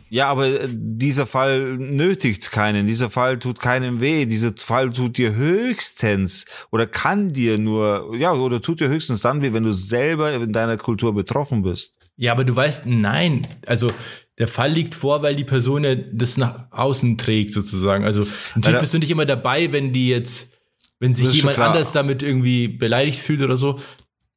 [0.09, 2.87] Ja, aber äh, dieser Fall nötigt keinen.
[2.89, 4.27] Dieser Fall tut keinem weh.
[4.27, 9.43] Dieser Fall tut dir höchstens oder kann dir nur, ja, oder tut dir höchstens dann
[9.43, 11.97] weh, wenn du selber in deiner Kultur betroffen bist.
[12.17, 13.91] Ja, aber du weißt, nein, also
[14.39, 18.05] der Fall liegt vor, weil die Person ja das nach außen trägt sozusagen.
[18.05, 20.53] Also natürlich bist du nicht immer dabei, wenn die jetzt,
[21.01, 23.79] wenn sich jemand anders damit irgendwie beleidigt fühlt oder so.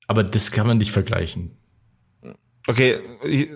[0.07, 1.57] Aber das kann man nicht vergleichen.
[2.67, 2.97] Okay,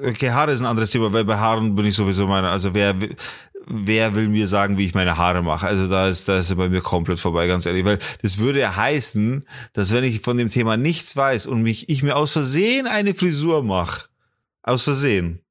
[0.06, 3.00] okay, Haare ist ein anderes Thema, weil bei Haaren bin ich sowieso meiner, also wer,
[3.02, 3.16] will-
[3.66, 5.66] wer will mir sagen, wie ich meine Haare mache?
[5.66, 8.76] Also da ist, da ist bei mir komplett vorbei, ganz ehrlich, weil das würde ja
[8.76, 9.44] heißen,
[9.74, 13.16] dass wenn ich von dem Thema nichts weiß und mich, ich mir aus Versehen eine
[13.16, 14.09] Frisur mache,
[14.64, 15.42] aus Versehen,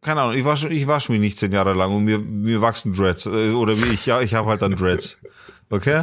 [0.00, 2.92] keine Ahnung, ich wasche ich wasch mich nicht zehn Jahre lang und mir, mir wachsen
[2.94, 5.20] Dreads, äh, oder wie ich, ja, ich habe halt dann Dreads,
[5.70, 6.02] okay?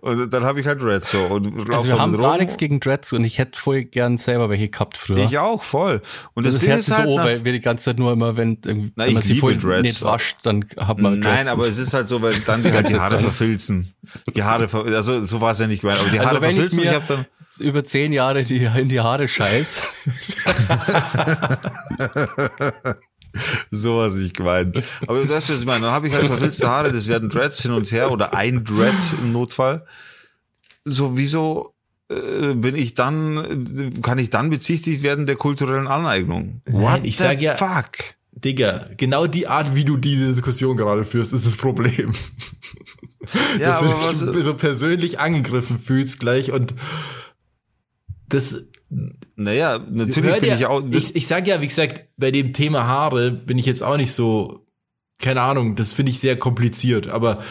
[0.00, 2.38] Und dann habe ich halt Dreads so und Also wir haben damit gar rum.
[2.40, 5.18] nichts gegen Dreads und ich hätte voll gern selber welche gehabt früher.
[5.18, 6.02] Ich auch, voll.
[6.34, 8.12] Und das das, ist Ding ist so, halt, nach- weil wir die ganze Zeit nur
[8.12, 9.82] immer, wenn, irgendwie- Na, wenn man ich sie voll Dreads.
[9.82, 11.50] nicht wascht, dann hat man Nein, Dreads.
[11.50, 13.22] aber es ist halt so, weil dann Die die, halt Haare Zeit.
[13.22, 13.92] verfilzen.
[14.36, 16.50] Die Haare, ver also so war es ja nicht gemeint, aber die Also Haare wenn
[16.50, 16.78] ich verfilzen.
[16.78, 17.26] und mir- Ich, hab dann,
[17.60, 19.82] über zehn Jahre die, in die Haare scheiß.
[23.70, 24.82] so was ich gemeint.
[25.06, 25.86] Aber du weißt, was ich meine.
[25.86, 28.94] Dann habe ich halt verfilzte Haare, das werden Dreads hin und her oder ein Dread
[29.22, 29.86] im Notfall.
[30.84, 31.74] So, wieso
[32.08, 36.62] äh, bin ich dann, kann ich dann bezichtigt werden der kulturellen Aneignung?
[36.66, 38.16] Nein, ich the sag ja- fuck?
[38.32, 42.12] Digga, genau die Art, wie du diese Diskussion gerade führst, ist das Problem.
[43.58, 46.74] Ja, dass du aber dich was, so persönlich angegriffen fühlst gleich und
[48.28, 48.64] das
[49.36, 52.86] naja, natürlich bin dir- ich auch, Ich, ich sag ja, wie gesagt, bei dem Thema
[52.86, 54.66] Haare bin ich jetzt auch nicht so,
[55.18, 57.06] keine Ahnung, das finde ich sehr kompliziert.
[57.08, 57.42] Aber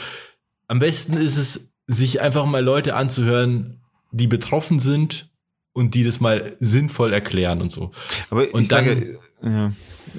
[0.67, 3.79] am besten ist es, sich einfach mal Leute anzuhören,
[4.11, 5.29] die betroffen sind
[5.73, 7.91] und die das mal sinnvoll erklären und so.
[8.29, 9.71] Aber Und ich dann- sage, ja.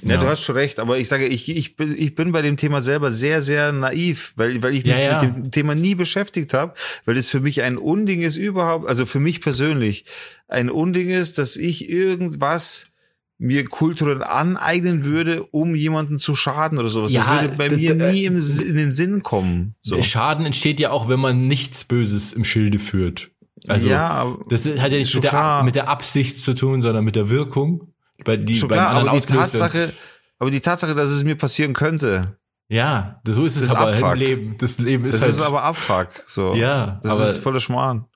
[0.03, 0.21] Ja, Ja.
[0.21, 2.83] du hast schon recht, aber ich sage, ich, ich, bin, ich bin bei dem Thema
[2.83, 5.23] selber sehr, sehr naiv, weil, weil ich mich Ja, ja.
[5.23, 6.75] mit dem Thema nie beschäftigt habe,
[7.05, 10.05] weil es für mich ein Unding ist überhaupt, also für mich persönlich,
[10.49, 12.93] ein Unding ist, dass ich irgendwas
[13.41, 17.13] mir kulturell aneignen würde, um jemanden zu schaden oder sowas.
[17.13, 19.77] Ja, das würde bei mir nie im, in den Sinn kommen.
[19.81, 19.95] So.
[19.95, 23.31] Der Schaden entsteht ja auch, wenn man nichts Böses im Schilde führt.
[23.69, 27.15] Also ja, das hat ja nicht mit der, mit der Absicht zu tun, sondern mit
[27.17, 27.93] der Wirkung.
[28.25, 29.21] Bei, die schon klar, aber die.
[29.27, 29.93] Tatsache,
[30.39, 32.39] aber die Tatsache, dass es mir passieren könnte,
[32.69, 34.13] Ja, so ist es Das ist aber Abfuck.
[34.15, 34.59] im Leben.
[34.59, 35.31] Das Leben ist das halt.
[35.33, 36.09] ist aber Abfuck.
[36.27, 36.55] So.
[36.55, 38.07] Ja, das aber- ist voller Schmarrn.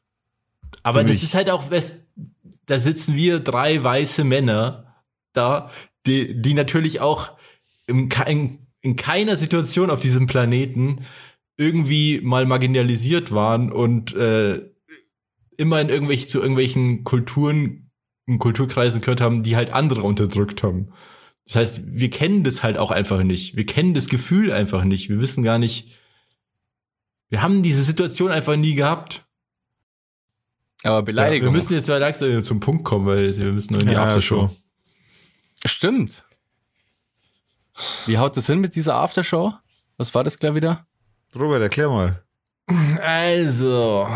[0.82, 1.64] Aber das ist halt auch,
[2.66, 4.94] da sitzen wir drei weiße Männer
[5.32, 5.70] da,
[6.07, 7.32] die, die natürlich auch
[7.87, 11.04] im, in, in keiner Situation auf diesem Planeten
[11.57, 14.62] irgendwie mal marginalisiert waren und äh,
[15.57, 17.82] immer in irgendwelche, zu irgendwelchen Kulturen,
[18.33, 20.92] in Kulturkreisen gehört haben, die halt andere unterdrückt haben.
[21.45, 23.57] Das heißt, wir kennen das halt auch einfach nicht.
[23.57, 25.09] Wir kennen das Gefühl einfach nicht.
[25.09, 25.88] Wir wissen gar nicht,
[27.30, 29.25] wir haben diese Situation einfach nie gehabt.
[30.84, 31.46] Aber Ja, Beleidigung.
[31.49, 34.04] wir müssen jetzt mal langsam zum Punkt kommen, weil wir müssen noch in die Ja,
[34.04, 34.50] Aftershow.
[35.64, 36.25] Stimmt.
[38.07, 39.54] Wie haut das hin mit dieser Aftershow?
[39.96, 40.87] Was war das gleich wieder?
[41.34, 42.22] Robert, erklär mal.
[43.00, 44.07] Also,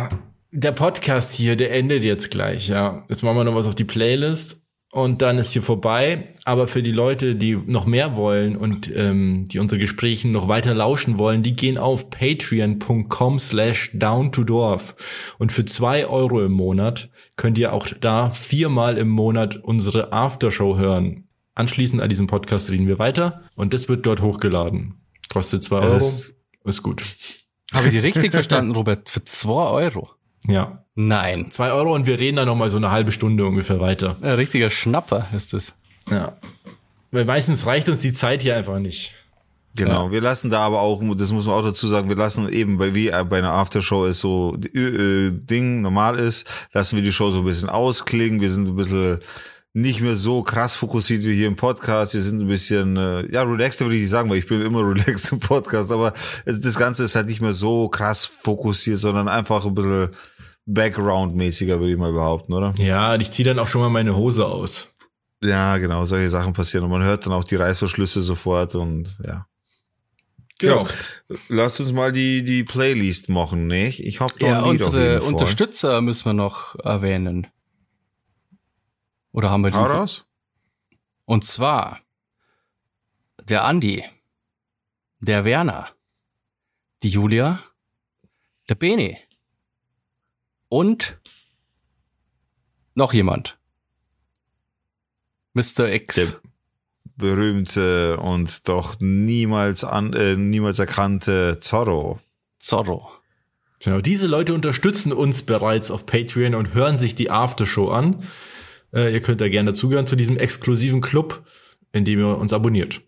[0.57, 3.05] der Podcast hier, der endet jetzt gleich, ja.
[3.09, 4.63] Jetzt machen wir noch was auf die Playlist
[4.93, 6.29] und dann ist hier vorbei.
[6.45, 10.75] Aber für die Leute, die noch mehr wollen und ähm, die unsere Gespräche noch weiter
[10.75, 14.95] lauschen wollen, die gehen auf patreon.com slash down to dorf.
[15.39, 20.79] Und für zwei Euro im Monat könnt ihr auch da viermal im Monat unsere Aftershow
[20.79, 21.29] hören.
[21.55, 24.95] Anschließend an diesem Podcast reden wir weiter und das wird dort hochgeladen.
[25.29, 25.97] Kostet 2 Es Euro.
[25.97, 27.03] ist- Ist gut.
[27.75, 29.09] Habe ich die richtig verstanden, Robert?
[29.09, 30.11] Für 2 Euro?
[30.49, 30.83] Ja.
[30.95, 31.51] Nein.
[31.51, 34.17] 2 Euro und wir reden dann noch mal so eine halbe Stunde ungefähr weiter.
[34.23, 35.75] Ein richtiger Schnapper ist es.
[36.11, 36.37] Ja.
[37.11, 39.13] Weil meistens reicht uns die Zeit hier einfach nicht.
[39.77, 42.79] Genau, wir lassen da aber auch, das muss man auch dazu sagen, wir lassen eben,
[42.79, 47.31] bei wie bei einer Aftershow ist so äh, Ding normal ist, lassen wir die Show
[47.31, 48.41] so ein bisschen ausklingen.
[48.41, 49.21] Wir sind ein bisschen
[49.75, 52.15] nicht mehr so krass fokussiert wie hier im Podcast.
[52.15, 54.81] Wir sind ein bisschen, äh, ja, relaxter würde ich nicht sagen, weil ich bin immer
[54.89, 56.15] relaxed im Podcast, aber
[56.47, 60.09] es, das Ganze ist halt nicht mehr so krass fokussiert, sondern einfach ein bisschen
[60.67, 62.75] Background-mäßiger, würde ich mal behaupten, oder?
[62.79, 64.89] Ja, und ich ziehe dann auch schon mal meine Hose aus.
[65.43, 69.47] Ja, genau, solche Sachen passieren und man hört dann auch die Reißverschlüsse sofort und ja.
[70.59, 70.87] Genau.
[71.29, 74.01] Ja, lasst uns mal die, die Playlist machen, nicht?
[74.01, 75.33] Ich hab da Ja, ein Lied auf unsere jeden Fall.
[75.33, 77.47] Unterstützer müssen wir noch erwähnen.
[79.33, 79.77] Oder haben wir die?
[79.77, 80.25] Raus.
[81.27, 82.01] Und zwar
[83.45, 84.03] der Andi,
[85.21, 85.91] der Werner,
[87.03, 87.61] die Julia,
[88.71, 89.19] der Bene
[90.69, 91.19] und
[92.95, 93.59] noch jemand.
[95.55, 95.91] Mr.
[95.93, 96.15] X.
[96.15, 96.27] Der
[97.17, 102.21] berühmte und doch niemals an, äh, niemals erkannte Zorro.
[102.59, 103.11] Zorro.
[103.83, 108.25] Genau, diese Leute unterstützen uns bereits auf Patreon und hören sich die Aftershow an.
[108.93, 111.47] Äh, ihr könnt da gerne dazugehören zu diesem exklusiven Club,
[111.93, 113.03] in dem ihr uns abonniert.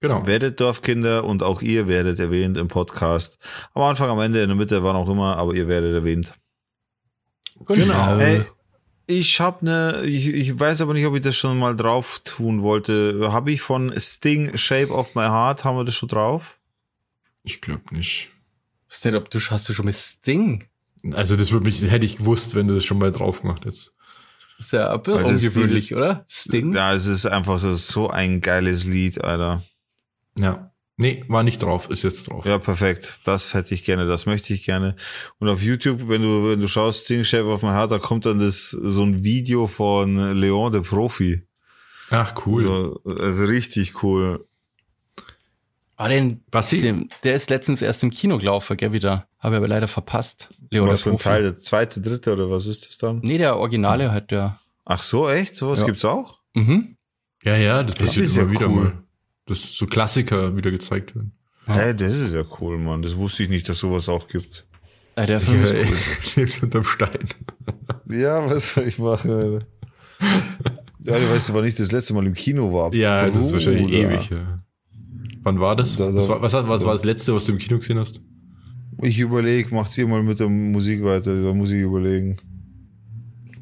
[0.00, 0.26] Genau.
[0.26, 3.38] Werdet Dorfkinder und auch ihr werdet erwähnt im Podcast.
[3.74, 6.32] Am Anfang, am Ende, in der Mitte, wann auch immer, aber ihr werdet erwähnt.
[7.66, 8.18] Genau.
[8.18, 8.44] Ey,
[9.06, 12.62] ich hab ne, ich, ich weiß aber nicht, ob ich das schon mal drauf tun
[12.62, 13.30] wollte.
[13.32, 16.58] Habe ich von Sting Shape of My Heart, haben wir das schon drauf?
[17.42, 18.30] Ich glaube nicht.
[18.88, 20.64] Was denn, ob du hast du schon mit Sting?
[21.12, 23.94] Also das würde mich, hätte ich gewusst, wenn du das schon mal drauf gemacht hättest.
[24.58, 26.24] Ist ja ungewöhnlich, oder?
[26.28, 26.74] Sting?
[26.74, 29.62] Ja, es ist einfach so, so ein geiles Lied, Alter.
[30.38, 30.69] Ja.
[31.00, 32.44] Nee, war nicht drauf, ist jetzt drauf.
[32.44, 33.20] Ja, perfekt.
[33.24, 34.96] Das hätte ich gerne, das möchte ich gerne.
[35.38, 38.26] Und auf YouTube, wenn du, wenn du schaust, Sting Shape of My Heart, da kommt
[38.26, 41.42] dann das, so ein Video von Leon, der Profi.
[42.10, 42.62] Ach, cool.
[42.62, 44.46] So, also richtig cool.
[45.96, 46.80] Ah, den, Basti?
[46.80, 49.26] den, der ist letztens erst im Kino gelaufen, gell, wieder.
[49.38, 50.50] Habe aber leider verpasst.
[50.70, 51.24] Leo, was der für ein Profi.
[51.24, 51.42] Teil?
[51.44, 53.20] Der zweite, dritte oder was ist das dann?
[53.22, 54.58] Nee, der Originale hat der.
[54.84, 55.56] Ach so, echt?
[55.56, 55.86] Sowas Ja.
[55.86, 56.40] gibt's auch?
[56.54, 56.96] Mhm.
[57.42, 58.84] Ja, ja, das, Das passiert ist immer ja wieder cool.
[58.84, 59.02] mal.
[59.50, 61.32] Dass so Klassiker wieder gezeigt werden.
[61.66, 61.74] Ja.
[61.74, 63.02] Hä, das ist ja cool, Mann.
[63.02, 64.66] Das wusste ich nicht, dass sowas auch gibt.
[65.16, 65.96] Äh, der Film ist Ja, cool.
[66.36, 67.18] Lebt unterm Stein.
[68.08, 69.66] Ja, was soll ich machen, Alter?
[71.02, 72.94] Ja, du weißt, wann ich das letzte Mal im Kino war.
[72.94, 73.96] Ja, das ist wahrscheinlich Bruder.
[74.14, 74.30] ewig.
[74.30, 74.62] Ja.
[75.42, 75.96] Wann war das?
[75.96, 78.22] Da- da- was, war, was, was war das letzte, was du im Kino gesehen hast?
[79.02, 82.36] Ich überlege, macht's ihr mal mit der Musik weiter, da muss ich überlegen.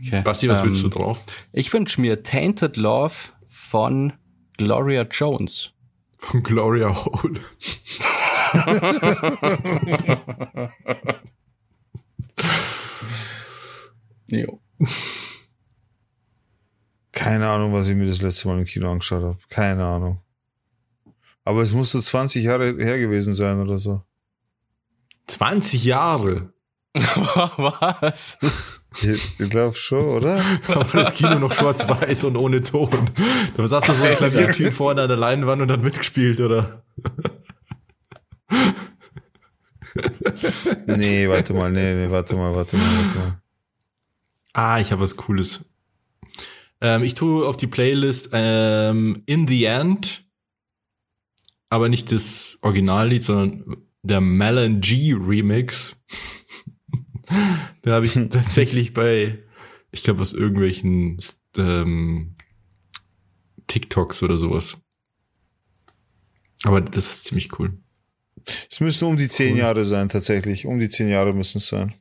[0.05, 0.23] Okay.
[0.25, 1.23] Basti, was Ähm, willst du drauf?
[1.53, 3.15] Ich wünsche mir Tainted Love
[3.47, 4.13] von
[4.57, 5.71] Gloria Jones.
[6.19, 7.41] Von Gloria Hole.
[14.27, 14.61] Jo.
[17.13, 19.39] Keine Ahnung, was ich mir das letzte Mal im Kino angeschaut habe.
[19.49, 20.21] Keine Ahnung.
[21.45, 24.03] Aber es musste 20 Jahre her gewesen sein oder so.
[25.29, 26.53] 20 Jahre.
[26.95, 28.39] Was?
[29.03, 30.43] Ich, glaube schon, oder?
[30.69, 33.11] Aber das Kino noch schwarz-weiß und ohne Ton.
[33.57, 36.83] Da saß da so ein Klaviertyp vorne an der Leinwand und hat mitgespielt, oder?
[40.87, 43.43] Nee, warte mal, nee, nee, warte mal, warte mal, warte mal.
[44.53, 45.65] Ah, ich habe was Cooles.
[46.81, 50.25] Ähm, ich tue auf die Playlist ähm, In the End,
[51.69, 55.97] aber nicht das Originallied, sondern der Melon G Remix.
[57.85, 59.39] Den habe ich tatsächlich bei,
[59.91, 61.19] ich glaube, aus irgendwelchen
[61.57, 62.35] ähm,
[63.67, 64.79] TikToks oder sowas.
[66.65, 67.79] Aber das ist ziemlich cool.
[68.71, 70.67] Es müssen um die 10 Jahre sein, tatsächlich.
[70.67, 71.95] Um die 10 Jahre müssen es sein.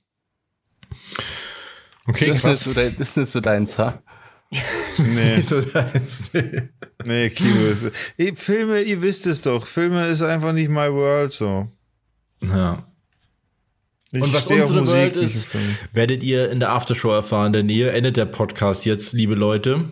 [2.08, 4.02] Okay, das, ist nicht so dein, das ist nicht so deins, ha?
[4.98, 5.36] Nee.
[5.36, 6.32] Nicht so das.
[7.04, 7.92] Nee, Kino ist.
[8.36, 9.68] Filme, ihr wisst es doch.
[9.68, 11.70] Filme ist einfach nicht my world so.
[12.42, 12.88] ja.
[14.18, 15.50] Ich Und was unsere Musik, Welt ist,
[15.94, 17.48] werdet ihr in der Aftershow erfahren.
[17.48, 19.86] In der Nähe endet der Podcast jetzt, liebe Leute.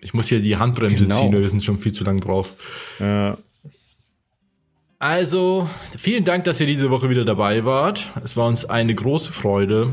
[0.00, 1.18] Ich muss hier die Handbremse Genau.
[1.18, 2.54] ziehen, wir sind schon viel zu lang drauf.
[3.00, 3.38] Ja.
[4.98, 5.68] Also,
[5.98, 8.10] vielen Dank, dass ihr diese Woche wieder dabei wart.
[8.22, 9.92] Es war uns eine große Freude.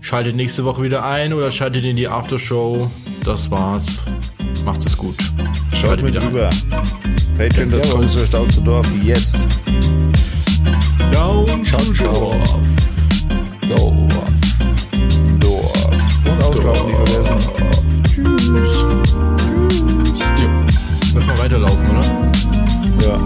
[0.00, 2.90] Schaltet nächste Woche wieder ein oder schaltet in die Aftershow.
[3.24, 3.86] Das war's.
[4.64, 5.16] Macht's es gut.
[5.72, 6.50] Schaut Schaltet mit rüber.
[7.38, 9.36] Patreon.com slash Dautzdorf jetzt.
[11.12, 12.40] Down Ciao, ciao.
[13.68, 13.94] Dorf.
[15.40, 15.88] Dorf.
[16.24, 17.38] Und ausschlafen nicht vergessen.
[18.04, 18.36] Tschüss.
[18.46, 20.20] Tschüss.
[20.20, 20.66] Ja.
[21.14, 22.02] Lass mal weiterlaufen, oder?
[23.04, 23.20] Ja.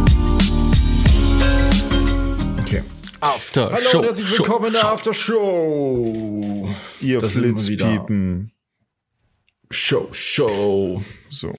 [3.23, 3.99] After Hallo Show.
[3.99, 4.85] und herzlich willkommen in der.
[4.85, 6.69] After Show.
[7.01, 7.87] Ihr Da sind wir wieder.
[7.87, 8.53] Flitzpiepen.
[9.71, 11.03] Show, Show.
[11.29, 11.49] So.